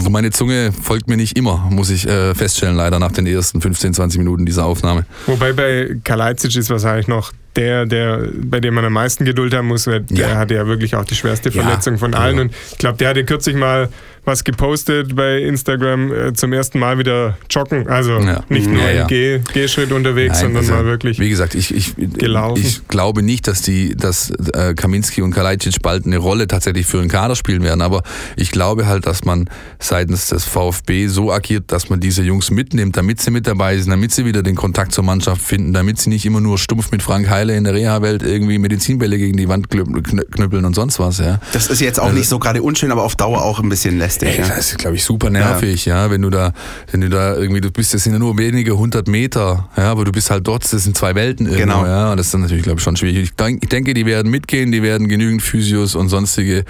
meine 0.08 0.30
Zunge 0.30 0.72
folgt 0.72 1.08
mir 1.08 1.16
nicht 1.16 1.36
immer, 1.36 1.68
muss 1.70 1.90
ich 1.90 2.06
äh, 2.08 2.34
feststellen, 2.34 2.74
leider 2.76 2.98
nach 2.98 3.12
den 3.12 3.26
ersten 3.26 3.60
15, 3.60 3.94
20 3.94 4.18
Minuten 4.18 4.46
dieser 4.46 4.64
Aufnahme. 4.64 5.04
Wobei 5.26 5.52
bei 5.52 5.96
Kalajdzic 6.04 6.56
ist 6.56 6.70
wahrscheinlich 6.70 7.01
noch 7.08 7.32
der, 7.56 7.84
der, 7.86 8.20
bei 8.34 8.60
dem 8.60 8.74
man 8.74 8.84
am 8.84 8.94
meisten 8.94 9.24
Geduld 9.24 9.52
haben 9.54 9.68
muss, 9.68 9.86
weil 9.86 10.00
der 10.00 10.28
Ja. 10.30 10.34
hatte 10.36 10.54
ja 10.54 10.66
wirklich 10.66 10.96
auch 10.96 11.04
die 11.04 11.14
schwerste 11.14 11.50
Ja, 11.50 11.62
Verletzung 11.62 11.98
von 11.98 12.14
allen. 12.14 12.38
also- 12.38 12.40
Und 12.42 12.54
ich 12.72 12.78
glaube, 12.78 12.98
der 12.98 13.10
hatte 13.10 13.24
kürzlich 13.24 13.56
mal 13.56 13.88
was 14.24 14.44
gepostet 14.44 15.16
bei 15.16 15.38
Instagram, 15.42 16.12
äh, 16.12 16.32
zum 16.32 16.52
ersten 16.52 16.78
Mal 16.78 16.96
wieder 16.98 17.36
joggen. 17.50 17.88
Also 17.88 18.18
Ja. 18.20 18.44
nicht 18.48 18.68
nur 18.70 18.80
Ja, 18.82 18.90
ja. 18.90 19.02
im 19.02 19.08
Geh- 19.08 19.40
Gehschritt 19.52 19.90
unterwegs, 19.90 20.34
Nein, 20.34 20.42
sondern 20.54 20.62
also, 20.62 20.72
mal 20.74 20.84
wirklich. 20.84 21.18
Wie 21.18 21.28
gesagt, 21.28 21.56
ich, 21.56 21.74
ich, 21.74 21.94
gelaufen. 21.96 22.62
ich 22.64 22.86
glaube 22.86 23.22
nicht, 23.22 23.48
dass 23.48 23.62
die, 23.62 23.96
dass 23.96 24.30
äh, 24.54 24.74
Kaminski 24.74 25.22
und 25.22 25.32
Kalajdzic 25.32 25.82
bald 25.82 26.06
eine 26.06 26.18
Rolle 26.18 26.46
tatsächlich 26.46 26.86
für 26.86 26.98
den 26.98 27.08
Kader 27.08 27.34
spielen 27.34 27.64
werden. 27.64 27.80
Aber 27.82 28.02
ich 28.36 28.52
glaube 28.52 28.86
halt, 28.86 29.06
dass 29.06 29.24
man 29.24 29.50
seitens 29.80 30.28
des 30.28 30.44
VfB 30.44 31.08
so 31.08 31.32
agiert, 31.32 31.72
dass 31.72 31.90
man 31.90 31.98
diese 31.98 32.22
Jungs 32.22 32.52
mitnimmt, 32.52 32.96
damit 32.96 33.20
sie 33.20 33.32
mit 33.32 33.48
dabei 33.48 33.76
sind, 33.78 33.90
damit 33.90 34.12
sie 34.12 34.24
wieder 34.24 34.44
den 34.44 34.54
Kontakt 34.54 34.92
zur 34.92 35.02
Mannschaft 35.02 35.42
finden, 35.42 35.72
damit 35.72 35.98
sie 35.98 36.10
nicht 36.10 36.24
immer 36.24 36.40
nur 36.40 36.58
stumpf 36.58 36.92
mit 36.92 37.02
Frank 37.02 37.28
Heile 37.28 37.56
in 37.56 37.64
der 37.64 37.74
Reha-Welt 37.74 38.22
irgendwie 38.22 38.58
Medizinbälle 38.58 39.18
gegen 39.18 39.36
die 39.36 39.48
Wand 39.48 39.68
knüppeln 39.68 40.64
und 40.64 40.74
sonst 40.74 41.00
was. 41.00 41.18
Ja. 41.18 41.40
Das 41.52 41.66
ist 41.66 41.80
jetzt 41.80 41.98
auch 41.98 42.12
nicht 42.12 42.28
so 42.28 42.38
gerade 42.38 42.62
unschön, 42.62 42.92
aber 42.92 43.02
auf 43.02 43.16
Dauer 43.16 43.42
auch 43.42 43.58
ein 43.58 43.68
bisschen 43.68 43.98
lästig. 43.98 44.11
Ey, 44.20 44.38
Ja. 44.38 44.48
das 44.48 44.70
ist, 44.72 44.78
glaube 44.78 44.96
ich, 44.96 45.04
super 45.04 45.30
nervig, 45.30 45.84
ja. 45.86 46.10
wenn 46.10 46.22
du 46.22 46.30
da, 46.30 46.52
wenn 46.90 47.00
du 47.00 47.08
da 47.08 47.36
irgendwie, 47.36 47.60
du 47.60 47.70
bist, 47.70 47.94
das 47.94 48.04
sind 48.04 48.12
ja 48.12 48.18
nur 48.18 48.36
wenige 48.36 48.76
hundert 48.76 49.08
Meter, 49.08 49.68
ja, 49.76 49.90
aber 49.90 50.04
du 50.04 50.12
bist 50.12 50.30
halt 50.30 50.46
dort, 50.46 50.64
das 50.70 50.82
sind 50.82 50.96
zwei 50.96 51.14
Welten 51.14 51.46
irgendwo, 51.46 51.62
Genau. 51.62 51.86
ja. 51.86 52.10
Und 52.10 52.16
das 52.18 52.26
ist 52.26 52.34
dann 52.34 52.42
natürlich, 52.42 52.64
glaube 52.64 52.78
ich, 52.78 52.84
schon 52.84 52.96
schwierig. 52.96 53.22
Ich, 53.22 53.34
denk, 53.34 53.62
ich 53.62 53.68
denke, 53.68 53.94
die 53.94 54.04
werden 54.06 54.30
mitgehen, 54.30 54.72
die 54.72 54.82
werden 54.82 55.08
genügend 55.08 55.40
Physios 55.42 55.94
und 55.94 56.08
sonstige 56.08 56.64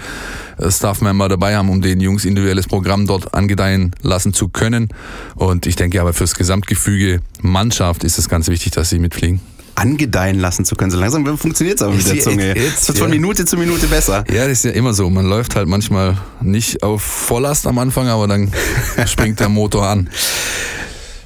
äh, 0.57 0.71
Staff-Member 0.71 1.29
dabei 1.29 1.55
haben, 1.57 1.69
um 1.69 1.81
den 1.81 1.99
Jungs 1.99 2.25
individuelles 2.25 2.67
Programm 2.67 3.07
dort 3.07 3.33
angedeihen 3.33 3.91
lassen 4.01 4.33
zu 4.33 4.49
können. 4.49 4.89
Und 5.35 5.65
ich 5.65 5.75
denke 5.75 5.99
aber 5.99 6.13
fürs 6.13 6.35
Gesamtgefüge 6.35 7.19
Mannschaft 7.41 8.03
ist 8.03 8.19
es 8.19 8.29
ganz 8.29 8.47
wichtig, 8.47 8.71
dass 8.73 8.89
sie 8.89 8.99
mitfliegen. 8.99 9.41
Angedeihen 9.75 10.39
lassen 10.39 10.65
zu 10.65 10.75
können. 10.75 10.91
So 10.91 10.99
langsam 10.99 11.25
funktioniert 11.37 11.77
es 11.77 11.81
aber 11.81 11.93
mit 11.93 12.07
der 12.07 12.19
Zunge. 12.19 12.55
Es 12.55 12.87
wird 12.87 12.99
von. 12.99 13.09
Minute 13.09 13.45
zu 13.45 13.57
Minute 13.57 13.87
besser. 13.87 14.23
Ja, 14.31 14.47
das 14.47 14.59
ist 14.59 14.65
ja 14.65 14.71
immer 14.71 14.93
so. 14.93 15.09
Man 15.09 15.25
läuft 15.25 15.55
halt 15.55 15.67
manchmal 15.67 16.17
nicht 16.41 16.83
auf 16.83 17.01
Volllast 17.01 17.67
am 17.67 17.77
Anfang, 17.77 18.07
aber 18.07 18.27
dann 18.27 18.51
springt 19.05 19.39
der 19.39 19.49
Motor 19.49 19.87
an. 19.87 20.09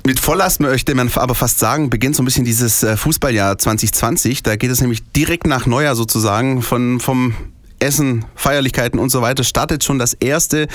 Mit 0.05 0.21
Volllast 0.21 0.61
möchte 0.61 0.95
man 0.95 1.11
aber 1.13 1.35
fast 1.35 1.59
sagen, 1.59 1.89
beginnt 1.89 2.15
so 2.15 2.23
ein 2.23 2.25
bisschen 2.25 2.45
dieses 2.45 2.81
äh, 2.81 2.95
Fußballjahr 2.95 3.57
2020. 3.57 4.41
Da 4.41 4.55
geht 4.55 4.71
es 4.71 4.79
nämlich 4.79 5.03
direkt 5.11 5.47
nach 5.47 5.65
Neujahr 5.65 5.97
sozusagen 5.97 6.61
von, 6.61 7.01
vom 7.01 7.35
Essen, 7.79 8.25
Feierlichkeiten 8.35 8.99
und 8.99 9.09
so 9.09 9.21
weiter, 9.21 9.43
startet 9.43 9.83
schon 9.83 9.99
das 9.99 10.13
erste, 10.13 10.67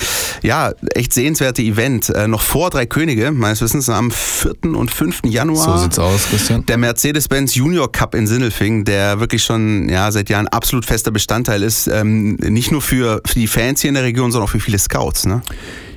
ja, 0.42 0.72
echt 0.94 1.12
sehenswerte 1.12 1.62
Event. 1.62 2.10
Äh, 2.10 2.28
noch 2.28 2.42
vor 2.42 2.70
Drei 2.70 2.86
Könige, 2.86 3.30
meines 3.32 3.60
Wissens 3.60 3.88
am 3.88 4.10
4. 4.10 4.64
und 4.74 4.90
5. 4.90 5.22
Januar. 5.24 5.76
So 5.78 5.82
sieht's 5.82 5.98
aus, 5.98 6.28
Christian. 6.28 6.64
Der 6.66 6.78
Mercedes-Benz 6.78 7.54
Junior 7.54 7.90
Cup 7.90 8.14
in 8.14 8.26
Sindelfingen, 8.26 8.84
der 8.84 9.20
wirklich 9.20 9.42
schon 9.42 9.88
ja, 9.88 10.10
seit 10.10 10.28
Jahren 10.30 10.48
absolut 10.48 10.84
fester 10.86 11.10
Bestandteil 11.10 11.62
ist, 11.62 11.88
ähm, 11.88 12.34
nicht 12.36 12.72
nur 12.72 12.82
für, 12.82 13.20
für 13.26 13.38
die 13.38 13.46
Fans 13.46 13.80
hier 13.80 13.88
in 13.88 13.94
der 13.94 14.04
Region, 14.04 14.30
sondern 14.30 14.48
auch 14.48 14.52
für 14.52 14.60
viele 14.60 14.78
Scouts. 14.78 15.26
Ne? 15.26 15.42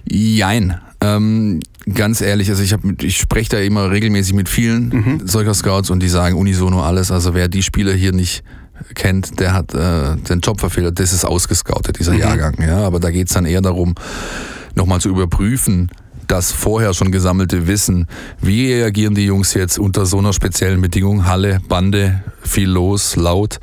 Jein. 0.07 0.79
Ähm, 1.01 1.59
ganz 1.93 2.21
ehrlich, 2.21 2.49
also 2.49 2.63
ich, 2.63 2.73
hab, 2.73 2.81
ich 3.01 3.17
spreche 3.17 3.49
da 3.49 3.59
immer 3.59 3.91
regelmäßig 3.91 4.33
mit 4.33 4.49
vielen 4.49 5.21
solcher 5.25 5.53
Scouts 5.53 5.89
und 5.89 6.01
die 6.01 6.09
sagen 6.09 6.37
unisono 6.37 6.81
alles. 6.81 7.11
Also 7.11 7.33
wer 7.33 7.47
die 7.47 7.63
Spieler 7.63 7.93
hier 7.93 8.11
nicht 8.11 8.43
kennt, 8.93 9.39
der 9.39 9.53
hat 9.53 9.73
äh, 9.73 10.15
den 10.15 10.39
Job 10.39 10.59
verfehlt. 10.59 10.99
Das 10.99 11.13
ist 11.13 11.25
ausgescoutet, 11.25 11.99
dieser 11.99 12.13
Jahrgang. 12.13 12.55
Ja, 12.61 12.79
aber 12.79 12.99
da 12.99 13.11
geht's 13.11 13.33
dann 13.33 13.45
eher 13.45 13.61
darum, 13.61 13.95
nochmal 14.75 15.01
zu 15.01 15.09
überprüfen, 15.09 15.89
das 16.27 16.51
vorher 16.51 16.93
schon 16.93 17.11
gesammelte 17.11 17.67
Wissen. 17.67 18.07
Wie 18.41 18.73
reagieren 18.73 19.15
die 19.15 19.25
Jungs 19.25 19.53
jetzt 19.53 19.77
unter 19.77 20.05
so 20.05 20.17
einer 20.17 20.33
speziellen 20.33 20.81
Bedingung? 20.81 21.25
Halle, 21.27 21.59
Bande, 21.67 22.23
viel 22.41 22.69
los, 22.69 23.15
laut 23.15 23.59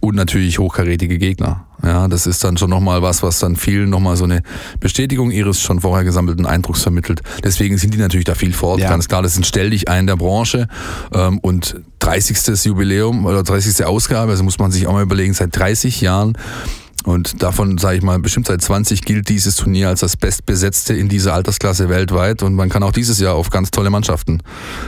und 0.00 0.14
natürlich 0.14 0.58
hochkarätige 0.58 1.18
Gegner. 1.18 1.65
Ja, 1.82 2.08
das 2.08 2.26
ist 2.26 2.42
dann 2.42 2.56
schon 2.56 2.70
nochmal 2.70 3.02
was, 3.02 3.22
was 3.22 3.38
dann 3.38 3.56
vielen 3.56 3.90
nochmal 3.90 4.16
so 4.16 4.24
eine 4.24 4.42
Bestätigung 4.80 5.30
ihres 5.30 5.60
schon 5.60 5.80
vorher 5.80 6.04
gesammelten 6.04 6.46
Eindrucks 6.46 6.82
vermittelt. 6.82 7.20
Deswegen 7.44 7.78
sind 7.78 7.94
die 7.94 7.98
natürlich 7.98 8.24
da 8.24 8.34
viel 8.34 8.52
vor 8.52 8.70
Ort. 8.70 8.80
Ja. 8.80 8.88
Ganz 8.88 9.08
klar, 9.08 9.22
das 9.22 9.34
sind 9.34 9.46
Stell 9.46 9.70
dich 9.70 9.88
ein 9.88 10.06
der 10.06 10.16
Branche 10.16 10.68
ähm, 11.12 11.38
und 11.38 11.76
30. 12.00 12.64
Jubiläum 12.64 13.26
oder 13.26 13.42
30. 13.42 13.84
Ausgabe, 13.84 14.32
also 14.32 14.44
muss 14.44 14.58
man 14.58 14.70
sich 14.70 14.86
auch 14.86 14.92
mal 14.92 15.02
überlegen, 15.02 15.34
seit 15.34 15.56
30 15.56 16.00
Jahren 16.00 16.36
und 17.06 17.40
davon, 17.42 17.78
sage 17.78 17.96
ich 17.98 18.02
mal, 18.02 18.18
bestimmt 18.18 18.48
seit 18.48 18.60
20 18.60 19.02
gilt 19.02 19.28
dieses 19.28 19.54
Turnier 19.56 19.88
als 19.88 20.00
das 20.00 20.16
bestbesetzte 20.16 20.92
in 20.92 21.08
dieser 21.08 21.34
Altersklasse 21.34 21.88
weltweit. 21.88 22.42
Und 22.42 22.54
man 22.54 22.68
kann 22.68 22.82
auch 22.82 22.90
dieses 22.92 23.20
Jahr 23.20 23.34
auf 23.34 23.48
ganz 23.50 23.70
tolle 23.70 23.90
Mannschaften 23.90 24.42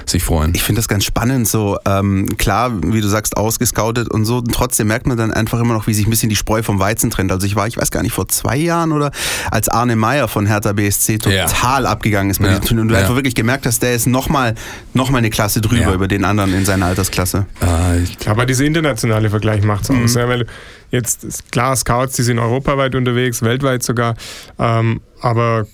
sich 0.04 0.24
freuen. 0.24 0.52
Ich 0.54 0.64
finde 0.64 0.80
das 0.80 0.88
ganz 0.88 1.04
spannend, 1.04 1.46
so 1.48 1.78
ähm, 1.86 2.36
klar, 2.36 2.72
wie 2.82 3.00
du 3.00 3.06
sagst, 3.08 3.36
ausgescoutet 3.36 4.10
und 4.10 4.24
so. 4.24 4.38
Und 4.38 4.52
trotzdem 4.52 4.88
merkt 4.88 5.06
man 5.06 5.16
dann 5.16 5.32
einfach 5.32 5.60
immer 5.60 5.74
noch, 5.74 5.86
wie 5.86 5.94
sich 5.94 6.06
ein 6.06 6.10
bisschen 6.10 6.28
die 6.28 6.34
Spreu 6.36 6.62
vom 6.64 6.80
Weizen 6.80 7.10
trennt. 7.10 7.30
Also 7.30 7.46
ich 7.46 7.54
war, 7.54 7.68
ich 7.68 7.76
weiß 7.76 7.90
gar 7.92 8.02
nicht, 8.02 8.12
vor 8.12 8.26
zwei 8.28 8.56
Jahren 8.56 8.90
oder 8.90 9.12
als 9.52 9.68
Arne 9.68 9.94
Meyer 9.94 10.26
von 10.26 10.44
Hertha 10.46 10.72
BSC 10.72 11.18
total 11.18 11.86
abgegangen 11.86 12.30
ist 12.32 12.40
bei 12.40 12.46
Ja. 12.48 12.50
diesem 12.58 12.64
Turnier. 12.66 12.82
Und 12.82 12.88
du 12.88 12.94
Ja. 12.94 13.00
einfach 13.02 13.14
wirklich 13.14 13.36
gemerkt 13.36 13.64
hast, 13.64 13.80
der 13.80 13.94
ist 13.94 14.08
nochmal 14.08 14.56
noch 14.92 15.10
mal 15.10 15.18
eine 15.18 15.30
Klasse 15.30 15.60
drüber 15.60 15.82
Ja. 15.82 15.94
über 15.94 16.08
den 16.08 16.24
anderen 16.24 16.52
in 16.52 16.64
seiner 16.64 16.86
Altersklasse. 16.86 17.46
Äh, 17.62 18.02
ich, 18.02 18.28
Aber 18.28 18.44
dieser 18.44 18.64
internationale 18.64 19.30
Vergleich 19.30 19.62
macht 19.62 19.84
es 19.84 19.90
aus. 19.90 20.14
Ja, 20.14 20.28
weil 20.28 20.46
jetzt 20.90 21.24
ist 21.24 21.50
klar, 21.52 21.76
Scouts, 21.76 22.16
die 22.16 22.22
sind 22.22 22.38
europaweit 22.38 22.94
unterwegs, 22.94 23.42
weltweit 23.42 23.82
sogar. 23.82 24.14
Ähm, 24.58 25.00
aber 25.20 25.66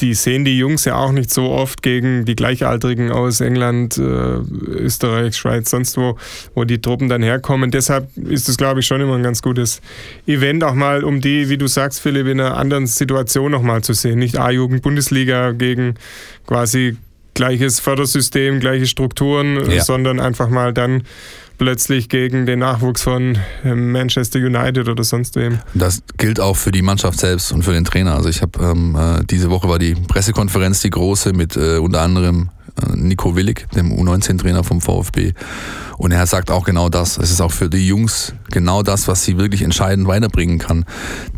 die 0.00 0.14
sehen 0.14 0.44
die 0.44 0.58
Jungs 0.58 0.84
ja 0.86 0.96
auch 0.96 1.12
nicht 1.12 1.30
so 1.30 1.50
oft 1.50 1.80
gegen 1.82 2.24
die 2.24 2.34
Gleichaltrigen 2.34 3.12
aus 3.12 3.40
England, 3.40 3.96
äh, 3.96 4.00
Österreich, 4.02 5.36
Schweiz, 5.36 5.70
sonst 5.70 5.96
wo, 5.96 6.18
wo 6.54 6.64
die 6.64 6.80
Truppen 6.80 7.08
dann 7.08 7.22
herkommen. 7.22 7.70
Deshalb 7.70 8.08
ist 8.16 8.48
es, 8.48 8.56
glaube 8.56 8.80
ich, 8.80 8.86
schon 8.86 9.00
immer 9.00 9.14
ein 9.14 9.22
ganz 9.22 9.40
gutes 9.40 9.80
Event, 10.26 10.64
auch 10.64 10.74
mal 10.74 11.04
um 11.04 11.20
die, 11.20 11.48
wie 11.48 11.58
du 11.58 11.68
sagst, 11.68 12.00
Philipp, 12.00 12.26
in 12.26 12.40
einer 12.40 12.56
anderen 12.56 12.88
Situation 12.88 13.52
nochmal 13.52 13.82
zu 13.82 13.92
sehen. 13.92 14.18
Nicht 14.18 14.36
A-Jugend-Bundesliga 14.36 15.52
gegen 15.52 15.94
quasi 16.46 16.96
gleiches 17.34 17.78
Fördersystem, 17.78 18.58
gleiche 18.58 18.86
Strukturen, 18.86 19.70
Ja. 19.70 19.82
sondern 19.82 20.18
einfach 20.18 20.48
mal 20.48 20.72
dann 20.72 21.04
plötzlich 21.58 22.08
gegen 22.08 22.46
den 22.46 22.60
Nachwuchs 22.60 23.02
von 23.02 23.38
äh, 23.64 23.74
Manchester 23.74 24.38
United 24.38 24.88
oder 24.88 25.04
sonst 25.04 25.36
wem. 25.36 25.58
das 25.74 26.02
gilt 26.16 26.40
auch 26.40 26.56
für 26.56 26.72
die 26.72 26.82
Mannschaft 26.82 27.20
selbst 27.20 27.52
und 27.52 27.62
für 27.62 27.72
den 27.72 27.84
Trainer. 27.84 28.14
Also 28.14 28.28
ich 28.28 28.42
habe 28.42 28.62
ähm, 28.62 28.96
äh, 28.96 29.24
diese 29.24 29.50
Woche 29.50 29.68
war 29.68 29.78
die 29.78 29.94
Pressekonferenz 29.94 30.80
die 30.80 30.90
große 30.90 31.32
mit 31.32 31.56
äh, 31.56 31.78
unter 31.78 32.02
anderem 32.02 32.50
äh, 32.76 32.96
Nico 32.96 33.36
Willig, 33.36 33.66
dem 33.74 33.92
U19-Trainer 33.92 34.64
vom 34.64 34.80
VfB. 34.80 35.32
Und 35.96 36.12
er 36.12 36.26
sagt 36.26 36.50
auch 36.50 36.64
genau 36.64 36.88
das. 36.88 37.18
Es 37.18 37.30
ist 37.30 37.40
auch 37.40 37.52
für 37.52 37.70
die 37.70 37.86
Jungs 37.86 38.34
genau 38.50 38.82
das, 38.82 39.06
was 39.06 39.24
sie 39.24 39.38
wirklich 39.38 39.62
entscheidend 39.62 40.08
weiterbringen 40.08 40.58
kann. 40.58 40.84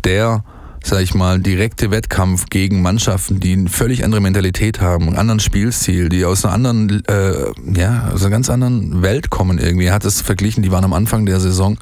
Der 0.03 0.43
sag 0.87 1.01
ich 1.01 1.13
mal, 1.13 1.39
direkte 1.39 1.91
Wettkampf 1.91 2.45
gegen 2.49 2.81
Mannschaften, 2.81 3.39
die 3.39 3.53
eine 3.53 3.69
völlig 3.69 4.03
andere 4.05 4.21
Mentalität 4.21 4.79
haben, 4.81 5.07
einen 5.07 5.17
anderen 5.17 5.39
Spielstil, 5.39 6.09
die 6.09 6.23
aus 6.25 6.45
einer 6.45 6.53
anderen, 6.53 7.03
äh, 7.07 7.33
ja, 7.79 8.09
aus 8.13 8.21
einer 8.21 8.29
ganz 8.31 8.49
anderen 8.49 9.01
Welt 9.01 9.29
kommen 9.29 9.57
irgendwie. 9.57 9.85
Er 9.87 9.93
hat 9.93 10.05
es 10.05 10.21
verglichen, 10.21 10.63
die 10.63 10.71
waren 10.71 10.83
am 10.85 10.93
Anfang 10.93 11.25
der 11.25 11.39
Saison, 11.39 11.77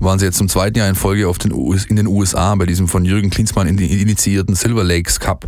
waren 0.00 0.18
sie 0.18 0.24
jetzt 0.26 0.38
zum 0.38 0.48
zweiten 0.48 0.76
Jahr 0.78 0.88
in 0.88 0.94
Folge 0.94 1.28
auf 1.28 1.38
den 1.38 1.52
US, 1.52 1.84
in 1.84 1.96
den 1.96 2.06
USA 2.06 2.54
bei 2.56 2.66
diesem 2.66 2.88
von 2.88 3.04
Jürgen 3.04 3.30
Klinsmann 3.30 3.66
in- 3.66 3.78
initiierten 3.78 4.54
Silver 4.54 4.84
Lakes 4.84 5.20
Cup 5.20 5.46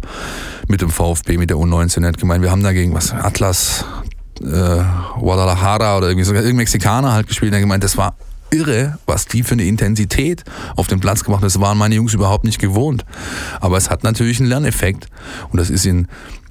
mit 0.69 0.81
dem 0.81 0.91
VfB, 0.91 1.37
mit 1.37 1.51
der 1.51 1.57
U19. 1.57 2.03
Er 2.03 2.09
hat 2.09 2.19
gemeint, 2.19 2.43
wir 2.43 2.51
haben 2.51 2.63
dagegen 2.63 2.95
was, 2.95 3.13
Atlas, 3.13 3.85
äh, 4.41 4.83
Guadalajara 5.19 5.97
oder 5.97 6.09
irgendwie 6.09 6.25
sogar 6.25 6.43
irgendein 6.43 6.59
Mexikaner 6.63 7.13
halt 7.13 7.27
gespielt. 7.27 7.53
Er 7.53 7.57
hat 7.57 7.63
gemeint, 7.63 7.85
das 7.85 7.97
war 7.97 8.17
irre, 8.55 8.99
was 9.07 9.27
die 9.27 9.43
für 9.43 9.53
eine 9.53 9.65
Intensität 9.65 10.45
auf 10.77 10.87
dem 10.87 11.01
Platz 11.01 11.25
gemacht 11.25 11.41
haben. 11.41 11.47
Das 11.47 11.61
waren 11.61 11.77
meine 11.79 11.95
Jungs 11.97 12.15
überhaupt 12.15 12.45
nicht 12.45 12.59
gewohnt. 12.59 13.05
Aber 13.61 13.77
es 13.77 13.91
hat 13.91 14.05
natürlich 14.05 14.41
einen 14.41 14.49
Lerneffekt. 14.49 15.09
Und 15.51 15.59
das 15.59 15.71
ist 15.71 15.85
in, 15.87 16.09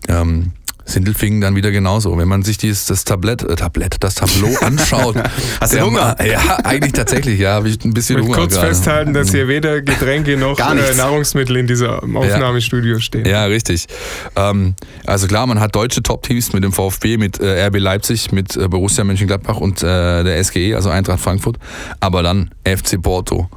ähm, 0.07 0.51
Sindelfingen 0.85 1.39
dann 1.41 1.55
wieder 1.55 1.71
genauso. 1.71 2.17
Wenn 2.17 2.27
man 2.27 2.43
sich 2.43 2.57
dieses, 2.57 2.85
das 2.85 3.05
Tablett, 3.05 3.41
äh, 3.43 3.55
Tablett, 3.55 3.97
das 4.01 4.15
Tableau 4.15 4.55
anschaut. 4.61 5.15
Hast 5.61 5.71
du 5.73 5.77
der- 5.77 5.85
Hunger? 5.85 6.15
Ja, 6.25 6.57
eigentlich 6.63 6.91
tatsächlich, 6.93 7.39
ja, 7.39 7.53
habe 7.53 7.69
ich 7.69 7.83
ein 7.85 7.93
bisschen 7.93 8.19
Ich 8.19 8.25
Hunger 8.25 8.37
kurz 8.37 8.53
gerade. 8.55 8.67
festhalten, 8.67 9.13
dass 9.13 9.31
hier 9.31 9.47
weder 9.47 9.81
Getränke 9.81 10.35
noch 10.37 10.59
äh. 10.59 10.95
Nahrungsmittel 10.95 11.57
in 11.57 11.67
diesem 11.67 12.17
Aufnahmestudio 12.17 12.99
stehen. 12.99 13.25
Ja, 13.25 13.45
richtig. 13.45 13.87
Ähm, 14.35 14.75
also 15.05 15.27
klar, 15.27 15.47
man 15.47 15.59
hat 15.59 15.75
deutsche 15.75 16.03
Top-Teams 16.03 16.53
mit 16.53 16.63
dem 16.63 16.73
VfB, 16.73 17.17
mit 17.17 17.39
äh, 17.39 17.65
RB 17.67 17.77
Leipzig, 17.79 18.31
mit 18.31 18.55
äh, 18.57 18.67
Borussia 18.67 19.03
Mönchengladbach 19.03 19.57
und 19.57 19.81
äh, 19.83 20.23
der 20.23 20.43
SGE, 20.43 20.75
also 20.75 20.89
Eintracht 20.89 21.19
Frankfurt. 21.21 21.57
Aber 21.99 22.23
dann 22.23 22.49
FC 22.65 23.01
Porto, 23.01 23.49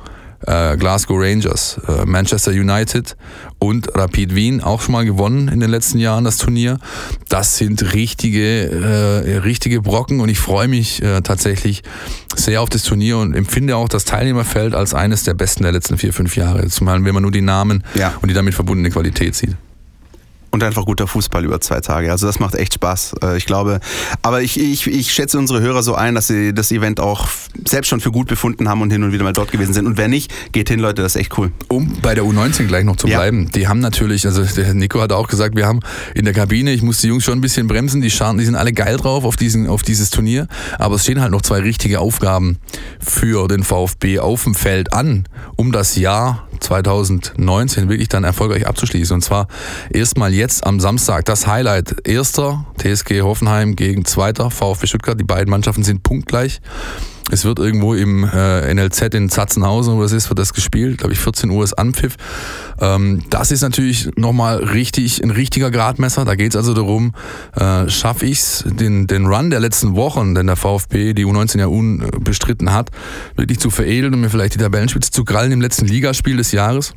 äh, 0.46 0.76
Glasgow 0.76 1.16
Rangers, 1.18 1.80
äh, 1.88 2.04
Manchester 2.04 2.50
United 2.52 3.16
und 3.58 3.88
Rapid 3.94 4.34
Wien, 4.34 4.60
auch 4.62 4.80
schon 4.82 4.92
mal 4.92 5.04
gewonnen 5.04 5.48
in 5.48 5.60
den 5.60 5.70
letzten 5.70 5.98
Jahren 5.98 6.24
das 6.24 6.38
Turnier. 6.38 6.78
Das 7.28 7.56
sind 7.56 7.94
richtige, 7.94 8.66
äh, 8.70 9.36
richtige 9.38 9.80
Brocken 9.80 10.20
und 10.20 10.28
ich 10.28 10.38
freue 10.38 10.68
mich 10.68 11.02
äh, 11.02 11.20
tatsächlich 11.22 11.82
sehr 12.34 12.60
auf 12.62 12.68
das 12.68 12.82
Turnier 12.82 13.18
und 13.18 13.34
empfinde 13.34 13.76
auch 13.76 13.88
das 13.88 14.04
Teilnehmerfeld 14.04 14.74
als 14.74 14.94
eines 14.94 15.22
der 15.24 15.34
besten 15.34 15.62
der 15.62 15.72
letzten 15.72 15.98
vier, 15.98 16.12
fünf 16.12 16.36
Jahre. 16.36 16.66
Zumal 16.68 17.04
wenn 17.04 17.14
man 17.14 17.22
nur 17.22 17.32
die 17.32 17.40
Namen 17.42 17.82
Ja. 17.94 18.14
und 18.22 18.28
die 18.28 18.34
damit 18.34 18.54
verbundene 18.54 18.90
Qualität 18.90 19.34
sieht. 19.34 19.56
Und 20.56 20.64
einfach 20.64 20.86
guter 20.86 21.06
Fußball 21.06 21.44
über 21.44 21.60
zwei 21.60 21.80
Tage. 21.80 22.10
Also 22.10 22.26
das 22.26 22.38
macht 22.38 22.54
echt 22.54 22.72
Spaß. 22.72 23.16
Äh, 23.22 23.36
Ich 23.36 23.44
glaube, 23.44 23.78
aber 24.22 24.40
ich, 24.40 24.58
ich, 24.58 24.86
ich 24.86 25.12
schätze 25.12 25.38
unsere 25.38 25.60
Hörer 25.60 25.82
so 25.82 25.94
ein, 25.94 26.14
dass 26.14 26.28
sie 26.28 26.54
das 26.54 26.72
Event 26.72 26.98
auch 26.98 27.28
selbst 27.66 27.88
schon 27.88 28.00
für 28.00 28.10
gut 28.10 28.26
befunden 28.26 28.66
haben 28.66 28.80
und 28.80 28.90
hin 28.90 29.02
und 29.02 29.12
wieder 29.12 29.22
mal 29.22 29.34
dort 29.34 29.52
gewesen 29.52 29.74
sind. 29.74 29.84
Und 29.84 29.98
wer 29.98 30.08
nicht, 30.08 30.32
geht 30.52 30.70
hin, 30.70 30.80
Leute, 30.80 31.02
das 31.02 31.14
ist 31.14 31.20
echt 31.20 31.36
cool. 31.36 31.52
Um 31.68 31.98
bei 32.00 32.14
der 32.14 32.24
U19 32.24 32.68
gleich 32.68 32.84
noch 32.86 32.96
zu 32.96 33.06
Ja. 33.06 33.18
bleiben, 33.18 33.50
die 33.50 33.68
haben 33.68 33.80
natürlich, 33.80 34.24
also 34.24 34.44
der 34.44 34.72
Nico 34.72 34.98
hat 34.98 35.12
auch 35.12 35.28
gesagt, 35.28 35.54
wir 35.56 35.66
haben 35.66 35.80
in 36.14 36.24
der 36.24 36.32
Kabine, 36.32 36.72
ich 36.72 36.80
muss 36.80 37.02
die 37.02 37.08
Jungs 37.08 37.22
schon 37.24 37.36
ein 37.36 37.42
bisschen 37.42 37.66
bremsen, 37.68 38.00
die 38.00 38.10
Scharten, 38.10 38.38
die 38.38 38.46
sind 38.46 38.54
alle 38.54 38.72
geil 38.72 38.96
drauf 38.96 39.24
auf, 39.24 39.36
diesen, 39.36 39.68
auf 39.68 39.82
dieses 39.82 40.08
Turnier, 40.08 40.48
aber 40.78 40.94
es 40.94 41.02
stehen 41.02 41.20
halt 41.20 41.32
noch 41.32 41.42
zwei 41.42 41.58
richtige 41.60 42.00
Aufgaben 42.00 42.56
für 42.98 43.46
den 43.46 43.62
VfB 43.62 44.20
auf 44.20 44.44
dem 44.44 44.54
Feld 44.54 44.94
an, 44.94 45.26
um 45.56 45.70
das 45.70 45.96
Jahr 45.96 46.45
2019 46.60 47.88
wirklich 47.88 48.08
dann 48.08 48.24
erfolgreich 48.24 48.66
abzuschließen. 48.66 49.14
Und 49.14 49.22
zwar 49.22 49.48
erstmal 49.90 50.32
jetzt 50.32 50.66
am 50.66 50.80
Samstag 50.80 51.24
das 51.24 51.46
Highlight. 51.46 52.06
Erster 52.06 52.66
TSG 52.78 53.22
Hoffenheim 53.22 53.76
gegen 53.76 54.04
zweiter 54.04 54.50
VfB 54.50 54.86
Stuttgart. 54.86 55.18
Die 55.18 55.24
beiden 55.24 55.50
Mannschaften 55.50 55.84
sind 55.84 56.02
punktgleich. 56.02 56.60
Es 57.30 57.44
wird 57.44 57.58
irgendwo 57.58 57.94
im 57.94 58.24
äh, 58.24 58.72
NLZ 58.72 59.14
in 59.14 59.28
Zatzenhausen, 59.28 59.96
wo 59.96 60.02
das 60.02 60.12
ist, 60.12 60.30
wird 60.30 60.38
das 60.38 60.54
gespielt. 60.54 60.98
Glaube 60.98 61.12
ich, 61.12 61.18
14 61.18 61.50
Uhr 61.50 61.64
ist 61.64 61.74
Anpfiff. 61.74 62.16
Ähm, 62.80 63.22
das 63.30 63.50
ist 63.50 63.62
natürlich 63.62 64.10
nochmal 64.16 64.58
richtig, 64.58 65.22
ein 65.22 65.30
richtiger 65.30 65.70
Gradmesser. 65.70 66.24
Da 66.24 66.34
geht 66.34 66.52
es 66.52 66.56
also 66.56 66.74
darum, 66.74 67.14
äh, 67.54 67.88
schaffe 67.88 68.26
ich 68.26 68.38
es, 68.38 68.64
den, 68.66 69.06
den 69.06 69.26
Run 69.26 69.50
der 69.50 69.60
letzten 69.60 69.96
Wochen, 69.96 70.34
den 70.34 70.46
der 70.46 70.56
VfB 70.56 71.14
die 71.14 71.24
U19 71.24 71.58
ja 71.58 71.66
unbestritten 71.66 72.72
hat, 72.72 72.90
wirklich 73.36 73.58
zu 73.58 73.70
veredeln 73.70 74.14
und 74.14 74.20
mir 74.20 74.30
vielleicht 74.30 74.54
die 74.54 74.58
Tabellenspitze 74.58 75.10
zu 75.10 75.24
krallen 75.24 75.52
im 75.52 75.60
letzten 75.60 75.86
Ligaspiel 75.86 76.36
des 76.36 76.52
Jahres. 76.52 76.94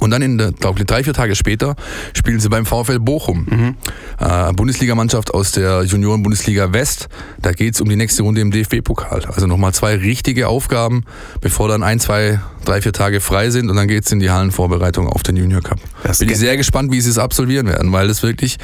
Und 0.00 0.10
dann 0.10 0.20
in 0.22 0.36
der, 0.38 0.52
glaube 0.52 0.80
ich, 0.80 0.86
drei, 0.86 1.02
vier 1.04 1.14
Tage 1.14 1.34
später 1.34 1.74
spielen 2.12 2.38
sie 2.40 2.48
beim 2.48 2.66
VfL 2.66 2.98
Bochum. 2.98 3.74
Äh, 4.18 4.52
Bundesligamannschaft 4.52 5.32
aus 5.32 5.52
der 5.52 5.82
Junioren-Bundesliga 5.84 6.72
West. 6.72 7.08
Da 7.40 7.52
geht's 7.52 7.80
um 7.80 7.88
die 7.88 7.96
nächste 7.96 8.22
Runde 8.22 8.40
im 8.40 8.50
DFB-Pokal. 8.50 9.24
Also 9.26 9.46
nochmal 9.46 9.72
zwei 9.74 9.94
richtige 9.96 10.48
Aufgaben, 10.48 11.04
bevor 11.40 11.68
dann 11.68 11.82
ein, 11.82 11.98
zwei, 11.98 12.40
drei, 12.64 12.82
vier 12.82 12.92
Tage 12.92 13.20
frei 13.20 13.50
sind 13.50 13.70
und 13.70 13.76
dann 13.76 13.88
geht's 13.88 14.12
in 14.12 14.18
die 14.20 14.30
Hallenvorbereitung 14.30 15.08
auf 15.08 15.22
den 15.22 15.36
Junior 15.36 15.62
Cup. 15.62 15.78
Das 16.02 16.18
Bin 16.18 16.28
ich 16.28 16.32
geht- 16.34 16.40
sehr 16.40 16.56
gespannt, 16.56 16.92
wie 16.92 17.00
sie 17.00 17.10
es 17.10 17.18
absolvieren 17.18 17.66
werden, 17.66 17.90
weil 17.92 18.08
das 18.08 18.22
wirklich, 18.22 18.58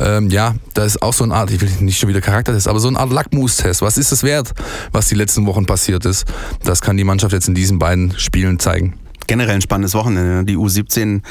ähm, 0.00 0.30
ja, 0.30 0.54
da 0.74 0.84
ist 0.84 1.02
auch 1.02 1.12
so 1.12 1.24
eine 1.24 1.34
Art, 1.34 1.50
ich 1.50 1.60
will 1.60 1.70
nicht 1.80 1.98
schon 1.98 2.08
wieder 2.08 2.20
Charaktertest, 2.20 2.66
aber 2.68 2.80
so 2.80 2.88
eine 2.88 2.98
Art 2.98 3.12
Lackmustest. 3.12 3.82
Was 3.82 3.98
ist 3.98 4.10
es 4.12 4.22
wert, 4.22 4.52
was 4.92 5.06
die 5.08 5.14
letzten 5.16 5.46
Wochen 5.46 5.66
passiert 5.66 6.04
ist? 6.06 6.24
Das 6.64 6.80
kann 6.80 6.96
die 6.96 7.04
Mannschaft 7.04 7.32
jetzt 7.32 7.48
in 7.48 7.54
diesen 7.54 7.78
beiden 7.78 8.18
Spielen 8.18 8.58
zeigen. 8.58 8.94
Generell 9.28 9.54
ein 9.54 9.60
spannendes 9.60 9.94
Wochenende. 9.94 10.44
Die 10.44 10.56
U17 10.56 11.22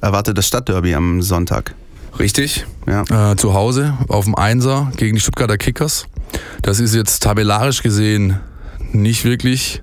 erwartet 0.00 0.36
das 0.36 0.48
Stadtderby 0.48 0.94
am 0.94 1.22
Sonntag. 1.22 1.74
Richtig. 2.18 2.66
Ja. 2.86 3.32
Äh, 3.32 3.36
zu 3.36 3.54
Hause 3.54 3.96
auf 4.08 4.24
dem 4.24 4.34
Einser 4.34 4.90
gegen 4.96 5.14
die 5.14 5.20
Stuttgarter 5.20 5.58
Kickers. 5.58 6.06
Das 6.62 6.80
ist 6.80 6.94
jetzt 6.94 7.22
tabellarisch 7.22 7.82
gesehen 7.82 8.40
nicht 8.92 9.24
wirklich 9.24 9.82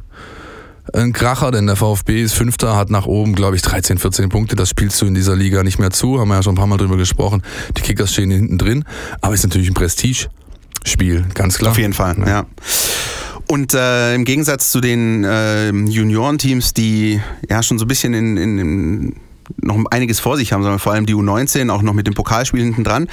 ein 0.93 1.13
Kracher, 1.13 1.51
denn 1.51 1.67
der 1.67 1.75
VfB 1.75 2.23
ist 2.23 2.33
Fünfter, 2.33 2.75
hat 2.75 2.89
nach 2.89 3.05
oben, 3.05 3.35
glaube 3.35 3.55
ich, 3.55 3.61
13, 3.61 3.97
14 3.97 4.29
Punkte. 4.29 4.55
Das 4.55 4.69
spielst 4.69 5.01
du 5.01 5.05
in 5.05 5.13
dieser 5.13 5.35
Liga 5.35 5.63
nicht 5.63 5.79
mehr 5.79 5.91
zu. 5.91 6.19
Haben 6.19 6.29
wir 6.29 6.35
ja 6.35 6.43
schon 6.43 6.53
ein 6.53 6.57
paar 6.57 6.67
Mal 6.67 6.77
drüber 6.77 6.97
gesprochen. 6.97 7.43
Die 7.77 7.81
Kickers 7.81 8.13
stehen 8.13 8.31
hinten 8.31 8.57
drin. 8.57 8.83
Aber 9.21 9.33
ist 9.33 9.43
natürlich 9.43 9.69
ein 9.69 9.75
Prestigespiel, 9.75 11.25
ganz 11.33 11.57
klar. 11.57 11.71
Auf 11.71 11.77
jeden 11.77 11.93
Fall, 11.93 12.15
ja. 12.25 12.45
Und 13.51 13.73
äh, 13.73 14.13
im 14.13 14.25
Gegensatz 14.25 14.69
zu 14.69 14.79
den 14.79 15.23
äh, 15.23 15.71
Juniorenteams, 15.71 16.75
die 16.75 17.19
ja 17.49 17.63
schon 17.63 17.79
so 17.79 17.85
ein 17.85 17.87
bisschen 17.87 18.13
in, 18.13 18.37
in, 18.37 18.59
in 18.59 19.15
noch 19.57 19.75
einiges 19.89 20.19
vor 20.19 20.37
sich 20.37 20.53
haben, 20.53 20.61
sondern 20.61 20.77
vor 20.77 20.93
allem 20.93 21.07
die 21.07 21.15
U19, 21.15 21.71
auch 21.71 21.81
noch 21.81 21.93
mit 21.93 22.05
dem 22.05 22.13
Pokalspiel 22.13 22.63
hinten 22.63 22.83
dran, 22.83 23.07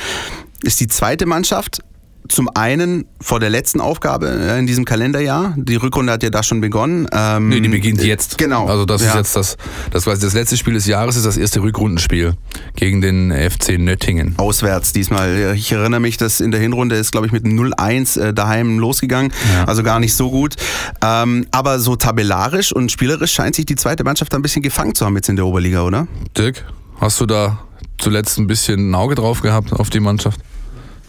ist 0.62 0.78
die 0.80 0.88
zweite 0.88 1.24
Mannschaft 1.24 1.82
zum 2.28 2.48
einen 2.54 3.04
vor 3.20 3.40
der 3.40 3.50
letzten 3.50 3.80
Aufgabe 3.80 4.26
in 4.58 4.66
diesem 4.66 4.84
Kalenderjahr. 4.84 5.54
Die 5.56 5.76
Rückrunde 5.76 6.12
hat 6.12 6.22
ja 6.22 6.30
da 6.30 6.42
schon 6.42 6.60
begonnen. 6.60 7.06
Ähm, 7.12 7.48
Nee, 7.48 7.60
die 7.60 7.68
beginnt 7.68 8.02
jetzt. 8.02 8.38
Genau. 8.38 8.66
Also 8.66 8.84
das 8.84 9.02
ist 9.02 9.08
Ja. 9.08 9.16
jetzt 9.18 9.36
das, 9.36 9.56
das 9.90 10.04
quasi 10.04 10.22
das 10.22 10.34
letzte 10.34 10.56
Spiel 10.56 10.74
des 10.74 10.86
Jahres, 10.86 11.16
ist 11.16 11.26
das 11.26 11.36
erste 11.36 11.62
Rückrundenspiel 11.62 12.34
gegen 12.74 13.00
den 13.00 13.30
FC 13.32 13.78
Nöttingen. 13.78 14.34
Auswärts 14.38 14.92
diesmal. 14.92 15.54
Ich 15.56 15.70
erinnere 15.72 16.00
mich, 16.00 16.16
dass 16.16 16.40
in 16.40 16.50
der 16.50 16.60
Hinrunde 16.60 16.96
ist, 16.96 17.12
glaube 17.12 17.26
ich, 17.26 17.32
mit 17.32 17.44
0-1 17.44 18.20
äh, 18.20 18.34
daheim 18.34 18.78
losgegangen. 18.78 19.32
Ja. 19.54 19.64
Also 19.64 19.82
gar 19.82 20.00
nicht 20.00 20.14
so 20.14 20.30
gut. 20.30 20.54
Ähm, 21.02 21.46
aber 21.50 21.78
so 21.78 21.96
tabellarisch 21.96 22.72
und 22.72 22.90
spielerisch 22.92 23.32
scheint 23.32 23.54
sich 23.54 23.66
die 23.66 23.76
zweite 23.76 24.04
Mannschaft 24.04 24.34
ein 24.34 24.42
bisschen 24.42 24.62
gefangen 24.62 24.94
zu 24.94 25.04
haben 25.06 25.14
jetzt 25.16 25.28
in 25.28 25.36
der 25.36 25.46
Oberliga, 25.46 25.82
oder? 25.82 26.06
Dirk, 26.36 26.64
hast 27.00 27.20
du 27.20 27.26
da 27.26 27.58
zuletzt 27.98 28.38
ein 28.38 28.46
bisschen 28.46 28.90
ein 28.90 28.94
Auge 28.94 29.14
drauf 29.14 29.40
gehabt 29.42 29.72
auf 29.72 29.90
die 29.90 30.00
Mannschaft? 30.00 30.40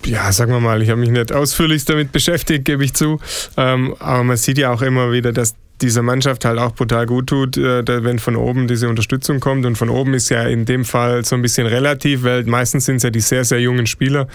Ja, 0.06 0.32
sagen 0.32 0.52
wir 0.52 0.60
mal, 0.60 0.82
ich 0.82 0.90
habe 0.90 1.00
mich 1.00 1.10
nicht 1.10 1.34
ausführlich 1.34 1.86
damit 1.86 2.12
beschäftigt, 2.12 2.66
gebe 2.66 2.84
ich 2.84 2.94
zu. 2.94 3.20
Ähm, 3.58 3.96
aber 4.00 4.24
man 4.24 4.38
sieht 4.38 4.58
ja 4.58 4.72
auch 4.72 4.82
immer 4.82 5.12
wieder, 5.12 5.34
dass 5.34 5.56
dieser 5.82 6.02
Mannschaft 6.02 6.46
halt 6.46 6.60
auch 6.60 6.74
brutal 6.74 7.06
gut 7.06 7.28
tut, 7.28 7.58
äh, 7.58 8.04
wenn 8.04 8.20
von 8.20 8.36
oben 8.36 8.68
diese 8.68 8.90
Unterstützung 8.90 9.40
kommt. 9.40 9.66
Und 9.66 9.78
von 9.78 9.90
oben 9.90 10.14
ist 10.14 10.30
ja 10.30 10.44
in 10.44 10.66
dem 10.66 10.86
Fall 10.86 11.24
so 11.24 11.36
ein 11.36 11.42
bisschen 11.42 11.68
relativ, 11.68 12.24
weil 12.24 12.44
meistens 12.46 12.86
sind 12.86 12.98
es 12.98 13.04
ja 13.04 13.10
die 13.10 13.20
sehr, 13.20 13.44
sehr 13.44 13.60
jungen 13.60 13.86
Spieler, 13.86 14.28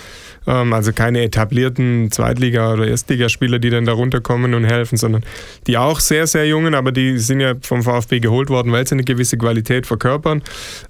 ähm, 0.47 0.73
also 0.73 0.93
keine 0.93 1.23
etablierten 1.23 2.11
Zweitliga- 2.11 2.73
oder 2.73 2.87
Erstligaspieler, 2.87 3.59
die 3.59 3.71
dann 3.71 3.85
da 3.85 3.93
runterkommen 3.93 4.55
und 4.55 4.65
helfen, 4.65 4.97
sondern 4.97 5.25
die 5.67 5.79
auch 5.79 6.01
sehr, 6.01 6.27
sehr 6.27 6.47
jungen, 6.47 6.75
aber 6.75 6.93
die 6.93 7.19
sind 7.19 7.41
ja 7.41 7.55
vom 7.61 7.83
VfB 7.83 8.21
geholt 8.21 8.49
worden, 8.49 8.73
weil 8.73 8.87
sie 8.87 8.95
eine 8.95 9.05
gewisse 9.05 9.37
Qualität 9.37 9.87
verkörpern, 9.87 10.43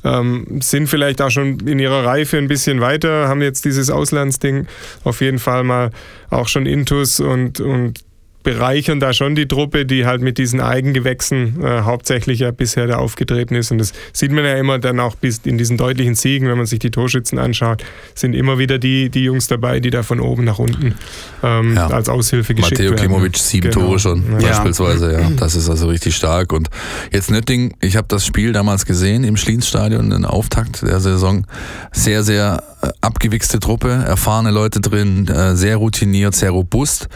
ähm, 0.04 0.60
sind 0.60 0.88
vielleicht 0.88 1.22
auch 1.22 1.30
schon 1.30 1.60
in 1.60 1.78
ihrer 1.78 2.04
Reife 2.04 2.36
ein 2.36 2.48
bisschen 2.48 2.80
weiter, 2.80 3.28
haben 3.28 3.42
jetzt 3.42 3.64
dieses 3.64 3.90
Auslandsding 3.90 4.66
auf 5.04 5.20
jeden 5.20 5.38
Fall 5.38 5.64
mal 5.64 5.90
auch 6.30 6.48
schon 6.48 6.66
Intus 6.66 7.20
und, 7.20 7.60
und 7.60 8.00
bereichern 8.42 9.00
da 9.00 9.12
schon 9.12 9.34
die 9.34 9.46
Truppe, 9.48 9.86
die 9.86 10.06
halt 10.06 10.20
mit 10.22 10.38
diesen 10.38 10.60
Eigengewächsen 10.60 11.62
äh, 11.62 11.80
hauptsächlich 11.82 12.40
ja 12.40 12.50
bisher 12.50 12.86
da 12.86 12.96
aufgetreten 12.96 13.54
ist. 13.54 13.70
Und 13.70 13.78
das 13.78 13.92
sieht 14.12 14.32
man 14.32 14.44
ja 14.44 14.54
immer 14.56 14.78
dann 14.78 15.00
auch 15.00 15.14
bis 15.14 15.38
in 15.44 15.58
diesen 15.58 15.76
deutlichen 15.76 16.14
Siegen, 16.14 16.48
wenn 16.48 16.56
man 16.56 16.66
sich 16.66 16.78
die 16.78 16.90
Torschützen 16.90 17.38
anschaut, 17.38 17.84
sind 18.14 18.34
immer 18.34 18.58
wieder 18.58 18.78
die, 18.78 19.10
die 19.10 19.24
Jungs 19.24 19.46
dabei, 19.46 19.80
die 19.80 19.90
da 19.90 20.02
von 20.02 20.20
oben 20.20 20.44
nach 20.44 20.58
unten 20.58 20.94
ähm, 21.42 21.74
Ja. 21.76 21.88
als 21.88 22.08
Aushilfe 22.08 22.54
geschickt 22.54 22.72
Matteo 22.78 22.90
werden. 22.92 23.00
Klimovic 23.08 23.36
sieben 23.36 23.70
Genau. 23.70 23.86
Tore 23.86 23.98
schon 23.98 24.24
Ja. 24.40 24.48
beispielsweise. 24.48 25.12
Ja, 25.12 25.30
das 25.36 25.54
ist 25.54 25.68
also 25.70 25.88
richtig 25.88 26.16
stark. 26.16 26.52
Und 26.52 26.68
jetzt 27.12 27.30
Nötting, 27.30 27.74
ich 27.80 27.96
habe 27.96 28.06
das 28.08 28.26
Spiel 28.26 28.52
damals 28.52 28.86
gesehen 28.86 29.24
im 29.24 29.36
Schlienstadion, 29.36 30.10
den 30.10 30.24
Auftakt 30.24 30.82
der 30.82 31.00
Saison. 31.00 31.46
Sehr, 31.92 32.22
sehr 32.22 32.62
äh, 32.82 32.88
abgewichste 33.00 33.60
Truppe, 33.60 33.90
erfahrene 33.90 34.50
Leute 34.50 34.80
drin, 34.80 35.28
äh, 35.28 35.54
sehr 35.56 35.76
routiniert, 35.76 36.34
sehr 36.34 36.50
robust 36.50 37.08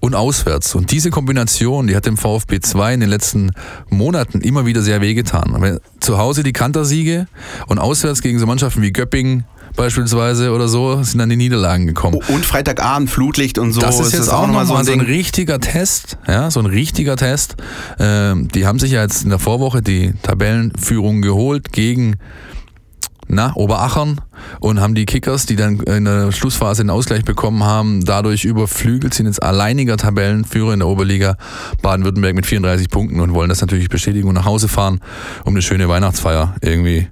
und 0.00 0.14
auswärts. 0.14 0.69
Und 0.74 0.90
diese 0.90 1.10
Kombination, 1.10 1.86
die 1.86 1.96
hat 1.96 2.06
dem 2.06 2.16
VfB 2.16 2.60
2 2.60 2.94
in 2.94 3.00
den 3.00 3.10
letzten 3.10 3.52
Monaten 3.88 4.40
immer 4.40 4.66
wieder 4.66 4.82
sehr 4.82 5.00
wehgetan. 5.00 5.78
Zu 6.00 6.18
Hause 6.18 6.42
die 6.42 6.52
Kantersiege 6.52 7.26
und 7.66 7.78
auswärts 7.78 8.22
gegen 8.22 8.38
so 8.38 8.46
Mannschaften 8.46 8.82
wie 8.82 8.92
Göppingen 8.92 9.44
beispielsweise 9.76 10.52
oder 10.52 10.68
so 10.68 11.02
sind 11.02 11.18
dann 11.18 11.28
die 11.28 11.36
Niederlagen 11.36 11.86
gekommen. 11.86 12.20
Und 12.28 12.46
Freitagabend, 12.46 13.10
Flutlicht 13.10 13.58
und 13.58 13.72
so. 13.72 13.80
Das 13.80 14.00
ist 14.00 14.12
jetzt 14.12 14.28
auch 14.28 14.46
nochmal 14.46 14.66
so, 14.66 14.74
ein, 14.74 14.86
Ding. 14.86 15.00
richtiger 15.00 15.60
Test, 15.60 16.18
ja, 16.26 16.50
so 16.50 16.60
ein 16.60 16.66
richtiger 16.66 17.16
Test. 17.16 17.56
Ähm, 17.98 18.48
die 18.48 18.66
haben 18.66 18.78
sich 18.78 18.92
ja 18.92 19.02
jetzt 19.02 19.22
in 19.22 19.30
der 19.30 19.38
Vorwoche 19.38 19.82
die 19.82 20.12
Tabellenführung 20.22 21.22
geholt 21.22 21.72
gegen 21.72 22.16
na, 23.30 23.54
Oberachern 23.54 24.20
und 24.58 24.80
haben 24.80 24.94
die 24.94 25.06
Kickers, 25.06 25.46
die 25.46 25.56
dann 25.56 25.80
in 25.80 26.04
der 26.04 26.32
Schlussphase 26.32 26.82
den 26.82 26.90
Ausgleich 26.90 27.24
bekommen 27.24 27.64
haben, 27.64 28.04
dadurch 28.04 28.44
überflügelt, 28.44 29.14
sind 29.14 29.26
jetzt 29.26 29.42
alleiniger 29.42 29.96
Tabellenführer 29.96 30.72
in 30.72 30.80
der 30.80 30.88
Oberliga 30.88 31.36
Baden-Württemberg 31.80 32.34
mit 32.34 32.46
34 32.46 32.90
Punkten 32.90 33.20
und 33.20 33.32
wollen 33.32 33.48
das 33.48 33.60
natürlich 33.60 33.88
bestätigen 33.88 34.28
und 34.28 34.34
nach 34.34 34.44
Hause 34.44 34.68
fahren, 34.68 35.00
um 35.44 35.54
eine 35.54 35.62
schöne 35.62 35.88
Weihnachtsfeier 35.88 36.56
irgendwie 36.60 37.08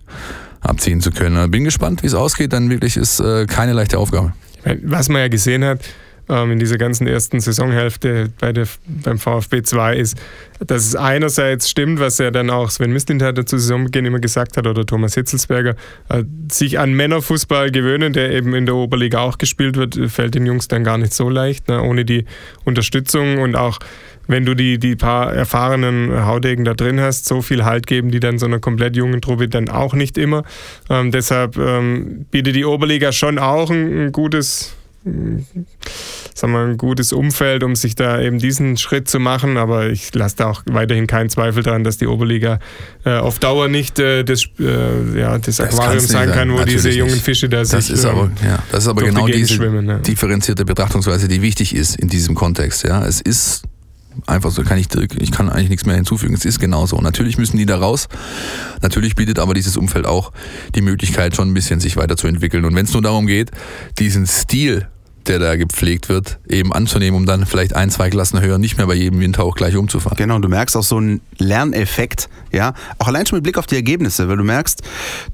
abziehen 0.61 1.01
zu 1.01 1.13
können. 1.13 1.51
Bin 1.51 1.65
gespannt, 1.65 2.03
wie 2.03 2.09
es 2.09 2.15
ausgeht, 2.15 2.53
denn 2.53 2.69
wirklich 2.69 2.97
ist 2.97 3.21
äh, 3.21 3.47
keine 3.47 3.73
leichte 3.73 3.99
Aufgabe. 3.99 4.33
Was 4.83 5.09
man 5.09 5.23
ja 5.23 5.29
gesehen 5.29 5.65
hat, 5.65 5.81
ähm, 6.29 6.53
in 6.53 6.59
dieser 6.59 6.79
ganzen 6.79 7.07
ersten 7.07 7.41
Saisonhälfte 7.41 8.31
bei 8.41 8.53
der, 8.53 8.67
beim 8.87 9.19
VfB 9.19 9.63
2 9.63 9.97
ist, 9.97 10.17
dass 10.67 10.87
es 10.87 10.97
einerseits 10.97 11.71
stimmt, 11.71 12.01
was 12.01 12.19
ja 12.19 12.31
dann 12.31 12.51
auch 12.51 12.71
Sven 12.71 12.93
Mislintat 12.93 13.37
zu 13.49 13.59
Saisonbeginn 13.59 14.05
immer 14.05 14.19
gesagt 14.19 14.57
hat 14.57 14.67
oder 14.67 14.85
Thomas 14.85 15.15
Hitzelsberger, 15.15 15.75
äh, 16.09 16.25
sich 16.51 16.79
an 16.79 16.93
Männerfußball 16.95 17.71
gewöhnen, 17.71 18.13
der 18.13 18.33
eben 18.33 18.55
in 18.55 18.67
der 18.67 18.75
Oberliga 18.75 19.21
auch 19.21 19.39
gespielt 19.39 19.77
wird, 19.77 19.99
fällt 20.11 20.35
den 20.35 20.47
Jungs 20.47 20.69
dann 20.69 20.85
gar 20.85 20.99
nicht 20.99 21.15
so 21.15 21.29
leicht, 21.29 21.69
ne, 21.69 21.83
ohne 21.83 22.05
die 22.05 22.25
Unterstützung 22.65 23.39
und 23.39 23.57
auch 23.57 23.79
wenn 24.29 24.45
du 24.45 24.55
die, 24.55 24.79
die 24.79 24.95
paar 24.95 25.33
erfahrenen 25.33 26.27
Haudegen 26.27 26.65
da 26.65 26.75
drin 26.75 27.01
hast, 27.01 27.27
so 27.27 27.41
viel 27.41 27.65
Halt 27.65 27.87
geben 27.87 28.11
die 28.11 28.21
dann 28.21 28.39
so 28.39 28.45
einer 28.45 28.61
komplett 28.61 28.95
jungen 28.95 29.23
Truppe 29.23 29.49
dann 29.49 29.71
auch 29.71 29.95
nicht 29.95 30.19
immer. 30.19 30.45
Ähm, 30.91 31.11
deshalb 31.11 31.57
ähm, 31.57 32.27
bietet 32.31 32.55
die 32.55 32.67
Oberliga 32.67 33.11
schon 33.11 33.39
auch 33.39 33.71
ein, 33.71 34.07
ein 34.07 34.13
gutes 34.13 34.77
sagen 36.39 36.53
wir, 36.53 36.61
ein 36.61 36.77
gutes 36.77 37.13
Umfeld, 37.13 37.63
um 37.65 37.75
sich 37.75 37.95
da 37.95 38.21
eben 38.21 38.39
diesen 38.39 38.77
Schritt 38.77 39.09
zu 39.09 39.19
machen. 39.19 39.57
Aber 39.57 39.91
ich 39.91 40.15
lasse 40.15 40.37
da 40.37 40.47
auch 40.51 40.63
weiterhin 40.67 41.07
keinen 41.07 41.31
Zweifel 41.31 41.63
daran, 41.63 41.85
dass 41.85 41.99
die 41.99 42.07
Oberliga 42.07 42.59
äh, 43.05 43.19
auf 43.19 43.39
Dauer 43.39 43.69
nicht 43.69 43.99
äh, 43.99 44.25
das, 44.25 44.45
äh, 44.61 45.19
ja, 45.19 45.39
das 45.39 45.61
Aquarium 45.61 45.97
das 45.97 46.09
sein 46.09 46.31
kann, 46.31 46.53
wo 46.53 46.63
diese 46.65 46.91
jungen 46.91 47.19
Fische 47.19 47.49
da 47.49 47.59
das 47.59 47.71
sich 47.71 47.91
ist 47.91 48.05
aber, 48.05 48.31
ja, 48.45 48.63
Das 48.71 48.85
ist 48.85 48.89
aber 48.89 49.03
genau 49.03 49.27
die 49.27 49.33
diese 49.33 49.65
ja. 49.65 49.99
differenzierte 49.99 50.65
Betrachtungsweise, 50.65 51.29
die 51.29 51.43
wichtig 51.43 51.75
ist 51.75 51.97
in 51.97 52.09
diesem 52.09 52.35
Kontext. 52.35 52.85
Ja. 52.85 53.05
Es 53.05 53.21
ist 53.21 53.65
einfach 54.27 54.51
so, 54.51 54.63
kann 54.63 54.79
ich, 54.79 54.89
ich 55.19 55.31
kann 55.33 55.49
eigentlich 55.49 55.71
nichts 55.71 55.87
mehr 55.87 55.97
hinzufügen. 55.97 56.35
Es 56.35 56.45
ist 56.45 56.61
genauso. 56.61 57.01
Natürlich 57.01 57.39
müssen 57.39 57.57
die 57.57 57.67
da 57.67 57.79
raus. 57.79 58.09
Natürlich 58.83 59.15
bietet 59.15 59.39
aber 59.39 59.55
dieses 59.55 59.77
Umfeld 59.77 60.07
auch 60.07 60.33
die 60.75 60.83
Möglichkeit, 60.83 61.37
schon 61.37 61.51
ein 61.51 61.55
bisschen 61.55 61.81
sich 61.81 61.97
weiterzuentwickeln. 61.97 62.65
Und 62.65 62.75
wenn 62.75 62.87
es 62.87 62.93
nur 62.93 63.03
darum 63.03 63.27
geht, 63.27 63.51
diesen 63.99 64.27
Stil 64.27 64.89
der 65.29 65.39
da 65.39 65.57
gepflegt 65.57 66.09
wird, 66.09 66.39
eben 66.49 66.73
anzunehmen, 66.73 67.17
um 67.17 67.27
dann 67.27 67.47
vielleicht 67.47 67.75
ein, 67.75 67.91
zwei 67.91 68.11
Klassen 68.11 68.41
höher 68.41 68.59
nicht 68.59 68.77
mehr 68.77 68.87
bei 68.87 68.95
jedem 68.95 69.21
Windhauch 69.21 69.55
gleich 69.55 69.77
umzufahren. 69.77 70.17
Genau, 70.17 70.37
und 70.37 70.43
du 70.43 70.49
merkst 70.49 70.77
auch 70.77 70.83
so 70.83 70.97
einen 70.97 71.21
Lerneffekt, 71.39 72.29
ja, 72.53 72.75
auch 72.99 73.09
allein 73.09 73.27
schon 73.27 73.37
mit 73.37 73.45
Blick 73.45 73.59
auf 73.59 73.67
die 73.67 73.77
Ergebnisse, 73.77 74.29
weil 74.29 74.37
du 74.37 74.45
merkst, 74.45 74.83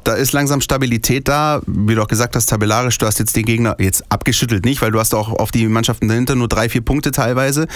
da 0.02 0.14
ist 0.14 0.32
langsam 0.32 0.60
Stabilität 0.60 1.28
da, 1.28 1.62
wie 1.66 1.94
du 1.94 2.02
auch 2.02 2.08
gesagt 2.08 2.36
hast, 2.36 2.46
tabellarisch, 2.46 2.98
du 2.98 3.06
hast 3.06 3.18
jetzt 3.18 3.36
den 3.36 3.44
Gegner 3.44 3.76
jetzt 3.78 4.04
abgeschüttelt 4.10 4.64
nicht, 4.64 4.82
weil 4.82 4.90
du 4.90 4.98
hast 4.98 5.14
auch 5.14 5.28
auf 5.30 5.50
die 5.50 5.66
Mannschaften 5.68 6.08
dahinter 6.08 6.34
nur 6.34 6.48
drei, 6.48 6.68
vier 6.68 6.82
Punkte 6.82 7.10
teilweise, 7.10 7.66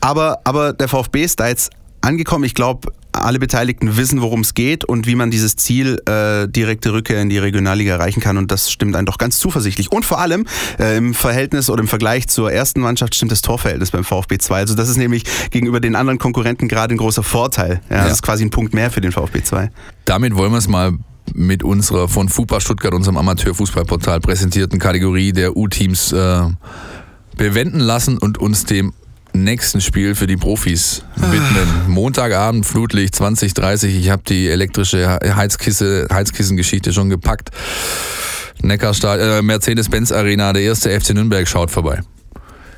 aber, 0.00 0.40
aber 0.44 0.72
der 0.72 0.88
VfB 0.88 1.24
ist 1.24 1.40
da 1.40 1.48
jetzt 1.48 1.70
angekommen. 2.00 2.44
Ich 2.44 2.54
glaube, 2.54 2.92
alle 3.24 3.38
Beteiligten 3.38 3.96
wissen, 3.96 4.20
worum 4.20 4.40
es 4.40 4.54
geht 4.54 4.84
und 4.84 5.06
wie 5.06 5.14
man 5.14 5.30
dieses 5.30 5.56
Ziel 5.56 6.00
äh, 6.06 6.48
direkte 6.48 6.92
Rückkehr 6.92 7.20
in 7.20 7.28
die 7.28 7.38
Regionalliga 7.38 7.94
erreichen 7.94 8.20
kann. 8.20 8.36
Und 8.36 8.50
das 8.50 8.70
stimmt 8.70 8.96
einen 8.96 9.06
doch 9.06 9.18
ganz 9.18 9.38
zuversichtlich. 9.38 9.92
Und 9.92 10.06
vor 10.06 10.18
allem 10.18 10.46
äh, 10.78 10.96
im 10.96 11.14
Verhältnis 11.14 11.70
oder 11.70 11.80
im 11.80 11.88
Vergleich 11.88 12.28
zur 12.28 12.52
ersten 12.52 12.80
Mannschaft 12.80 13.14
stimmt 13.14 13.32
das 13.32 13.42
Torverhältnis 13.42 13.90
beim 13.90 14.04
VfB 14.04 14.38
2. 14.38 14.58
Also 14.58 14.74
das 14.74 14.88
ist 14.88 14.96
nämlich 14.96 15.24
gegenüber 15.50 15.80
den 15.80 15.96
anderen 15.96 16.18
Konkurrenten 16.18 16.68
gerade 16.68 16.94
ein 16.94 16.98
großer 16.98 17.22
Vorteil. 17.22 17.80
Ja, 17.90 17.96
ja. 17.96 18.04
Das 18.04 18.14
ist 18.14 18.22
quasi 18.22 18.44
ein 18.44 18.50
Punkt 18.50 18.74
mehr 18.74 18.90
für 18.90 19.00
den 19.00 19.12
VfB 19.12 19.42
2. 19.42 19.70
Damit 20.04 20.36
wollen 20.36 20.52
wir 20.52 20.58
es 20.58 20.68
mal 20.68 20.92
mit 21.34 21.64
unserer 21.64 22.08
von 22.08 22.28
FUPA 22.28 22.60
Stuttgart, 22.60 22.94
unserem 22.94 23.16
Amateurfußballportal, 23.16 24.20
präsentierten 24.20 24.78
Kategorie 24.78 25.32
der 25.32 25.56
U-Teams 25.56 26.12
äh, 26.12 26.42
bewenden 27.36 27.80
lassen 27.80 28.18
und 28.18 28.38
uns 28.38 28.64
dem 28.64 28.92
nächsten 29.44 29.80
Spiel 29.80 30.14
für 30.14 30.26
die 30.26 30.36
Profis 30.36 31.02
widmen. 31.16 31.68
Ah. 31.68 31.88
Montagabend, 31.88 32.66
Flutlicht 32.66 33.14
2030. 33.14 33.96
Ich 33.96 34.10
habe 34.10 34.22
die 34.26 34.48
elektrische 34.48 35.18
Heizkisse, 35.22 36.06
Heizkissengeschichte 36.12 36.92
schon 36.92 37.10
gepackt. 37.10 37.50
Äh, 38.62 39.42
Mercedes-Benz 39.42 40.12
Arena, 40.12 40.52
der 40.52 40.62
erste 40.62 40.90
FC 40.98 41.10
Nürnberg 41.10 41.46
schaut 41.46 41.70
vorbei. 41.70 42.00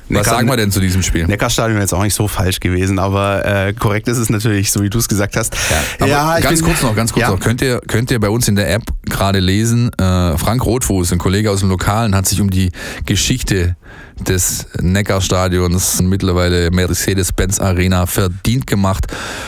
Was 0.09 0.25
Neckar, 0.25 0.33
sagen 0.35 0.49
wir 0.49 0.57
denn 0.57 0.71
zu 0.71 0.79
diesem 0.79 1.03
Spiel? 1.03 1.27
Neckarstadion 1.27 1.75
wäre 1.75 1.83
jetzt 1.83 1.93
auch 1.93 2.01
nicht 2.01 2.15
so 2.15 2.27
falsch 2.27 2.59
gewesen, 2.59 2.97
aber 2.97 3.45
äh, 3.45 3.73
korrekt 3.73 4.07
ist 4.07 4.17
es 4.17 4.29
natürlich, 4.29 4.71
so 4.71 4.81
wie 4.81 4.89
du 4.89 4.97
es 4.97 5.07
gesagt 5.07 5.35
hast. 5.35 5.55
Ja, 5.99 6.05
ja 6.07 6.39
ganz 6.39 6.61
bin, 6.61 6.69
kurz 6.69 6.81
noch, 6.81 6.95
ganz 6.95 7.13
kurz 7.13 7.21
ja. 7.21 7.29
noch. 7.29 7.39
Könnt 7.39 7.61
ihr, 7.61 7.79
könnt 7.87 8.09
ihr 8.09 8.19
bei 8.19 8.29
uns 8.29 8.47
in 8.47 8.55
der 8.55 8.73
App 8.73 8.81
gerade 9.05 9.39
lesen, 9.39 9.91
äh, 9.99 10.35
Frank 10.37 10.65
Rotfuß, 10.65 11.11
ein 11.11 11.19
Kollege 11.19 11.51
aus 11.51 11.59
dem 11.59 11.69
Lokalen, 11.69 12.15
hat 12.15 12.27
sich 12.27 12.41
um 12.41 12.49
die 12.49 12.71
Geschichte 13.05 13.75
des 14.19 14.65
Neckarstadions, 14.81 16.01
mittlerweile 16.01 16.71
Mercedes-Benz 16.71 17.59
Arena, 17.59 18.05
verdient 18.07 18.65
gemacht. 18.65 19.05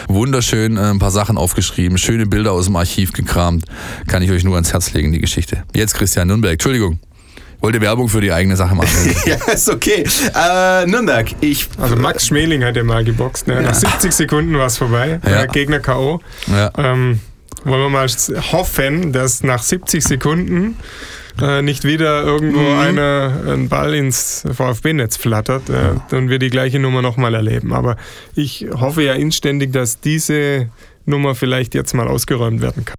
Wunderschön 0.07 0.77
äh, 0.77 0.91
ein 0.91 0.99
paar 0.99 1.11
Sachen 1.11 1.37
aufgeschrieben, 1.37 1.97
schöne 1.97 2.27
Bilder 2.27 2.51
aus 2.51 2.65
dem 2.65 2.75
Archiv 2.75 3.13
gekramt. 3.13 3.65
Kann 4.07 4.21
ich 4.21 4.29
euch 4.29 4.43
nur 4.43 4.55
ans 4.55 4.73
Herz 4.73 4.93
legen, 4.93 5.11
die 5.11 5.19
Geschichte. 5.19 5.63
Jetzt 5.73 5.95
Christian 5.95 6.27
Nürnberg, 6.27 6.53
Entschuldigung 6.53 6.99
wollte 7.61 7.79
Werbung 7.79 8.09
für 8.09 8.21
die 8.21 8.31
eigene 8.31 8.55
Sache 8.55 8.75
machen. 8.75 8.89
ja, 9.25 9.35
ist 9.53 9.69
okay. 9.69 10.03
Äh, 10.35 10.85
Nürnberg, 10.87 11.27
ich. 11.41 11.67
Also 11.79 11.95
Max 11.95 12.27
Schmeling 12.27 12.63
hat 12.63 12.75
ja 12.75 12.83
mal 12.83 13.03
geboxt. 13.03 13.47
Ne? 13.47 13.61
Nach 13.61 13.73
70 13.73 14.11
Sekunden 14.11 14.57
war 14.57 14.65
es 14.65 14.77
vorbei. 14.77 15.19
Ja. 15.25 15.45
Gegner 15.45 15.79
K.O. 15.79 16.19
Ja. 16.47 16.71
Ähm, 16.77 17.19
wollen 17.63 17.81
wir 17.81 17.89
mal 17.89 18.07
hoffen, 18.51 19.13
dass 19.13 19.43
nach 19.43 19.61
70 19.61 20.03
Sekunden 20.03 20.77
äh, 21.39 21.61
nicht 21.61 21.83
wieder 21.83 22.23
irgendwo 22.23 22.59
mhm. 22.59 22.79
eine, 22.79 23.43
ein 23.47 23.69
Ball 23.69 23.93
ins 23.93 24.43
VfB-Netz 24.51 25.17
flattert 25.17 25.69
äh, 25.69 25.73
ja. 25.73 26.17
und 26.17 26.29
wir 26.29 26.39
die 26.39 26.49
gleiche 26.49 26.79
Nummer 26.79 27.01
nochmal 27.01 27.35
erleben. 27.35 27.73
Aber 27.73 27.97
ich 28.35 28.67
hoffe 28.73 29.03
ja 29.03 29.13
inständig, 29.13 29.71
dass 29.71 29.99
diese 29.99 30.69
Nummer 31.05 31.35
vielleicht 31.35 31.73
jetzt 31.75 31.93
mal 31.93 32.07
ausgeräumt 32.07 32.61
werden 32.61 32.85
kann. 32.85 32.95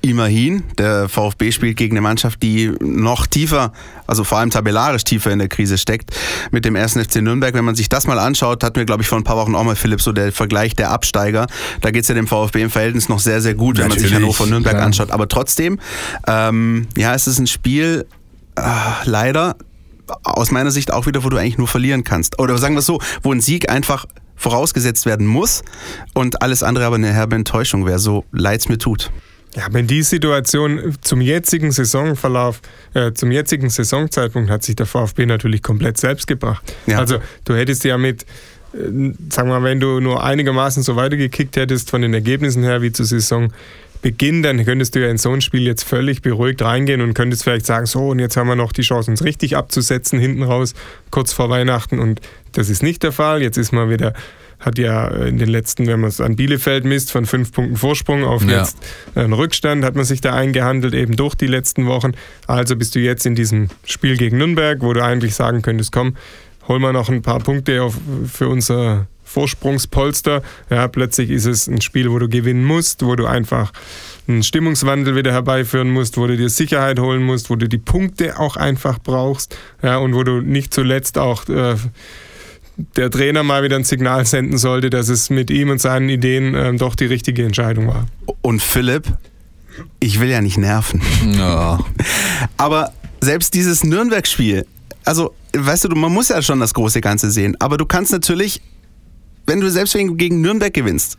Immerhin, 0.00 0.62
der 0.78 1.08
VfB 1.08 1.50
spielt 1.50 1.76
gegen 1.76 1.94
eine 1.96 2.00
Mannschaft, 2.02 2.42
die 2.42 2.72
noch 2.80 3.26
tiefer, 3.26 3.72
also 4.06 4.22
vor 4.22 4.38
allem 4.38 4.50
tabellarisch 4.50 5.02
tiefer 5.02 5.32
in 5.32 5.40
der 5.40 5.48
Krise 5.48 5.76
steckt, 5.76 6.10
mit 6.52 6.64
dem 6.64 6.76
ersten 6.76 7.04
FC 7.04 7.16
Nürnberg. 7.16 7.52
Wenn 7.52 7.64
man 7.64 7.74
sich 7.74 7.88
das 7.88 8.06
mal 8.06 8.18
anschaut, 8.18 8.62
hatten 8.62 8.76
wir, 8.76 8.84
glaube 8.84 9.02
ich, 9.02 9.08
vor 9.08 9.18
ein 9.18 9.24
paar 9.24 9.36
Wochen 9.36 9.56
auch 9.56 9.64
mal, 9.64 9.74
Philipp, 9.74 10.00
so 10.00 10.12
der 10.12 10.30
Vergleich 10.30 10.76
der 10.76 10.90
Absteiger. 10.90 11.46
Da 11.80 11.90
geht 11.90 12.02
es 12.02 12.08
ja 12.08 12.14
dem 12.14 12.28
VfB 12.28 12.62
im 12.62 12.70
Verhältnis 12.70 13.08
noch 13.08 13.18
sehr, 13.18 13.40
sehr 13.40 13.54
gut, 13.54 13.78
wenn 13.78 13.88
Natürlich, 13.88 14.04
man 14.04 14.08
sich 14.08 14.16
Hannover 14.16 14.46
Nürnberg 14.46 14.74
klar. 14.74 14.86
anschaut. 14.86 15.10
Aber 15.10 15.26
trotzdem, 15.26 15.80
ähm, 16.26 16.86
ja, 16.96 17.14
es 17.14 17.26
ist 17.26 17.40
ein 17.40 17.48
Spiel, 17.48 18.06
äh, 18.56 18.62
leider, 19.04 19.56
aus 20.22 20.50
meiner 20.50 20.70
Sicht 20.70 20.92
auch 20.92 21.06
wieder, 21.06 21.24
wo 21.24 21.28
du 21.28 21.36
eigentlich 21.36 21.58
nur 21.58 21.68
verlieren 21.68 22.04
kannst. 22.04 22.38
Oder 22.38 22.56
sagen 22.58 22.74
wir 22.74 22.80
es 22.80 22.86
so, 22.86 23.00
wo 23.22 23.32
ein 23.32 23.40
Sieg 23.40 23.68
einfach 23.68 24.06
vorausgesetzt 24.36 25.04
werden 25.06 25.26
muss 25.26 25.62
und 26.14 26.40
alles 26.42 26.62
andere 26.62 26.86
aber 26.86 26.96
eine 26.96 27.12
herbe 27.12 27.36
Enttäuschung 27.36 27.84
wäre, 27.86 27.98
so 27.98 28.24
leid 28.32 28.60
es 28.60 28.68
mir 28.68 28.78
tut. 28.78 29.10
Ja, 29.56 29.66
wenn 29.70 29.86
die 29.86 30.02
Situation 30.02 30.94
zum 31.00 31.20
jetzigen 31.20 31.72
Saisonverlauf, 31.72 32.60
äh, 32.94 33.12
zum 33.12 33.32
jetzigen 33.32 33.70
Saisonzeitpunkt 33.70 34.50
hat 34.50 34.62
sich 34.62 34.76
der 34.76 34.86
VfB 34.86 35.26
natürlich 35.26 35.62
komplett 35.62 35.96
selbst 35.96 36.26
gebracht. 36.26 36.62
Ja. 36.86 36.98
Also 36.98 37.18
du 37.44 37.54
hättest 37.54 37.84
ja 37.84 37.96
mit, 37.96 38.22
äh, 38.74 38.76
sagen 39.30 39.48
wir 39.48 39.60
mal, 39.60 39.64
wenn 39.64 39.80
du 39.80 40.00
nur 40.00 40.22
einigermaßen 40.22 40.82
so 40.82 40.96
weitergekickt 40.96 41.56
hättest 41.56 41.90
von 41.90 42.02
den 42.02 42.12
Ergebnissen 42.12 42.62
her 42.62 42.82
wie 42.82 42.92
zur 42.92 43.06
Saisonbeginn, 43.06 44.42
dann 44.42 44.62
könntest 44.66 44.94
du 44.94 45.00
ja 45.00 45.08
in 45.08 45.18
so 45.18 45.32
ein 45.32 45.40
Spiel 45.40 45.62
jetzt 45.62 45.82
völlig 45.82 46.20
beruhigt 46.20 46.60
reingehen 46.60 47.00
und 47.00 47.14
könntest 47.14 47.42
vielleicht 47.42 47.64
sagen, 47.64 47.86
so 47.86 48.08
und 48.08 48.18
jetzt 48.18 48.36
haben 48.36 48.48
wir 48.48 48.56
noch 48.56 48.72
die 48.72 48.82
Chance, 48.82 49.10
uns 49.10 49.24
richtig 49.24 49.56
abzusetzen 49.56 50.18
hinten 50.18 50.42
raus, 50.42 50.74
kurz 51.10 51.32
vor 51.32 51.48
Weihnachten 51.48 51.98
und 51.98 52.20
das 52.52 52.68
ist 52.68 52.82
nicht 52.82 53.02
der 53.02 53.12
Fall. 53.12 53.42
Jetzt 53.42 53.56
ist 53.56 53.72
man 53.72 53.88
wieder 53.88 54.12
hat 54.60 54.78
ja 54.78 55.08
in 55.08 55.38
den 55.38 55.48
letzten, 55.48 55.86
wenn 55.86 56.00
man 56.00 56.08
es 56.08 56.20
an 56.20 56.36
Bielefeld 56.36 56.84
misst, 56.84 57.12
von 57.12 57.26
fünf 57.26 57.52
Punkten 57.52 57.76
Vorsprung 57.76 58.24
auf 58.24 58.44
ja. 58.44 58.60
jetzt 58.60 58.78
einen 59.14 59.32
Rückstand, 59.32 59.84
hat 59.84 59.94
man 59.94 60.04
sich 60.04 60.20
da 60.20 60.34
eingehandelt, 60.34 60.94
eben 60.94 61.16
durch 61.16 61.34
die 61.34 61.46
letzten 61.46 61.86
Wochen. 61.86 62.12
Also 62.46 62.76
bist 62.76 62.94
du 62.94 63.00
jetzt 63.00 63.24
in 63.26 63.34
diesem 63.34 63.68
Spiel 63.84 64.16
gegen 64.16 64.38
Nürnberg, 64.38 64.80
wo 64.80 64.92
du 64.92 65.02
eigentlich 65.02 65.34
sagen 65.34 65.62
könntest, 65.62 65.92
komm, 65.92 66.16
hol 66.66 66.78
mal 66.78 66.92
noch 66.92 67.08
ein 67.08 67.22
paar 67.22 67.38
Punkte 67.38 67.82
auf, 67.82 67.94
für 68.30 68.48
unser 68.48 69.06
Vorsprungspolster. 69.28 70.42
Ja, 70.70 70.88
plötzlich 70.88 71.30
ist 71.30 71.46
es 71.46 71.68
ein 71.68 71.80
Spiel, 71.80 72.10
wo 72.10 72.18
du 72.18 72.28
gewinnen 72.28 72.64
musst, 72.64 73.04
wo 73.04 73.14
du 73.14 73.26
einfach 73.26 73.72
einen 74.26 74.42
Stimmungswandel 74.42 75.16
wieder 75.16 75.32
herbeiführen 75.32 75.90
musst, 75.90 76.16
wo 76.16 76.26
du 76.26 76.36
dir 76.36 76.48
Sicherheit 76.48 76.98
holen 76.98 77.22
musst, 77.22 77.50
wo 77.50 77.56
du 77.56 77.68
die 77.68 77.78
Punkte 77.78 78.38
auch 78.38 78.56
einfach 78.56 78.98
brauchst 78.98 79.56
ja, 79.82 79.98
und 79.98 80.14
wo 80.14 80.22
du 80.22 80.40
nicht 80.40 80.72
zuletzt 80.74 81.18
auch 81.18 81.48
äh, 81.48 81.76
der 82.96 83.10
Trainer 83.10 83.42
mal 83.42 83.62
wieder 83.62 83.76
ein 83.76 83.84
Signal 83.84 84.24
senden 84.24 84.56
sollte, 84.56 84.88
dass 84.88 85.08
es 85.08 85.30
mit 85.30 85.50
ihm 85.50 85.70
und 85.70 85.80
seinen 85.80 86.08
Ideen 86.08 86.54
ähm, 86.54 86.78
doch 86.78 86.94
die 86.94 87.06
richtige 87.06 87.44
Entscheidung 87.44 87.88
war. 87.88 88.06
Und 88.40 88.62
Philipp, 88.62 89.12
ich 90.00 90.20
will 90.20 90.28
ja 90.28 90.40
nicht 90.40 90.58
nerven. 90.58 91.02
Ja. 91.36 91.80
Aber 92.56 92.92
selbst 93.20 93.54
dieses 93.54 93.82
Nürnberg-Spiel, 93.82 94.64
also 95.04 95.34
weißt 95.56 95.84
du, 95.84 95.88
man 95.96 96.12
muss 96.12 96.28
ja 96.28 96.40
schon 96.40 96.60
das 96.60 96.72
große 96.72 97.00
Ganze 97.00 97.30
sehen, 97.30 97.56
aber 97.58 97.78
du 97.78 97.86
kannst 97.86 98.12
natürlich, 98.12 98.60
wenn 99.46 99.60
du 99.60 99.70
selbst 99.70 99.94
gegen 99.94 100.40
Nürnberg 100.40 100.72
gewinnst, 100.72 101.18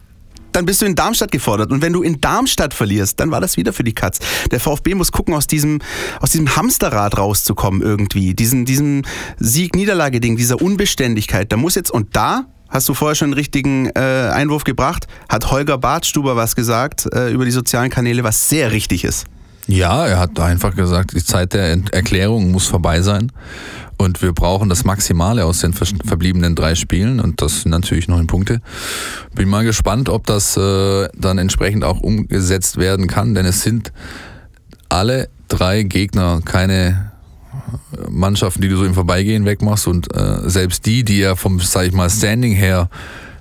dann 0.51 0.65
bist 0.65 0.81
du 0.81 0.85
in 0.85 0.95
Darmstadt 0.95 1.31
gefordert. 1.31 1.71
Und 1.71 1.81
wenn 1.81 1.93
du 1.93 2.01
in 2.01 2.21
Darmstadt 2.21 2.73
verlierst, 2.73 3.19
dann 3.19 3.31
war 3.31 3.41
das 3.41 3.57
wieder 3.57 3.73
für 3.73 3.83
die 3.83 3.93
Katz. 3.93 4.19
Der 4.51 4.59
VfB 4.59 4.95
muss 4.95 5.11
gucken, 5.11 5.33
aus 5.33 5.47
diesem, 5.47 5.79
aus 6.19 6.31
diesem 6.31 6.55
Hamsterrad 6.55 7.17
rauszukommen 7.17 7.81
irgendwie. 7.81 8.33
Diesen, 8.33 8.65
diesem 8.65 9.03
Sieg-Niederlage-Ding, 9.39 10.37
dieser 10.37 10.61
Unbeständigkeit. 10.61 11.51
Da 11.51 11.57
muss 11.57 11.75
jetzt, 11.75 11.91
und 11.91 12.15
da 12.15 12.45
hast 12.69 12.87
du 12.87 12.93
vorher 12.93 13.15
schon 13.15 13.27
einen 13.27 13.33
richtigen 13.33 13.87
äh, 13.87 14.29
Einwurf 14.33 14.63
gebracht, 14.63 15.07
hat 15.27 15.51
Holger 15.51 15.77
Bartstuber 15.77 16.35
was 16.35 16.55
gesagt 16.55 17.07
äh, 17.13 17.31
über 17.31 17.45
die 17.45 17.51
sozialen 17.51 17.89
Kanäle, 17.89 18.23
was 18.23 18.47
sehr 18.47 18.71
richtig 18.71 19.03
ist. 19.03 19.25
Ja, 19.67 20.07
er 20.07 20.17
hat 20.17 20.39
einfach 20.39 20.75
gesagt, 20.75 21.13
die 21.13 21.23
Zeit 21.23 21.53
der 21.53 21.77
Erklärung 21.91 22.51
muss 22.51 22.65
vorbei 22.65 23.01
sein. 23.01 23.31
Und 24.01 24.21
wir 24.21 24.31
brauchen 24.31 24.69
das 24.69 24.85
Maximale 24.85 25.43
aus 25.43 25.59
den 25.59 25.73
verbliebenen 25.73 26.55
drei 26.55 26.75
Spielen. 26.75 27.19
Und 27.19 27.41
das 27.41 27.63
sind 27.63 27.71
natürlich 27.71 28.07
neun 28.07 28.27
Punkte. 28.27 28.61
Bin 29.35 29.49
mal 29.49 29.65
gespannt, 29.65 30.07
ob 30.07 30.25
das 30.25 30.55
äh, 30.55 31.09
dann 31.17 31.37
entsprechend 31.37 31.83
auch 31.83 31.99
umgesetzt 31.99 32.77
werden 32.77 33.07
kann, 33.07 33.35
denn 33.35 33.45
es 33.45 33.61
sind 33.61 33.91
alle 34.87 35.27
drei 35.49 35.83
Gegner 35.83 36.39
keine 36.45 37.11
Mannschaften, 38.09 38.61
die 38.61 38.69
du 38.69 38.77
so 38.77 38.85
im 38.85 38.93
Vorbeigehen 38.93 39.43
wegmachst. 39.43 39.85
Und 39.85 40.15
äh, 40.15 40.49
selbst 40.49 40.85
die, 40.85 41.03
die 41.03 41.19
ja 41.19 41.35
vom, 41.35 41.59
sag 41.59 41.85
ich 41.85 41.91
mal, 41.91 42.09
Standing 42.09 42.53
her 42.53 42.89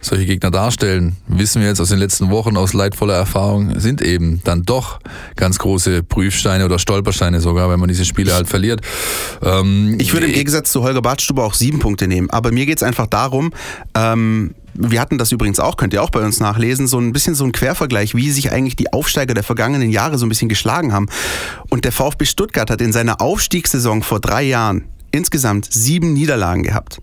solche 0.01 0.26
Gegner 0.26 0.51
darstellen, 0.51 1.16
wissen 1.26 1.61
wir 1.61 1.68
jetzt 1.68 1.80
aus 1.80 1.88
den 1.88 1.99
letzten 1.99 2.30
Wochen 2.30 2.57
aus 2.57 2.72
leidvoller 2.72 3.14
Erfahrung, 3.14 3.78
sind 3.78 4.03
eben 4.03 4.40
dann 4.44 4.62
doch 4.62 5.01
ganz 5.36 5.59
große 5.59 6.03
Prüfsteine 6.03 6.64
oder 6.64 6.78
Stolpersteine 6.78 7.40
sogar, 7.40 7.70
wenn 7.70 7.80
man 7.80 7.88
diese 7.88 8.05
Spiele 8.05 8.34
halt 8.34 8.49
verliert. 8.49 8.80
Ähm, 9.42 9.96
ich 9.99 10.12
würde 10.12 10.26
im 10.26 10.32
Gegensatz 10.32 10.72
zu 10.72 10.82
Holger 10.82 11.03
Badstuber 11.03 11.44
auch 11.44 11.55
sieben 11.55 11.78
Punkte 11.78 12.09
nehmen, 12.09 12.30
aber 12.30 12.53
mir 12.53 12.66
geht 12.66 12.78
es 12.78 12.82
einfach 12.82 13.07
darum, 13.07 13.53
ähm, 13.94 14.55
wir 14.80 15.01
hatten 15.01 15.18
das 15.18 15.32
übrigens 15.32 15.59
auch, 15.59 15.76
könnt 15.76 15.92
ihr 15.92 16.03
auch 16.03 16.11
bei 16.11 16.24
uns 16.24 16.38
nachlesen, 16.38 16.86
so 16.86 16.99
ein 16.99 17.12
bisschen 17.12 17.34
so 17.34 17.44
ein 17.44 17.53
Quervergleich, 17.53 18.14
wie 18.14 18.30
sich 18.30 18.53
eigentlich 18.53 18.76
die 18.76 18.92
Aufsteiger 18.92 19.34
der 19.34 19.42
vergangenen 19.42 19.90
Jahre 19.90 20.18
so 20.18 20.26
ein 20.26 20.28
bisschen 20.28 20.49
geschlagen 20.49 20.92
haben. 20.92 21.09
Und 21.68 21.84
der 21.84 21.90
VfB 21.90 22.24
Stuttgart 22.26 22.70
hat 22.70 22.80
in 22.80 22.92
seiner 22.92 23.20
Aufstiegssaison 23.20 24.03
vor 24.03 24.20
drei 24.20 24.44
Jahren 24.44 24.84
insgesamt 25.11 25.66
sieben 25.72 26.12
Niederlagen 26.12 26.62
gehabt. 26.62 27.01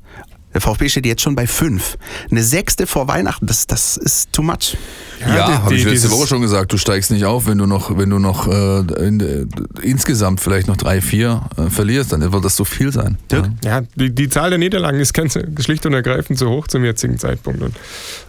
Der 0.56 0.62
VfB 0.62 0.88
steht 0.88 1.06
jetzt 1.06 1.22
schon 1.22 1.36
bei 1.36 1.48
fünf. 1.48 1.98
Eine 2.32 2.42
sechste 2.42 2.88
vor 2.88 3.10
Weihnachten, 3.10 3.46
das, 3.46 3.68
das 3.68 3.98
ist 3.98 4.32
too 4.32 4.42
much. 4.42 4.78
Ja, 5.20 5.36
ja 5.36 5.64
habe 5.64 5.76
ich 5.76 5.84
letzte 5.84 6.10
Woche 6.12 6.28
schon 6.28 6.42
gesagt, 6.42 6.72
du 6.72 6.78
steigst 6.78 7.12
nicht 7.12 7.26
auf, 7.26 7.46
wenn 7.46 7.58
du 7.58 7.66
noch, 7.66 7.98
wenn 7.98 8.10
du 8.10 8.20
noch 8.20 8.48
äh, 8.48 9.06
in, 9.06 9.20
äh, 9.20 9.46
insgesamt 9.82 10.40
vielleicht 10.40 10.68
noch 10.68 10.78
drei, 10.78 11.02
vier 11.02 11.42
äh, 11.58 11.70
verlierst, 11.70 12.14
dann 12.14 12.32
wird 12.32 12.46
das 12.46 12.56
so 12.56 12.64
viel 12.64 12.94
sein. 12.94 13.18
Ja, 13.34 13.44
ja 13.66 13.82
die, 13.96 14.16
die, 14.16 14.30
Zahl 14.30 14.50
der 14.50 14.58
Niederlagen 14.58 15.02
ist 15.02 15.14
ganz 15.14 15.38
schlicht 15.60 15.86
und 15.86 15.94
ergreifend 15.94 16.40
zu 16.40 16.50
hoch 16.50 16.68
zum 16.68 16.86
jetzigen 16.86 17.18
Zeitpunkt. 17.18 17.62
Und, 17.62 17.76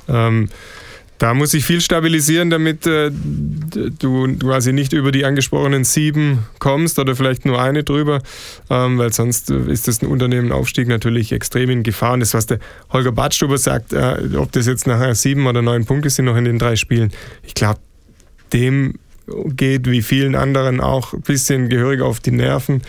ähm, 0.09 0.49
da 1.19 1.33
muss 1.33 1.55
ich 1.55 1.64
viel 1.64 1.81
stabilisieren, 1.81 2.51
damit 2.51 2.87
äh, 2.87 3.11
du 3.11 4.37
quasi 4.39 4.73
nicht 4.73 4.93
über 4.93 5.12
die 5.12 5.25
angesprochenen 5.25 5.85
sieben 5.85 6.47
kommst 6.59 6.99
oder 6.99 7.17
vielleicht 7.17 7.47
nur 7.47 7.61
eine 7.61 7.85
drüber, 7.85 8.21
ähm, 8.69 8.99
weil 8.99 9.12
sonst 9.12 9.51
äh, 9.51 9.71
ist 9.71 9.89
das 9.89 10.03
ein 10.03 10.09
Unternehmenaufstieg 10.09 10.89
natürlich 10.89 11.33
extrem 11.33 11.71
in 11.71 11.83
Gefahr. 11.83 12.14
Und 12.14 12.21
das, 12.21 12.35
was 12.35 12.47
der 12.47 12.59
Holger 12.93 13.12
Badstuber 13.12 13.57
sagt, 13.59 13.93
äh, 13.93 14.17
ob 14.37 14.53
das 14.53 14.67
jetzt 14.67 14.87
nachher 14.87 15.14
sieben 15.14 15.47
oder 15.47 15.62
neun 15.62 15.87
Punkte 15.87 16.11
sind 16.11 16.27
noch 16.27 16.37
in 16.37 16.45
den 16.45 16.59
drei 16.59 16.77
Spielen, 16.77 17.12
ich 17.43 17.55
glaube, 17.55 17.81
dem 18.53 18.95
geht 19.27 19.91
wie 19.91 20.03
vielen 20.03 20.35
anderen 20.35 20.81
auch 20.81 21.12
ein 21.12 21.23
bisschen 21.23 21.69
gehörig 21.69 22.01
auf 22.01 22.21
die 22.21 22.31
Nerven 22.31 22.83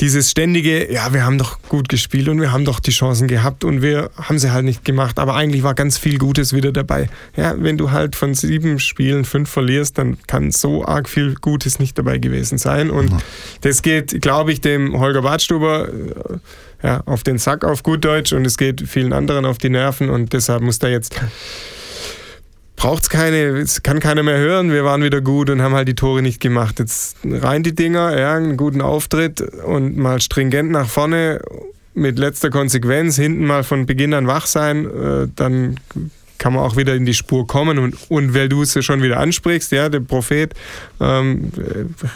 dieses 0.00 0.30
ständige, 0.30 0.92
ja, 0.92 1.12
wir 1.12 1.24
haben 1.24 1.38
doch 1.38 1.58
gut 1.68 1.88
gespielt 1.88 2.28
und 2.28 2.40
wir 2.40 2.52
haben 2.52 2.64
doch 2.64 2.78
die 2.78 2.92
Chancen 2.92 3.26
gehabt 3.26 3.64
und 3.64 3.82
wir 3.82 4.10
haben 4.16 4.38
sie 4.38 4.52
halt 4.52 4.64
nicht 4.64 4.84
gemacht, 4.84 5.18
aber 5.18 5.34
eigentlich 5.34 5.62
war 5.62 5.74
ganz 5.74 5.98
viel 5.98 6.18
Gutes 6.18 6.52
wieder 6.52 6.72
dabei. 6.72 7.08
Ja, 7.36 7.54
wenn 7.58 7.76
du 7.76 7.90
halt 7.90 8.14
von 8.14 8.34
sieben 8.34 8.78
Spielen 8.78 9.24
fünf 9.24 9.50
verlierst, 9.50 9.98
dann 9.98 10.16
kann 10.26 10.52
so 10.52 10.84
arg 10.84 11.08
viel 11.08 11.34
Gutes 11.34 11.78
nicht 11.78 11.98
dabei 11.98 12.18
gewesen 12.18 12.58
sein 12.58 12.90
und 12.90 13.12
mhm. 13.12 13.18
das 13.62 13.82
geht, 13.82 14.20
glaube 14.22 14.52
ich, 14.52 14.60
dem 14.60 14.98
Holger 14.98 15.22
Badstuber 15.22 15.88
äh, 15.88 16.86
ja, 16.86 17.02
auf 17.06 17.24
den 17.24 17.38
Sack 17.38 17.64
auf 17.64 17.82
gut 17.82 18.04
Deutsch 18.04 18.32
und 18.32 18.46
es 18.46 18.56
geht 18.56 18.88
vielen 18.88 19.12
anderen 19.12 19.44
auf 19.44 19.58
die 19.58 19.70
Nerven 19.70 20.10
und 20.10 20.32
deshalb 20.32 20.62
muss 20.62 20.78
da 20.78 20.88
jetzt 20.88 21.20
braucht 22.78 23.02
es 23.02 23.10
keine, 23.10 23.58
es 23.58 23.82
kann 23.82 24.00
keiner 24.00 24.22
mehr 24.22 24.38
hören, 24.38 24.72
wir 24.72 24.84
waren 24.84 25.02
wieder 25.02 25.20
gut 25.20 25.50
und 25.50 25.60
haben 25.60 25.74
halt 25.74 25.88
die 25.88 25.94
Tore 25.94 26.22
nicht 26.22 26.40
gemacht. 26.40 26.78
Jetzt 26.78 27.16
rein 27.24 27.62
die 27.64 27.74
Dinger, 27.74 28.18
ja, 28.18 28.34
einen 28.34 28.56
guten 28.56 28.80
Auftritt 28.80 29.40
und 29.40 29.96
mal 29.96 30.20
stringent 30.20 30.70
nach 30.70 30.88
vorne 30.88 31.40
mit 31.94 32.18
letzter 32.18 32.50
Konsequenz, 32.50 33.16
hinten 33.16 33.44
mal 33.44 33.64
von 33.64 33.84
Beginn 33.84 34.14
an 34.14 34.28
wach 34.28 34.46
sein, 34.46 34.86
äh, 34.86 35.28
dann 35.34 35.80
kann 36.38 36.52
man 36.52 36.62
auch 36.62 36.76
wieder 36.76 36.94
in 36.94 37.04
die 37.04 37.14
Spur 37.14 37.46
kommen. 37.46 37.78
Und, 37.78 37.96
und 38.08 38.34
weil 38.34 38.48
du 38.48 38.62
es 38.62 38.82
schon 38.84 39.02
wieder 39.02 39.18
ansprichst, 39.18 39.72
ja, 39.72 39.88
der 39.88 40.00
Prophet, 40.00 40.54
ähm, 41.00 41.52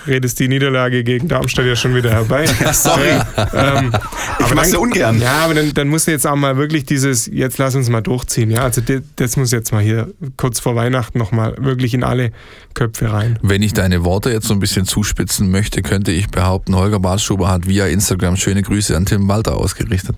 redest 0.07 0.39
die 0.41 0.49
Niederlage 0.49 1.05
gegen 1.05 1.29
Darmstadt 1.29 1.67
ja 1.67 1.77
schon 1.77 1.95
wieder 1.95 2.11
herbei. 2.11 2.47
Ja, 2.63 2.73
sorry. 2.73 3.09
ähm, 3.55 3.93
ich 4.39 4.55
mach's 4.55 4.73
ja 4.73 4.79
ungern. 4.79 5.21
Ja, 5.21 5.45
aber 5.45 5.55
dann, 5.55 5.75
dann 5.75 5.89
muss 5.89 6.07
jetzt 6.07 6.27
auch 6.27 6.37
mal 6.37 6.57
wirklich 6.57 6.85
dieses, 6.85 7.27
jetzt 7.27 7.59
lass 7.59 7.75
uns 7.75 7.89
mal 7.89 8.01
durchziehen. 8.01 8.51
Ja, 8.51 8.63
also 8.63 8.81
das, 8.81 9.01
das 9.17 9.37
muss 9.37 9.51
jetzt 9.51 9.73
mal 9.73 9.83
hier 9.83 10.13
kurz 10.37 10.61
vor 10.61 10.77
Weihnachten 10.77 11.19
nochmal 11.19 11.57
wirklich 11.59 11.95
in 11.95 12.05
alle 12.05 12.31
Köpfe 12.75 13.13
rein. 13.13 13.39
Wenn 13.43 13.63
ich 13.63 13.73
deine 13.73 14.05
Worte 14.05 14.31
jetzt 14.31 14.47
so 14.47 14.55
ein 14.55 14.61
bisschen 14.61 14.85
zuspitzen 14.85 15.51
möchte, 15.51 15.83
könnte 15.83 16.13
ich 16.13 16.29
behaupten, 16.29 16.77
Holger 16.77 17.01
Bartschuber 17.01 17.49
hat 17.49 17.67
via 17.67 17.87
Instagram 17.87 18.37
schöne 18.37 18.63
Grüße 18.63 18.97
an 18.97 19.07
Tim 19.07 19.27
Walter 19.27 19.57
ausgerichtet. 19.57 20.15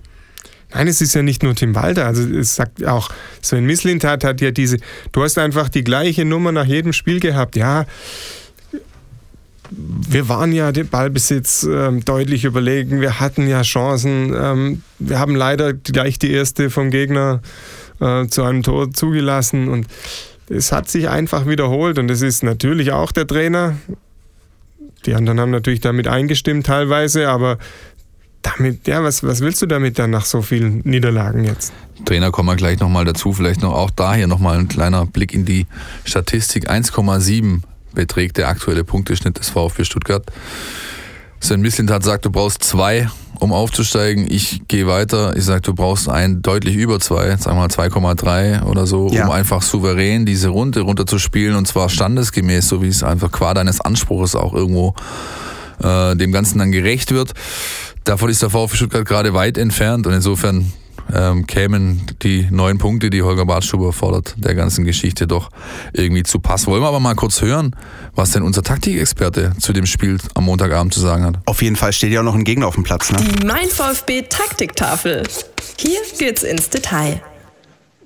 Nein, 0.75 0.89
es 0.89 0.99
ist 0.99 1.15
ja 1.15 1.21
nicht 1.21 1.41
nur 1.41 1.55
Tim 1.55 1.73
Walter. 1.73 2.05
Also 2.05 2.21
es 2.21 2.55
sagt 2.55 2.85
auch, 2.85 3.09
Sven 3.41 3.65
Mislintat 3.65 4.25
hat 4.25 4.41
ja 4.41 4.51
diese, 4.51 4.77
du 5.13 5.23
hast 5.23 5.37
einfach 5.37 5.69
die 5.69 5.85
gleiche 5.85 6.25
Nummer 6.25 6.51
nach 6.51 6.65
jedem 6.65 6.91
Spiel 6.91 7.21
gehabt. 7.21 7.55
Ja, 7.55 7.85
wir 9.71 10.27
waren 10.27 10.51
ja 10.51 10.73
den 10.73 10.89
Ballbesitz 10.89 11.63
ähm, 11.63 12.03
deutlich 12.03 12.43
überlegen, 12.43 12.99
wir 12.99 13.21
hatten 13.21 13.47
ja 13.47 13.61
Chancen. 13.61 14.35
Ähm, 14.37 14.81
wir 14.99 15.17
haben 15.17 15.33
leider 15.33 15.71
gleich 15.71 16.19
die 16.19 16.31
erste 16.31 16.69
vom 16.69 16.91
Gegner 16.91 17.41
äh, 18.01 18.27
zu 18.27 18.43
einem 18.43 18.61
Tor 18.61 18.91
zugelassen 18.91 19.69
und 19.69 19.87
es 20.49 20.73
hat 20.73 20.89
sich 20.89 21.07
einfach 21.07 21.47
wiederholt 21.47 21.97
und 21.99 22.11
es 22.11 22.21
ist 22.21 22.43
natürlich 22.43 22.91
auch 22.91 23.13
der 23.13 23.25
Trainer. 23.25 23.77
Die 25.05 25.13
anderen 25.13 25.39
haben 25.39 25.51
natürlich 25.51 25.79
damit 25.79 26.09
eingestimmt 26.09 26.65
teilweise, 26.65 27.29
aber 27.29 27.59
damit, 28.45 28.87
ja, 28.87 29.03
was, 29.03 29.23
was 29.23 29.41
willst 29.41 29.61
du 29.61 29.65
damit 29.65 29.97
dann 29.99 30.11
nach 30.11 30.25
so 30.25 30.41
vielen 30.41 30.81
Niederlagen 30.83 31.43
jetzt? 31.43 31.73
Trainer 32.05 32.31
kommen 32.31 32.49
wir 32.49 32.55
gleich 32.55 32.79
nochmal 32.79 33.05
dazu. 33.05 33.33
Vielleicht 33.33 33.61
noch 33.61 33.73
auch 33.73 33.89
da 33.89 34.13
hier 34.13 34.27
nochmal 34.27 34.57
ein 34.59 34.67
kleiner 34.67 35.05
Blick 35.05 35.33
in 35.33 35.45
die 35.45 35.65
Statistik. 36.03 36.69
1,7 36.69 37.61
beträgt 37.93 38.37
der 38.37 38.49
aktuelle 38.49 38.83
Punkteschnitt 38.83 39.39
des 39.39 39.49
VfB 39.49 39.85
Stuttgart. 39.85 40.25
Sven 41.39 41.61
Mislintat 41.61 42.03
sagt, 42.03 42.25
du 42.25 42.31
brauchst 42.31 42.63
zwei, 42.63 43.09
um 43.39 43.53
aufzusteigen. 43.53 44.25
Ich 44.29 44.61
gehe 44.67 44.87
weiter. 44.87 45.35
Ich 45.35 45.45
sage, 45.45 45.61
du 45.61 45.73
brauchst 45.73 46.09
ein 46.09 46.41
deutlich 46.41 46.75
über 46.75 46.99
zwei, 46.99 47.35
sagen 47.37 47.57
wir 47.57 47.67
mal 47.67 47.67
2,3 47.67 48.63
oder 48.63 48.85
so, 48.85 49.09
ja. 49.11 49.25
um 49.25 49.31
einfach 49.31 49.61
souverän 49.61 50.25
diese 50.25 50.49
Runde 50.49 50.81
runterzuspielen 50.81 51.55
und 51.55 51.67
zwar 51.67 51.89
standesgemäß, 51.89 52.67
so 52.67 52.81
wie 52.81 52.87
es 52.87 53.03
einfach 53.03 53.31
qua 53.31 53.53
deines 53.53 53.81
Anspruches 53.81 54.35
auch 54.35 54.53
irgendwo 54.53 54.95
äh, 55.83 56.15
dem 56.15 56.31
Ganzen 56.31 56.59
dann 56.59 56.71
gerecht 56.71 57.11
wird. 57.11 57.33
Davon 58.05 58.29
ist 58.29 58.41
der 58.43 58.51
VfB 58.51 58.77
Stuttgart 58.77 59.05
gerade 59.05 59.33
weit 59.33 59.57
entfernt 59.57 60.05
und 60.05 60.13
insofern 60.13 60.71
ähm, 61.11 61.47
kämen 61.47 62.05
die 62.21 62.47
neun 62.51 62.77
Punkte, 62.77 63.09
die 63.09 63.23
Holger 63.23 63.47
Bartstuber 63.47 63.93
fordert, 63.93 64.35
der 64.37 64.53
ganzen 64.53 64.85
Geschichte 64.85 65.25
doch 65.25 65.49
irgendwie 65.91 66.21
zu 66.21 66.39
passen. 66.39 66.67
Wollen 66.67 66.83
wir 66.83 66.87
aber 66.87 66.99
mal 66.99 67.15
kurz 67.15 67.41
hören, 67.41 67.75
was 68.13 68.29
denn 68.29 68.43
unser 68.43 68.61
Taktikexperte 68.61 69.53
zu 69.59 69.73
dem 69.73 69.87
Spiel 69.87 70.19
am 70.35 70.45
Montagabend 70.45 70.93
zu 70.93 70.99
sagen 70.99 71.23
hat. 71.23 71.39
Auf 71.47 71.63
jeden 71.63 71.75
Fall 71.75 71.93
steht 71.93 72.11
ja 72.11 72.19
auch 72.19 72.25
noch 72.25 72.35
ein 72.35 72.43
Gegner 72.43 72.67
auf 72.67 72.75
dem 72.75 72.83
Platz. 72.83 73.11
Ne? 73.11 73.17
Die 73.17 73.45
Mein 73.45 73.69
VfB 73.69 74.21
Taktiktafel. 74.29 75.23
Hier 75.77 75.99
geht's 76.19 76.43
ins 76.43 76.69
Detail. 76.69 77.21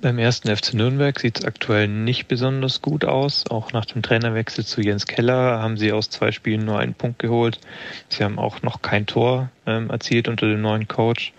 Beim 0.02 0.18
ersten 0.18 0.54
FC 0.54 0.72
Nürnberg 0.72 1.20
sieht 1.20 1.40
es 1.40 1.44
aktuell 1.44 1.86
nicht 1.86 2.26
besonders 2.26 2.80
gut 2.80 3.04
aus. 3.04 3.44
Auch 3.50 3.72
nach 3.72 3.84
dem 3.84 4.00
Trainerwechsel 4.00 4.64
zu 4.64 4.80
Jens 4.80 5.04
Keller 5.04 5.60
haben 5.60 5.76
sie 5.76 5.92
aus 5.92 6.08
zwei 6.08 6.32
Spielen 6.32 6.64
nur 6.64 6.78
einen 6.78 6.94
Punkt 6.94 7.18
geholt. 7.18 7.60
Sie 8.08 8.24
haben 8.24 8.38
auch 8.38 8.62
noch 8.62 8.80
kein 8.80 9.04
Tor 9.04 9.50
ähm, 9.66 9.90
erzielt 9.90 10.28
unter 10.28 10.48
dem 10.48 10.62
neuen 10.62 10.88
Coach. 10.88 11.34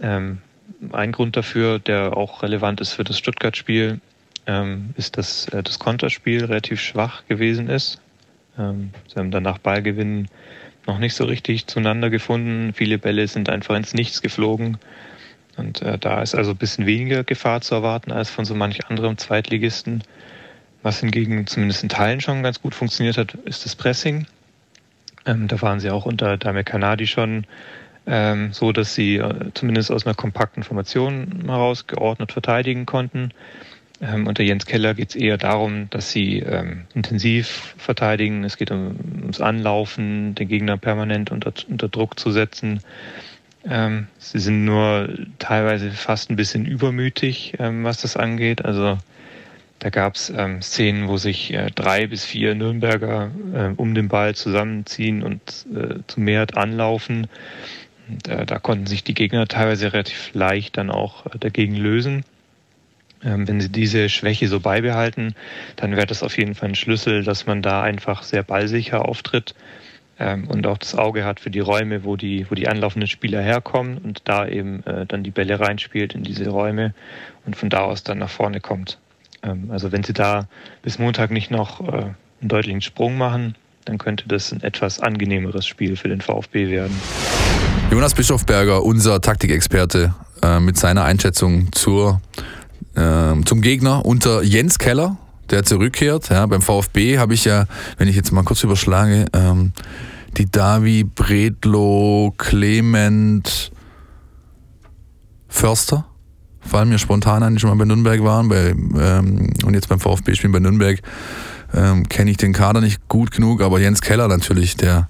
Ähm, 0.00 0.38
ein 0.90 1.12
Grund 1.12 1.36
dafür, 1.36 1.78
der 1.78 2.16
auch 2.16 2.42
relevant 2.42 2.80
ist 2.80 2.92
für 2.92 3.04
das 3.04 3.18
Stuttgart-Spiel, 3.18 4.00
ähm, 4.48 4.94
ist, 4.96 5.16
dass 5.16 5.46
äh, 5.50 5.62
das 5.62 5.78
Konterspiel 5.78 6.44
relativ 6.44 6.80
schwach 6.80 7.24
gewesen 7.28 7.68
ist. 7.68 8.00
Ähm, 8.58 8.90
sie 9.06 9.14
haben 9.14 9.30
danach 9.30 9.58
Ballgewinnen 9.58 10.26
noch 10.88 10.98
nicht 10.98 11.14
so 11.14 11.24
richtig 11.24 11.68
zueinander 11.68 12.10
gefunden. 12.10 12.72
Viele 12.74 12.98
Bälle 12.98 13.28
sind 13.28 13.48
einfach 13.48 13.76
ins 13.76 13.94
Nichts 13.94 14.22
geflogen. 14.22 14.78
Und 15.56 15.82
äh, 15.82 15.98
da 15.98 16.22
ist 16.22 16.34
also 16.34 16.52
ein 16.52 16.56
bisschen 16.56 16.86
weniger 16.86 17.24
Gefahr 17.24 17.60
zu 17.60 17.74
erwarten 17.74 18.12
als 18.12 18.30
von 18.30 18.44
so 18.44 18.54
manch 18.54 18.86
anderem 18.86 19.18
Zweitligisten. 19.18 20.02
Was 20.82 21.00
hingegen 21.00 21.46
zumindest 21.46 21.82
in 21.82 21.88
Teilen 21.88 22.20
schon 22.20 22.42
ganz 22.42 22.60
gut 22.60 22.74
funktioniert 22.74 23.16
hat, 23.16 23.34
ist 23.44 23.64
das 23.64 23.76
Pressing. 23.76 24.26
Ähm, 25.26 25.46
da 25.48 25.60
waren 25.62 25.78
sie 25.78 25.90
auch 25.90 26.06
unter 26.06 26.36
Dame 26.36 26.64
Kanadi 26.64 27.06
schon 27.06 27.46
ähm, 28.06 28.52
so, 28.52 28.72
dass 28.72 28.94
sie 28.94 29.16
äh, 29.16 29.50
zumindest 29.54 29.92
aus 29.92 30.06
einer 30.06 30.14
kompakten 30.14 30.64
Formation 30.64 31.44
heraus 31.46 31.86
geordnet 31.86 32.32
verteidigen 32.32 32.86
konnten. 32.86 33.32
Ähm, 34.00 34.26
unter 34.26 34.42
Jens 34.42 34.66
Keller 34.66 34.94
geht 34.94 35.10
es 35.10 35.14
eher 35.14 35.38
darum, 35.38 35.88
dass 35.90 36.10
sie 36.10 36.40
ähm, 36.40 36.86
intensiv 36.94 37.76
verteidigen. 37.78 38.42
Es 38.42 38.56
geht 38.56 38.72
um, 38.72 38.96
ums 39.20 39.40
Anlaufen, 39.40 40.34
den 40.34 40.48
Gegner 40.48 40.76
permanent 40.76 41.30
unter, 41.30 41.52
unter 41.68 41.88
Druck 41.88 42.18
zu 42.18 42.32
setzen. 42.32 42.80
Ähm, 43.64 44.08
sie 44.18 44.38
sind 44.40 44.64
nur 44.64 45.08
teilweise 45.38 45.90
fast 45.92 46.30
ein 46.30 46.36
bisschen 46.36 46.66
übermütig, 46.66 47.54
ähm, 47.58 47.84
was 47.84 48.00
das 48.00 48.16
angeht. 48.16 48.64
Also 48.64 48.98
Da 49.78 49.90
gab 49.90 50.14
es 50.14 50.30
ähm, 50.30 50.62
Szenen, 50.62 51.08
wo 51.08 51.16
sich 51.16 51.52
äh, 51.52 51.70
drei 51.74 52.06
bis 52.06 52.24
vier 52.24 52.54
Nürnberger 52.54 53.32
äh, 53.52 53.68
um 53.76 53.94
den 53.94 54.08
Ball 54.08 54.34
zusammenziehen 54.36 55.24
und 55.24 55.66
äh, 55.74 55.98
zu 56.06 56.20
Mehrheit 56.20 56.56
anlaufen. 56.56 57.26
Und, 58.08 58.28
äh, 58.28 58.46
da 58.46 58.58
konnten 58.60 58.86
sich 58.86 59.04
die 59.04 59.14
Gegner 59.14 59.48
teilweise 59.48 59.92
relativ 59.92 60.30
leicht 60.34 60.76
dann 60.76 60.90
auch 60.90 61.26
äh, 61.26 61.38
dagegen 61.40 61.74
lösen. 61.76 62.24
Ähm, 63.24 63.48
wenn 63.48 63.60
sie 63.60 63.70
diese 63.70 64.08
Schwäche 64.08 64.48
so 64.48 64.60
beibehalten, 64.60 65.34
dann 65.76 65.96
wäre 65.96 66.06
das 66.06 66.22
auf 66.22 66.38
jeden 66.38 66.54
Fall 66.54 66.70
ein 66.70 66.74
Schlüssel, 66.76 67.24
dass 67.24 67.46
man 67.46 67.62
da 67.62 67.82
einfach 67.82 68.22
sehr 68.24 68.44
ballsicher 68.44 69.04
auftritt 69.08 69.54
ähm, 70.18 70.46
und 70.48 70.66
auch 70.66 70.78
das 70.78 70.94
Auge 70.94 71.24
hat 71.24 71.40
für 71.40 71.50
die 71.50 71.60
Räume, 71.60 72.04
wo 72.04 72.16
die, 72.16 72.46
wo 72.50 72.54
die 72.54 72.68
anlaufenden 72.68 73.08
Spieler 73.08 73.40
herkommen 73.40 73.98
und 73.98 74.22
da 74.24 74.46
eben 74.46 74.84
äh, 74.84 75.06
dann 75.06 75.22
die 75.22 75.30
Bälle 75.30 75.58
reinspielt 75.58 76.14
in 76.14 76.22
diese 76.22 76.48
Räume 76.48 76.94
und 77.46 77.56
von 77.56 77.70
da 77.70 77.80
aus 77.80 78.02
dann 78.02 78.18
nach 78.18 78.30
vorne 78.30 78.60
kommt. 78.60 78.98
Ähm, 79.42 79.70
also 79.70 79.92
wenn 79.92 80.02
sie 80.04 80.12
da 80.12 80.46
bis 80.82 80.98
Montag 80.98 81.30
nicht 81.30 81.50
noch 81.50 81.80
äh, 81.80 81.92
einen 81.92 82.48
deutlichen 82.48 82.80
Sprung 82.80 83.16
machen, 83.16 83.54
dann 83.84 83.98
könnte 83.98 84.28
das 84.28 84.52
ein 84.52 84.62
etwas 84.62 85.00
angenehmeres 85.00 85.66
Spiel 85.66 85.96
für 85.96 86.08
den 86.08 86.20
VfB 86.20 86.70
werden. 86.70 86.96
Jonas 87.90 88.14
Bischofberger, 88.14 88.84
unser 88.84 89.20
Taktikexperte, 89.20 90.14
äh, 90.42 90.60
mit 90.60 90.76
seiner 90.76 91.04
Einschätzung 91.04 91.72
zur, 91.72 92.20
äh, 92.94 93.34
zum 93.44 93.60
Gegner 93.60 94.04
unter 94.04 94.42
Jens 94.42 94.78
Keller, 94.78 95.16
der 95.52 95.64
zurückkehrt. 95.64 96.30
Ja, 96.30 96.46
beim 96.46 96.62
VfB 96.62 97.18
habe 97.18 97.34
ich 97.34 97.44
ja, 97.44 97.66
wenn 97.98 98.08
ich 98.08 98.16
jetzt 98.16 98.32
mal 98.32 98.42
kurz 98.42 98.64
überschlage, 98.64 99.26
ähm, 99.32 99.72
die 100.38 100.50
Davi, 100.50 101.04
Bredlo, 101.04 102.34
Clement, 102.38 103.70
Förster 105.48 106.06
fallen 106.60 106.88
mir 106.88 106.98
spontan 106.98 107.42
an, 107.42 107.54
die 107.54 107.60
schon 107.60 107.70
mal 107.70 107.76
bei 107.76 107.84
Nürnberg 107.84 108.22
waren. 108.22 108.48
Bei, 108.48 108.70
ähm, 108.70 109.52
und 109.64 109.74
jetzt 109.74 109.88
beim 109.88 110.00
VfB 110.00 110.34
spielen 110.34 110.52
bei 110.52 110.60
Nürnberg 110.60 111.00
ähm, 111.74 112.08
kenne 112.08 112.30
ich 112.30 112.36
den 112.36 112.52
Kader 112.52 112.80
nicht 112.80 113.08
gut 113.08 113.30
genug, 113.30 113.62
aber 113.62 113.80
Jens 113.80 114.00
Keller 114.00 114.28
natürlich, 114.28 114.76
der 114.76 115.08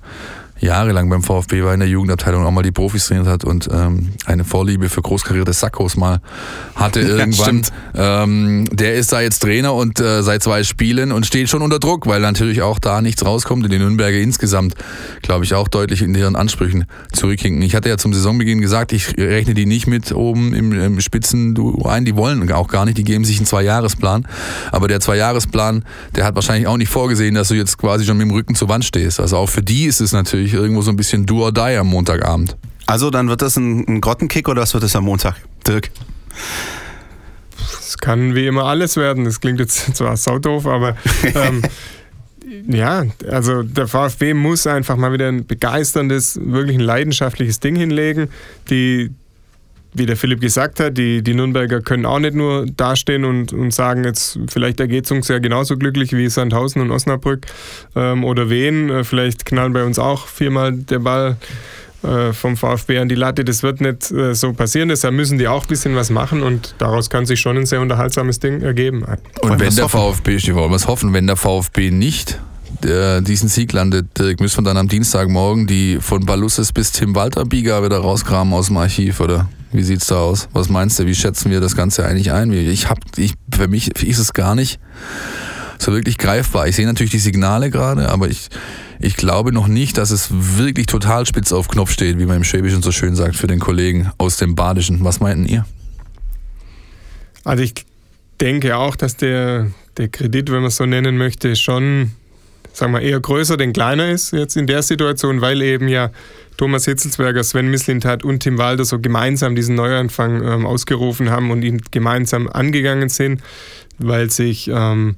jahrelang 0.63 1.11
beim 1.11 1.23
VfB 1.23 1.65
war 1.65 1.75
in 1.75 1.81
der 1.81 1.89
Jugendabteilung, 1.89 2.47
auch 2.47 2.51
mal 2.53 2.63
die 2.63 2.71
Profis 2.71 3.07
trainiert 3.07 3.27
hat 3.27 3.45
und 3.45 3.69
ähm, 3.73 4.11
eine 4.27 4.45
Vorliebe 4.45 4.89
für 4.89 5.03
großkarierte 5.03 5.53
Sackos 5.53 5.97
mal 5.97 6.21
hatte 6.77 7.01
irgendwann. 7.01 7.63
Ja, 7.95 8.23
ähm, 8.23 8.69
der 8.71 8.95
ist 8.95 9.13
da 9.13 9.21
jetzt 9.21 9.41
Trainer 9.41 9.75
und 9.75 9.99
äh, 9.99 10.23
seit 10.23 10.43
zwei 10.43 10.63
Spielen 10.63 11.11
und 11.11 11.27
steht 11.27 11.49
schon 11.49 11.63
unter 11.63 11.81
Druck, 11.81 12.07
weil 12.07 12.21
natürlich 12.21 12.63
auch 12.63 12.79
da 12.79 13.03
nichts 13.03 13.25
rauskommt 13.25 13.65
und 13.65 13.73
die 13.73 13.79
Nürnberger 13.79 14.19
insgesamt, 14.19 14.75
glaube 15.21 15.45
ich, 15.45 15.55
auch 15.55 15.67
deutlich 15.67 16.01
in 16.01 16.15
ihren 16.15 16.37
Ansprüchen 16.37 16.85
zurückhinken. 17.13 17.61
Ich 17.63 17.75
hatte 17.75 17.89
ja 17.89 17.99
zum 17.99 18.15
Saisonbeginn 18.15 18.61
gesagt, 18.61 18.93
ich 18.93 19.19
rechne 19.19 19.55
die 19.55 19.67
nicht 19.67 19.89
mit 19.89 20.13
oben 20.13 20.55
im, 20.55 20.73
im 20.73 21.01
Spitzenduo 21.01 21.87
ein, 21.87 22.05
die 22.05 22.15
wollen 22.17 22.51
auch 22.53 22.69
gar 22.69 22.85
nicht, 22.85 22.99
die 22.99 23.05
geben 23.05 23.25
sich 23.25 23.39
einen 23.39 23.47
Zwei-Jahres-Plan, 23.47 24.29
aber 24.71 24.87
der 24.87 25.01
Zwei-Jahres-Plan, 25.01 25.85
der 26.15 26.25
hat 26.25 26.37
wahrscheinlich 26.37 26.69
auch 26.69 26.77
nicht 26.77 26.91
vorgesehen, 26.91 27.35
dass 27.35 27.49
du 27.49 27.55
jetzt 27.55 27.79
quasi 27.79 28.05
schon 28.05 28.17
mit 28.17 28.29
dem 28.29 28.33
Rücken 28.33 28.55
zur 28.55 28.69
Wand 28.69 28.85
stehst. 28.85 29.19
Also 29.19 29.39
auch 29.39 29.49
für 29.49 29.63
die 29.63 29.87
ist 29.87 30.01
es 30.01 30.13
natürlich 30.13 30.52
natürlich 30.53 30.65
irgendwo 30.65 30.83
so 30.83 30.91
ein 30.91 30.97
bisschen 30.97 31.27
do 31.27 31.43
or 31.43 31.53
die 31.53 31.77
am 31.77 31.89
Montagabend. 31.89 32.57
Also 32.87 33.11
dann 33.11 33.29
wird 33.29 33.43
das 33.43 33.57
ein, 33.57 33.87
ein 33.89 34.01
Grottenkick 34.01 34.49
oder 34.49 34.63
was 34.63 34.75
wird 34.75 34.85
das 34.85 34.95
am 34.97 35.05
Montag, 35.05 35.37
Dirk? 35.67 35.91
Es 37.79 37.97
kann 37.99 38.35
wie 38.35 38.47
immer 38.47 38.65
alles 38.65 38.97
werden. 38.97 39.25
Das 39.25 39.41
klingt 39.41 39.61
jetzt 39.61 39.95
zwar 39.97 40.17
saudoof, 40.17 40.67
aber 40.67 40.97
ähm, 41.35 41.63
ja, 42.67 43.05
also 43.31 43.63
der 43.63 43.89
VfB 43.89 44.35
muss 44.35 44.67
einfach 44.67 44.97
mal 44.97 45.13
wieder 45.13 45.29
ein 45.29 45.47
begeisterndes, 45.47 46.39
wirklich 46.43 46.77
ein 46.77 46.81
leidenschaftliches 46.81 47.61
Ding 47.61 47.77
hinlegen. 47.77 48.29
Die, 48.69 49.11
wie 49.95 50.07
der 50.07 50.16
Philipp 50.16 50.40
gesagt 50.40 50.80
hat, 50.80 50.97
die, 50.97 51.22
die 51.22 51.34
Nürnberger 51.34 51.80
können 51.80 52.07
auch 52.07 52.18
nicht 52.18 52.34
nur 52.34 52.66
dastehen 52.66 53.24
und, 53.24 53.53
und 53.53 53.72
sagen, 53.74 54.05
jetzt 54.05 54.38
vielleicht 54.49 54.80
ergeht 54.80 55.05
es 55.05 55.11
uns 55.11 55.28
ja 55.28 55.38
genauso 55.38 55.76
glücklich 55.76 56.12
wie 56.12 56.28
Sandhausen 56.28 56.80
und 56.80 56.90
Osnabrück 56.90 57.47
ähm, 57.95 58.24
oder 58.24 58.49
Wien. 58.49 58.88
Äh, 58.88 59.05
vielleicht 59.05 59.45
knallen 59.45 59.72
bei 59.72 59.84
uns 59.84 59.99
auch 59.99 60.26
viermal 60.26 60.72
der 60.72 61.01
Ball 61.01 61.36
äh, 62.03 62.32
vom 62.32 62.57
VfB 62.57 62.99
an 62.99 63.09
die 63.09 63.14
Latte. 63.14 63.45
Das 63.45 63.62
wird 63.62 63.80
nicht 63.80 64.11
äh, 64.11 64.34
so 64.34 64.53
passieren. 64.55 64.88
Deshalb 64.88 65.14
müssen 65.14 65.38
die 65.38 65.47
auch 65.47 65.64
ein 65.64 65.68
bisschen 65.68 65.95
was 65.95 66.11
machen 66.11 66.43
und 66.43 66.74
daraus 66.78 67.11
kann 67.11 67.26
sich 67.26 67.40
schon 67.40 67.59
ein 67.59 67.66
sehr 67.66 67.80
unterhaltsames 67.80 68.40
Ding 68.40 68.62
ergeben. 68.62 69.05
Und 69.43 69.61
wenn 69.61 69.74
der 69.74 69.88
VfB, 69.88 70.36
ich 70.36 70.55
wollte 70.55 70.72
was 70.72 70.88
hoffen, 70.88 71.12
wenn 71.12 71.26
der 71.26 71.36
VfB 71.36 71.90
nicht 71.90 72.40
diesen 72.85 73.49
Sieg 73.49 73.72
landet, 73.72 74.18
Dirk, 74.18 74.41
müssen 74.41 74.59
wir 74.59 74.64
dann 74.64 74.76
am 74.76 74.89
Dienstagmorgen 74.89 75.66
die 75.66 75.99
von 76.01 76.26
Balusses 76.26 76.72
bis 76.72 76.93
Tim 76.93 77.14
Walter 77.14 77.45
Bieger 77.45 77.85
wieder 77.85 77.99
rauskramen 77.99 78.53
aus 78.55 78.66
dem 78.66 78.76
Archiv, 78.76 79.20
oder? 79.20 79.49
Wie 79.72 79.83
sieht's 79.83 80.07
da 80.07 80.16
aus? 80.16 80.49
Was 80.53 80.68
meinst 80.68 80.99
du? 80.99 81.07
Wie 81.07 81.14
schätzen 81.14 81.51
wir 81.51 81.61
das 81.61 81.76
Ganze 81.76 82.05
eigentlich 82.05 82.33
ein? 82.33 82.53
Ich 82.53 82.91
hab, 82.91 82.99
ich, 83.16 83.35
für 83.53 83.68
mich 83.68 84.03
ist 84.03 84.18
es 84.18 84.35
gar 84.35 84.55
nicht 84.55 84.78
so 85.78 85.93
wirklich 85.93 86.18
greifbar. 86.18 86.68
Ich 86.68 86.76
sehe 86.76 86.87
natürlich 86.87 87.11
die 87.11 87.18
Signale 87.18 87.70
gerade, 87.70 88.09
aber 88.09 88.28
ich, 88.28 88.49
ich 89.01 89.16
glaube 89.16 89.53
noch 89.53 89.68
nicht, 89.68 89.99
dass 89.99 90.11
es 90.11 90.28
wirklich 90.30 90.87
total 90.87 91.26
spitz 91.26 91.53
auf 91.53 91.68
Knopf 91.68 91.91
steht, 91.91 92.18
wie 92.18 92.26
man 92.26 92.39
im 92.39 92.45
Schwäbischen 92.45 92.83
so 92.83 92.93
schön 92.93 93.14
sagt, 93.14 93.37
für 93.37 93.47
den 93.47 93.59
Kollegen 93.59 94.11
aus 94.18 94.37
dem 94.37 94.55
Badischen. 94.55 95.03
Was 95.05 95.20
meinten 95.20 95.47
ihr? 95.47 95.64
Also 97.45 97.62
ich 97.62 97.74
denke 98.41 98.76
auch, 98.76 98.95
dass 98.95 99.16
der, 99.16 99.68
der 99.97 100.09
Kredit, 100.09 100.51
wenn 100.51 100.61
man 100.61 100.66
es 100.66 100.76
so 100.76 100.87
nennen 100.87 101.16
möchte, 101.16 101.57
schon 101.57 102.12
sagen 102.73 102.93
wir 102.93 103.01
eher 103.01 103.20
größer 103.20 103.57
denn 103.57 103.73
kleiner 103.73 104.11
ist 104.11 104.33
jetzt 104.33 104.57
in 104.57 104.66
der 104.66 104.83
Situation, 104.83 105.41
weil 105.41 105.62
eben 105.62 105.89
ja 105.89 106.11
Thomas 106.57 106.85
Hitzelsberger, 106.85 107.43
Sven 107.45 107.70
Mislintat 107.70 108.25
und 108.25 108.41
Tim 108.41 108.59
Walder 108.59 108.85
so 108.85 108.99
gemeinsam 108.99 109.55
diesen 109.55 109.75
Neuanfang 109.75 110.43
ähm, 110.43 110.66
ausgerufen 110.66 111.31
haben 111.31 111.51
und 111.51 111.62
ihn 111.62 111.81
gemeinsam 111.91 112.49
angegangen 112.49 113.09
sind, 113.09 113.43
weil 113.99 114.31
sich 114.31 114.70
ähm, 114.73 115.16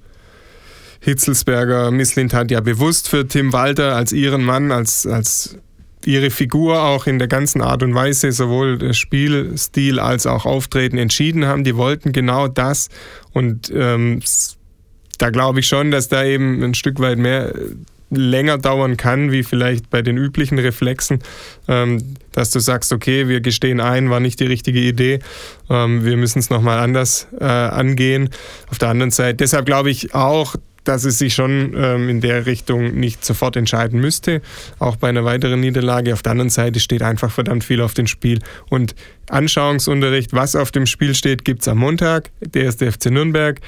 Hitzelsberger, 1.00 1.90
Mislintat 1.90 2.50
ja 2.50 2.60
bewusst 2.60 3.08
für 3.08 3.28
Tim 3.28 3.52
Walter 3.52 3.94
als 3.94 4.12
ihren 4.12 4.42
Mann, 4.42 4.72
als, 4.72 5.06
als 5.06 5.58
ihre 6.06 6.30
Figur 6.30 6.82
auch 6.82 7.06
in 7.06 7.18
der 7.18 7.28
ganzen 7.28 7.60
Art 7.60 7.82
und 7.82 7.94
Weise, 7.94 8.32
sowohl 8.32 8.94
Spielstil 8.94 9.98
als 9.98 10.26
auch 10.26 10.46
Auftreten 10.46 10.98
entschieden 10.98 11.46
haben. 11.46 11.64
Die 11.64 11.76
wollten 11.76 12.12
genau 12.12 12.48
das 12.48 12.88
und 13.32 13.70
ähm, 13.74 14.20
da 15.18 15.30
glaube 15.30 15.60
ich 15.60 15.66
schon, 15.66 15.90
dass 15.90 16.08
da 16.08 16.24
eben 16.24 16.62
ein 16.62 16.74
Stück 16.74 17.00
weit 17.00 17.18
mehr 17.18 17.52
länger 18.10 18.58
dauern 18.58 18.96
kann, 18.96 19.32
wie 19.32 19.42
vielleicht 19.42 19.90
bei 19.90 20.02
den 20.02 20.16
üblichen 20.16 20.58
Reflexen, 20.58 21.20
ähm, 21.68 21.98
dass 22.32 22.50
du 22.50 22.60
sagst, 22.60 22.92
okay, 22.92 23.28
wir 23.28 23.40
gestehen 23.40 23.80
ein, 23.80 24.10
war 24.10 24.20
nicht 24.20 24.40
die 24.40 24.46
richtige 24.46 24.80
Idee, 24.80 25.20
ähm, 25.70 26.04
wir 26.04 26.16
müssen 26.16 26.38
es 26.38 26.50
nochmal 26.50 26.78
anders 26.78 27.26
äh, 27.40 27.44
angehen. 27.44 28.30
Auf 28.70 28.78
der 28.78 28.88
anderen 28.88 29.10
Seite, 29.10 29.36
deshalb 29.36 29.66
glaube 29.66 29.90
ich 29.90 30.14
auch, 30.14 30.56
dass 30.84 31.04
es 31.04 31.18
sich 31.18 31.34
schon 31.34 31.74
ähm, 31.76 32.08
in 32.10 32.20
der 32.20 32.44
Richtung 32.44 32.94
nicht 32.94 33.24
sofort 33.24 33.56
entscheiden 33.56 34.00
müsste, 34.00 34.42
auch 34.78 34.96
bei 34.96 35.08
einer 35.08 35.24
weiteren 35.24 35.60
Niederlage. 35.60 36.12
Auf 36.12 36.22
der 36.22 36.32
anderen 36.32 36.50
Seite 36.50 36.78
steht 36.78 37.02
einfach 37.02 37.32
verdammt 37.32 37.64
viel 37.64 37.80
auf 37.80 37.94
dem 37.94 38.06
Spiel. 38.06 38.40
Und 38.68 38.94
Anschauungsunterricht, 39.30 40.34
was 40.34 40.54
auf 40.54 40.70
dem 40.70 40.84
Spiel 40.84 41.14
steht, 41.14 41.44
gibt 41.44 41.62
es 41.62 41.68
am 41.68 41.78
Montag. 41.78 42.30
Der 42.40 42.68
ist 42.68 42.82
der 42.82 42.92
FC 42.92 43.06
Nürnberg. 43.06 43.60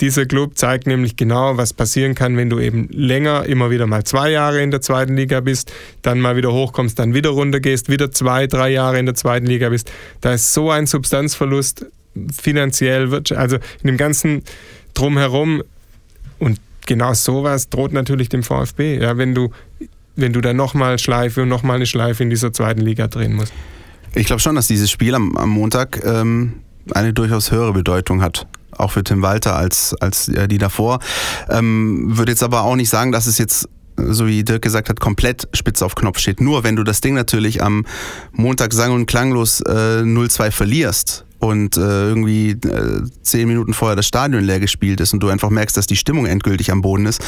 Dieser 0.00 0.26
Club 0.26 0.58
zeigt 0.58 0.88
nämlich 0.88 1.16
genau, 1.16 1.56
was 1.56 1.72
passieren 1.72 2.16
kann, 2.16 2.36
wenn 2.36 2.50
du 2.50 2.58
eben 2.58 2.88
länger, 2.90 3.44
immer 3.46 3.70
wieder 3.70 3.86
mal 3.86 4.02
zwei 4.02 4.30
Jahre 4.30 4.60
in 4.60 4.72
der 4.72 4.80
zweiten 4.80 5.16
Liga 5.16 5.40
bist, 5.40 5.72
dann 6.02 6.20
mal 6.20 6.36
wieder 6.36 6.52
hochkommst, 6.52 6.98
dann 6.98 7.14
wieder 7.14 7.30
runtergehst, 7.30 7.88
wieder 7.88 8.10
zwei, 8.10 8.48
drei 8.48 8.70
Jahre 8.70 8.98
in 8.98 9.06
der 9.06 9.14
zweiten 9.14 9.46
Liga 9.46 9.68
bist. 9.68 9.92
Da 10.20 10.34
ist 10.34 10.52
so 10.52 10.70
ein 10.70 10.88
Substanzverlust 10.88 11.86
finanziell, 12.32 13.22
also 13.36 13.56
in 13.56 13.86
dem 13.86 13.96
ganzen 13.96 14.42
Drumherum. 14.94 15.62
Und 16.40 16.58
genau 16.86 17.14
sowas 17.14 17.68
droht 17.68 17.92
natürlich 17.92 18.28
dem 18.28 18.42
VfB, 18.42 18.98
ja, 18.98 19.16
wenn 19.16 19.32
du, 19.32 19.50
wenn 20.16 20.32
du 20.32 20.40
dann 20.40 20.56
nochmal 20.56 20.98
Schleife 20.98 21.42
und 21.42 21.48
nochmal 21.48 21.76
eine 21.76 21.86
Schleife 21.86 22.24
in 22.24 22.30
dieser 22.30 22.52
zweiten 22.52 22.80
Liga 22.80 23.06
drehen 23.06 23.34
musst. 23.34 23.52
Ich 24.16 24.26
glaube 24.26 24.40
schon, 24.40 24.56
dass 24.56 24.66
dieses 24.66 24.90
Spiel 24.90 25.14
am, 25.14 25.36
am 25.36 25.50
Montag 25.50 26.04
ähm, 26.04 26.54
eine 26.92 27.12
durchaus 27.12 27.52
höhere 27.52 27.72
Bedeutung 27.72 28.22
hat 28.22 28.48
auch 28.78 28.90
für 28.90 29.04
Tim 29.04 29.22
Walter 29.22 29.56
als, 29.56 29.94
als 30.00 30.26
die 30.26 30.58
davor. 30.58 31.00
Ähm, 31.48 32.16
würde 32.16 32.32
jetzt 32.32 32.42
aber 32.42 32.62
auch 32.62 32.76
nicht 32.76 32.90
sagen, 32.90 33.12
dass 33.12 33.26
es 33.26 33.38
jetzt 33.38 33.68
so 33.96 34.26
wie 34.26 34.42
Dirk 34.42 34.62
gesagt 34.62 34.88
hat, 34.88 34.98
komplett 34.98 35.48
spitz 35.52 35.80
auf 35.82 35.94
Knopf 35.94 36.18
steht. 36.18 36.40
Nur 36.40 36.64
wenn 36.64 36.76
du 36.76 36.82
das 36.82 37.00
Ding 37.00 37.14
natürlich 37.14 37.62
am 37.62 37.86
Montag 38.32 38.72
sang- 38.72 38.92
und 38.92 39.06
klanglos 39.06 39.60
äh, 39.60 40.02
0-2 40.02 40.50
verlierst 40.50 41.23
und 41.44 41.76
äh, 41.76 41.80
irgendwie 41.80 42.50
äh, 42.50 43.02
zehn 43.22 43.46
Minuten 43.46 43.74
vorher 43.74 43.96
das 43.96 44.06
Stadion 44.06 44.42
leer 44.42 44.60
gespielt 44.60 45.00
ist 45.00 45.12
und 45.12 45.20
du 45.20 45.28
einfach 45.28 45.50
merkst, 45.50 45.76
dass 45.76 45.86
die 45.86 45.96
Stimmung 45.96 46.26
endgültig 46.26 46.72
am 46.72 46.80
Boden 46.80 47.06
ist, 47.06 47.22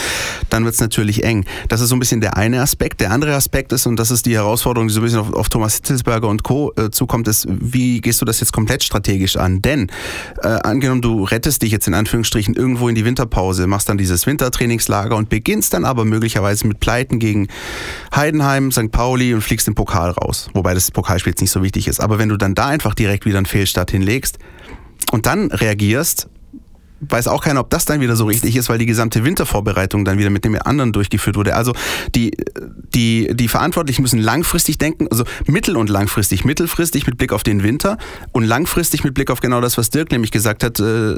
dann 0.48 0.64
wird 0.64 0.74
es 0.74 0.80
natürlich 0.80 1.22
eng. 1.22 1.44
Das 1.68 1.80
ist 1.80 1.90
so 1.90 1.96
ein 1.96 1.98
bisschen 1.98 2.20
der 2.20 2.36
eine 2.36 2.62
Aspekt. 2.62 3.00
Der 3.00 3.10
andere 3.10 3.34
Aspekt 3.34 3.72
ist, 3.72 3.86
und 3.86 3.96
das 3.96 4.10
ist 4.10 4.26
die 4.26 4.34
Herausforderung, 4.34 4.88
die 4.88 4.94
so 4.94 5.00
ein 5.00 5.04
bisschen 5.04 5.18
auf, 5.18 5.32
auf 5.32 5.48
Thomas 5.48 5.76
Hitzelsberger 5.76 6.28
und 6.28 6.42
Co. 6.42 6.72
Äh, 6.76 6.90
zukommt, 6.90 7.28
ist, 7.28 7.46
wie 7.48 8.00
gehst 8.00 8.20
du 8.20 8.24
das 8.24 8.40
jetzt 8.40 8.52
komplett 8.52 8.82
strategisch 8.82 9.36
an? 9.36 9.60
Denn 9.60 9.90
äh, 10.42 10.48
angenommen, 10.48 11.02
du 11.02 11.24
rettest 11.24 11.62
dich 11.62 11.70
jetzt 11.70 11.86
in 11.86 11.94
Anführungsstrichen 11.94 12.54
irgendwo 12.54 12.88
in 12.88 12.94
die 12.94 13.04
Winterpause, 13.04 13.66
machst 13.66 13.88
dann 13.88 13.98
dieses 13.98 14.26
Wintertrainingslager 14.26 15.16
und 15.16 15.28
beginnst 15.28 15.74
dann 15.74 15.84
aber 15.84 16.04
möglicherweise 16.04 16.66
mit 16.66 16.80
Pleiten 16.80 17.18
gegen 17.18 17.48
Heidenheim, 18.14 18.72
St. 18.72 18.90
Pauli 18.90 19.34
und 19.34 19.42
fliegst 19.42 19.66
den 19.66 19.74
Pokal 19.74 20.10
raus. 20.10 20.48
Wobei 20.54 20.72
das 20.72 20.90
Pokalspiel 20.90 21.32
jetzt 21.32 21.42
nicht 21.42 21.50
so 21.50 21.62
wichtig 21.62 21.86
ist. 21.86 22.00
Aber 22.00 22.18
wenn 22.18 22.30
du 22.30 22.36
dann 22.36 22.54
da 22.54 22.66
einfach 22.66 22.94
direkt 22.94 23.26
wieder 23.26 23.36
einen 23.36 23.46
Fehlstart 23.46 23.90
hinlegst 24.06 24.38
und 25.12 25.26
dann 25.26 25.50
reagierst, 25.50 26.28
weiß 27.00 27.28
auch 27.28 27.42
keiner, 27.42 27.60
ob 27.60 27.68
das 27.68 27.84
dann 27.84 28.00
wieder 28.00 28.16
so 28.16 28.24
richtig 28.24 28.56
ist, 28.56 28.70
weil 28.70 28.78
die 28.78 28.86
gesamte 28.86 29.22
Wintervorbereitung 29.22 30.06
dann 30.06 30.18
wieder 30.18 30.30
mit 30.30 30.46
dem 30.46 30.56
anderen 30.64 30.94
durchgeführt 30.94 31.36
wurde. 31.36 31.54
Also 31.54 31.74
die, 32.14 32.32
die, 32.94 33.28
die 33.34 33.48
Verantwortlichen 33.48 34.00
müssen 34.00 34.18
langfristig 34.18 34.78
denken, 34.78 35.06
also 35.10 35.24
mittel- 35.46 35.76
und 35.76 35.90
langfristig. 35.90 36.46
Mittelfristig 36.46 37.06
mit 37.06 37.18
Blick 37.18 37.34
auf 37.34 37.42
den 37.42 37.62
Winter 37.62 37.98
und 38.32 38.44
langfristig 38.44 39.04
mit 39.04 39.12
Blick 39.12 39.30
auf 39.30 39.40
genau 39.40 39.60
das, 39.60 39.76
was 39.76 39.90
Dirk 39.90 40.10
nämlich 40.10 40.30
gesagt 40.30 40.64
hat, 40.64 40.80
äh, 40.80 41.14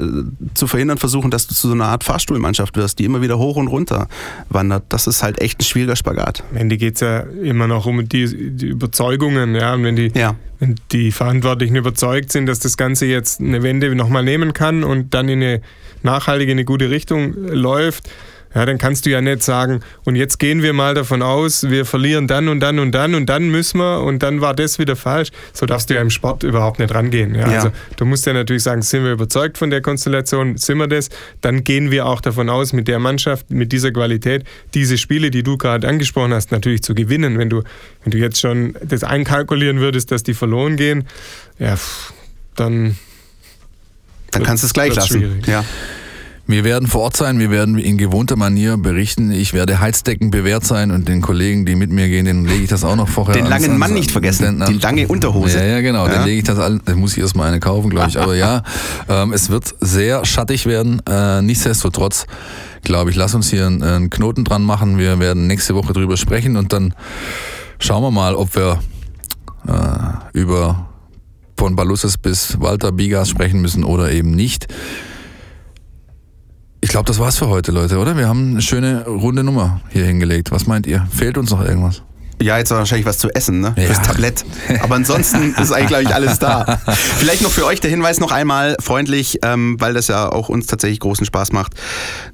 zu 0.53 0.67
verhindern 0.67 0.97
versuchen, 0.97 1.31
dass 1.31 1.47
du 1.47 1.55
zu 1.55 1.69
so 1.69 1.73
einer 1.73 1.85
Art 1.85 2.03
Fahrstuhlmannschaft 2.03 2.75
wirst, 2.75 2.99
die 2.99 3.05
immer 3.05 3.21
wieder 3.21 3.37
hoch 3.37 3.55
und 3.55 3.67
runter 3.67 4.09
wandert. 4.49 4.83
Das 4.89 5.07
ist 5.07 5.23
halt 5.23 5.39
echt 5.39 5.61
ein 5.61 5.63
schwieriger 5.63 5.95
Spagat. 5.95 6.43
Am 6.51 6.57
Ende 6.57 6.75
geht 6.75 6.95
es 6.95 7.01
ja 7.01 7.19
immer 7.19 7.67
noch 7.67 7.85
um 7.85 8.07
die, 8.07 8.53
die 8.53 8.67
Überzeugungen, 8.67 9.55
ja. 9.55 9.75
Und 9.75 9.83
wenn 9.85 9.95
die, 9.95 10.11
Ja. 10.13 10.35
Wenn 10.59 10.75
die 10.91 11.11
Verantwortlichen 11.11 11.75
überzeugt 11.75 12.31
sind, 12.31 12.45
dass 12.45 12.59
das 12.59 12.77
Ganze 12.77 13.05
jetzt 13.05 13.39
eine 13.39 13.63
Wende 13.63 13.93
nochmal 13.95 14.23
nehmen 14.23 14.53
kann 14.53 14.83
und 14.83 15.13
dann 15.13 15.29
in 15.29 15.41
eine 15.41 15.61
nachhaltige, 16.03 16.51
in 16.51 16.57
eine 16.57 16.65
gute 16.65 16.89
Richtung 16.89 17.33
läuft, 17.33 18.09
ja, 18.55 18.65
dann 18.65 18.77
kannst 18.77 19.05
du 19.05 19.11
ja 19.11 19.21
nicht 19.21 19.43
sagen, 19.43 19.81
und 20.05 20.15
jetzt 20.15 20.39
gehen 20.39 20.63
wir 20.63 20.73
mal 20.73 20.95
davon 20.95 21.21
aus, 21.21 21.69
wir 21.69 21.85
verlieren 21.85 22.27
dann 22.27 22.47
und 22.47 22.59
dann 22.59 22.79
und 22.79 22.91
dann 22.93 23.13
und 23.13 23.27
dann 23.27 23.49
müssen 23.49 23.79
wir 23.79 24.01
und 24.01 24.23
dann 24.23 24.41
war 24.41 24.55
das 24.55 24.79
wieder 24.79 24.95
falsch. 24.95 25.29
So 25.53 25.65
darfst 25.65 25.89
du 25.89 25.93
ja 25.93 26.01
im 26.01 26.09
Sport 26.09 26.43
überhaupt 26.43 26.79
nicht 26.79 26.93
rangehen. 26.93 27.35
Ja? 27.35 27.41
Ja. 27.51 27.57
Also 27.57 27.71
du 27.97 28.05
musst 28.05 28.25
ja 28.25 28.33
natürlich 28.33 28.63
sagen, 28.63 28.81
sind 28.81 29.03
wir 29.03 29.11
überzeugt 29.11 29.57
von 29.57 29.69
der 29.69 29.81
Konstellation, 29.81 30.57
sind 30.57 30.77
wir 30.79 30.87
das, 30.87 31.09
dann 31.41 31.63
gehen 31.63 31.91
wir 31.91 32.07
auch 32.07 32.21
davon 32.21 32.49
aus, 32.49 32.73
mit 32.73 32.87
der 32.87 32.99
Mannschaft, 32.99 33.51
mit 33.51 33.71
dieser 33.71 33.91
Qualität, 33.91 34.43
diese 34.73 34.97
Spiele, 34.97 35.29
die 35.29 35.43
du 35.43 35.57
gerade 35.57 35.87
angesprochen 35.87 36.33
hast, 36.33 36.51
natürlich 36.51 36.81
zu 36.81 36.95
gewinnen. 36.95 37.37
Wenn 37.37 37.49
du, 37.49 37.63
wenn 38.03 38.11
du 38.11 38.17
jetzt 38.17 38.39
schon 38.39 38.75
das 38.83 39.03
einkalkulieren 39.03 39.79
würdest, 39.79 40.11
dass 40.11 40.23
die 40.23 40.33
verloren 40.33 40.75
gehen, 40.75 41.05
ja, 41.59 41.77
dann 42.55 42.95
Dann 44.31 44.43
kannst 44.43 44.63
du 44.63 44.67
es 44.67 44.73
gleich 44.73 44.95
lassen. 44.95 45.19
schwierig. 45.19 45.47
Ja. 45.47 45.63
Wir 46.49 46.63
werden 46.63 46.87
vor 46.87 47.01
Ort 47.01 47.15
sein, 47.15 47.37
wir 47.37 47.51
werden 47.51 47.77
in 47.77 47.99
gewohnter 47.99 48.35
Manier 48.35 48.75
berichten. 48.77 49.29
Ich 49.31 49.53
werde 49.53 49.79
Heizdecken 49.79 50.31
bewährt 50.31 50.65
sein 50.65 50.89
und 50.89 51.07
den 51.07 51.21
Kollegen, 51.21 51.63
die 51.67 51.75
mit 51.75 51.91
mir 51.91 52.07
gehen, 52.07 52.25
den 52.25 52.43
lege 52.45 52.63
ich 52.63 52.69
das 52.71 52.83
auch 52.83 52.95
noch 52.95 53.07
vorher 53.07 53.35
Den 53.35 53.43
ans- 53.43 53.51
langen 53.51 53.65
ans- 53.73 53.79
Mann 53.79 53.93
nicht 53.93 54.09
vergessen, 54.09 54.59
den- 54.59 54.65
die 54.67 54.79
lange 54.79 55.07
Unterhose. 55.07 55.59
Ja, 55.59 55.65
ja, 55.65 55.81
genau. 55.81 56.07
Ja. 56.07 56.13
Dann 56.13 56.25
lege 56.25 56.39
ich 56.39 56.43
das 56.45 56.57
an. 56.57 56.81
Da 56.85 56.95
muss 56.95 57.11
ich 57.13 57.19
erstmal 57.19 57.49
eine 57.49 57.59
kaufen, 57.59 57.91
glaube 57.91 58.09
ich. 58.09 58.19
Aber 58.19 58.33
ja, 58.35 58.63
ähm, 59.09 59.31
es 59.31 59.51
wird 59.51 59.75
sehr 59.79 60.25
schattig 60.25 60.65
werden. 60.65 61.03
Äh, 61.07 61.43
nichtsdestotrotz, 61.43 62.25
glaube 62.83 63.11
ich, 63.11 63.15
lass 63.15 63.35
uns 63.35 63.51
hier 63.51 63.67
einen, 63.67 63.83
einen 63.83 64.09
Knoten 64.09 64.43
dran 64.43 64.63
machen. 64.63 64.97
Wir 64.97 65.19
werden 65.19 65.45
nächste 65.45 65.75
Woche 65.75 65.93
drüber 65.93 66.17
sprechen 66.17 66.57
und 66.57 66.73
dann 66.73 66.95
schauen 67.77 68.01
wir 68.01 68.09
mal, 68.09 68.33
ob 68.33 68.55
wir 68.55 68.79
äh, 69.67 69.71
über 70.39 70.89
von 71.59 71.75
Balusses 71.75 72.17
bis 72.17 72.59
Walter 72.59 72.91
Bigas 72.91 73.29
sprechen 73.29 73.61
müssen 73.61 73.83
oder 73.83 74.11
eben 74.11 74.31
nicht. 74.31 74.65
Ich 76.89 76.91
glaube, 76.91 77.05
das 77.05 77.19
war's 77.19 77.37
für 77.37 77.49
heute, 77.49 77.71
Leute, 77.71 77.99
oder? 77.99 78.17
Wir 78.17 78.27
haben 78.27 78.53
eine 78.53 78.63
schöne 78.63 79.05
runde 79.05 79.43
Nummer 79.43 79.79
hier 79.89 80.05
hingelegt. 80.05 80.49
Was 80.49 80.65
meint 80.65 80.87
ihr? 80.87 81.05
Fehlt 81.11 81.37
uns 81.37 81.51
noch 81.51 81.63
irgendwas? 81.63 82.01
Ja, 82.41 82.57
jetzt 82.57 82.71
wahrscheinlich 82.71 83.05
was 83.05 83.19
zu 83.19 83.29
essen, 83.29 83.59
ne? 83.59 83.75
Ja. 83.77 83.83
Fürs 83.83 84.01
Tablett. 84.01 84.43
Aber 84.81 84.95
ansonsten 84.95 85.53
ist 85.53 85.71
eigentlich, 85.71 85.89
glaube 85.89 86.03
ich, 86.05 86.15
alles 86.15 86.39
da. 86.39 86.79
Vielleicht 87.17 87.43
noch 87.43 87.51
für 87.51 87.67
euch 87.67 87.79
der 87.79 87.91
Hinweis 87.91 88.19
noch 88.19 88.31
einmal 88.31 88.75
freundlich, 88.79 89.37
ähm, 89.43 89.75
weil 89.79 89.93
das 89.93 90.07
ja 90.07 90.31
auch 90.31 90.49
uns 90.49 90.65
tatsächlich 90.65 90.99
großen 90.99 91.27
Spaß 91.27 91.51
macht. 91.51 91.73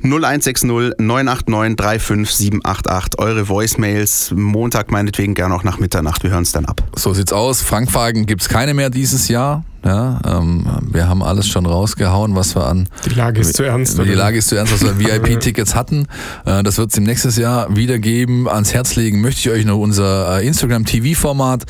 0160 0.04 0.70
989 0.70 1.76
35788. 2.02 3.20
Eure 3.20 3.50
Voicemails, 3.50 4.32
Montag 4.34 4.90
meinetwegen 4.90 5.34
gerne 5.34 5.54
auch 5.54 5.66
nach 5.66 5.80
Mitternacht. 5.80 6.24
Wir 6.24 6.30
hören 6.30 6.44
es 6.44 6.54
dann 6.54 6.64
ab. 6.64 6.82
So 6.96 7.14
sieht's 7.14 7.34
aus. 7.34 7.62
Frankwagen 7.62 8.26
gibt's 8.26 8.48
keine 8.48 8.74
mehr 8.74 8.90
dieses 8.90 9.28
Jahr. 9.28 9.66
Ja, 9.86 10.20
ähm, 10.26 10.66
wir 10.92 11.08
haben 11.08 11.22
alles 11.22 11.48
schon 11.48 11.68
rausgehauen, 11.68 12.36
was 12.36 12.56
wir 12.56 12.66
an. 12.66 12.90
die 13.06 13.12
Lage 13.12 13.42
ist 13.42 13.56
zu 13.56 13.64
ernst. 13.64 14.00
Die 14.00 14.02
oder? 14.02 14.16
Lage 14.16 14.40
ist 14.40 14.48
zu 14.48 14.56
ernst, 14.56 14.74
was 14.74 14.82
wir 14.82 14.98
VIP-Tickets 15.24 15.76
hatten. 15.76 16.08
Äh, 16.44 16.64
das 16.64 16.80
wird 16.80 16.90
es 16.90 16.98
im 16.98 17.04
nächsten 17.04 17.30
Jahr 17.40 17.76
wieder 17.76 18.00
geben. 18.00 18.50
Ans 18.50 18.74
Herz 18.74 18.96
legen 18.96 19.22
möchte 19.22 19.42
ich 19.42 19.56
euch 19.56 19.64
noch 19.64 19.78
unser 19.78 20.40
äh, 20.40 20.48
Instagram-TV-Format, 20.48 21.66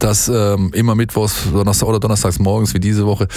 das 0.00 0.28
ähm, 0.28 0.72
immer 0.74 0.96
mittwochs 0.96 1.44
Donnerstag 1.52 1.88
oder 1.88 2.00
donnerstags 2.00 2.40
morgens 2.40 2.74
wie 2.74 2.80
diese 2.80 3.06
Woche 3.06 3.28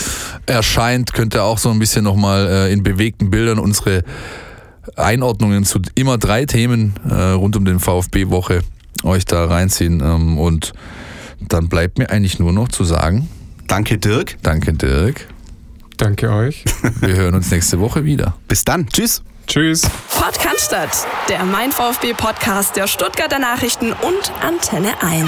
erscheint. 0.48 1.14
Könnt 1.14 1.36
ihr 1.36 1.44
auch 1.44 1.60
so 1.60 1.70
ein 1.70 1.78
bisschen 1.78 2.04
nochmal 2.04 2.48
äh, 2.48 2.74
in 2.74 2.82
bewegten 2.82 3.30
Bildern 3.30 3.60
unsere 3.60 4.04
Einordnungen 4.96 5.64
zu 5.64 5.80
immer 5.94 6.18
drei 6.18 6.46
Themen 6.46 6.96
äh, 7.08 7.14
rund 7.14 7.56
um 7.56 7.66
den 7.66 7.80
VfB-Woche 7.80 8.62
euch 9.04 9.26
da 9.26 9.46
reinziehen. 9.46 10.02
Ähm, 10.04 10.40
und 10.40 10.74
dann 11.40 11.70
bleibt 11.70 12.00
mir 12.00 12.10
eigentlich 12.10 12.40
nur 12.40 12.52
noch 12.52 12.70
zu 12.70 12.84
sagen, 12.84 13.30
Danke, 13.68 13.98
Dirk. 13.98 14.38
danke 14.44 14.74
Dirk. 14.74 15.28
Danke 15.98 16.32
euch. 16.32 16.64
Wir 17.02 17.16
hören 17.16 17.36
uns 17.36 17.52
nächste 17.52 17.80
Woche 17.80 18.06
wieder. 18.06 18.36
Bis 18.48 18.64
dann. 18.64 18.88
Tschüss. 18.88 19.24
Tschüss. 19.48 19.84
Pott 20.10 20.40
Cannstatt, 20.40 21.08
der 21.30 21.44
Mein 21.46 21.72
VfB 21.72 22.14
Podcast 22.14 22.76
der 22.76 22.88
Stuttgarter 22.88 23.40
Nachrichten 23.40 23.94
und 23.94 24.32
Antenne 24.42 25.02
1. 25.02 25.28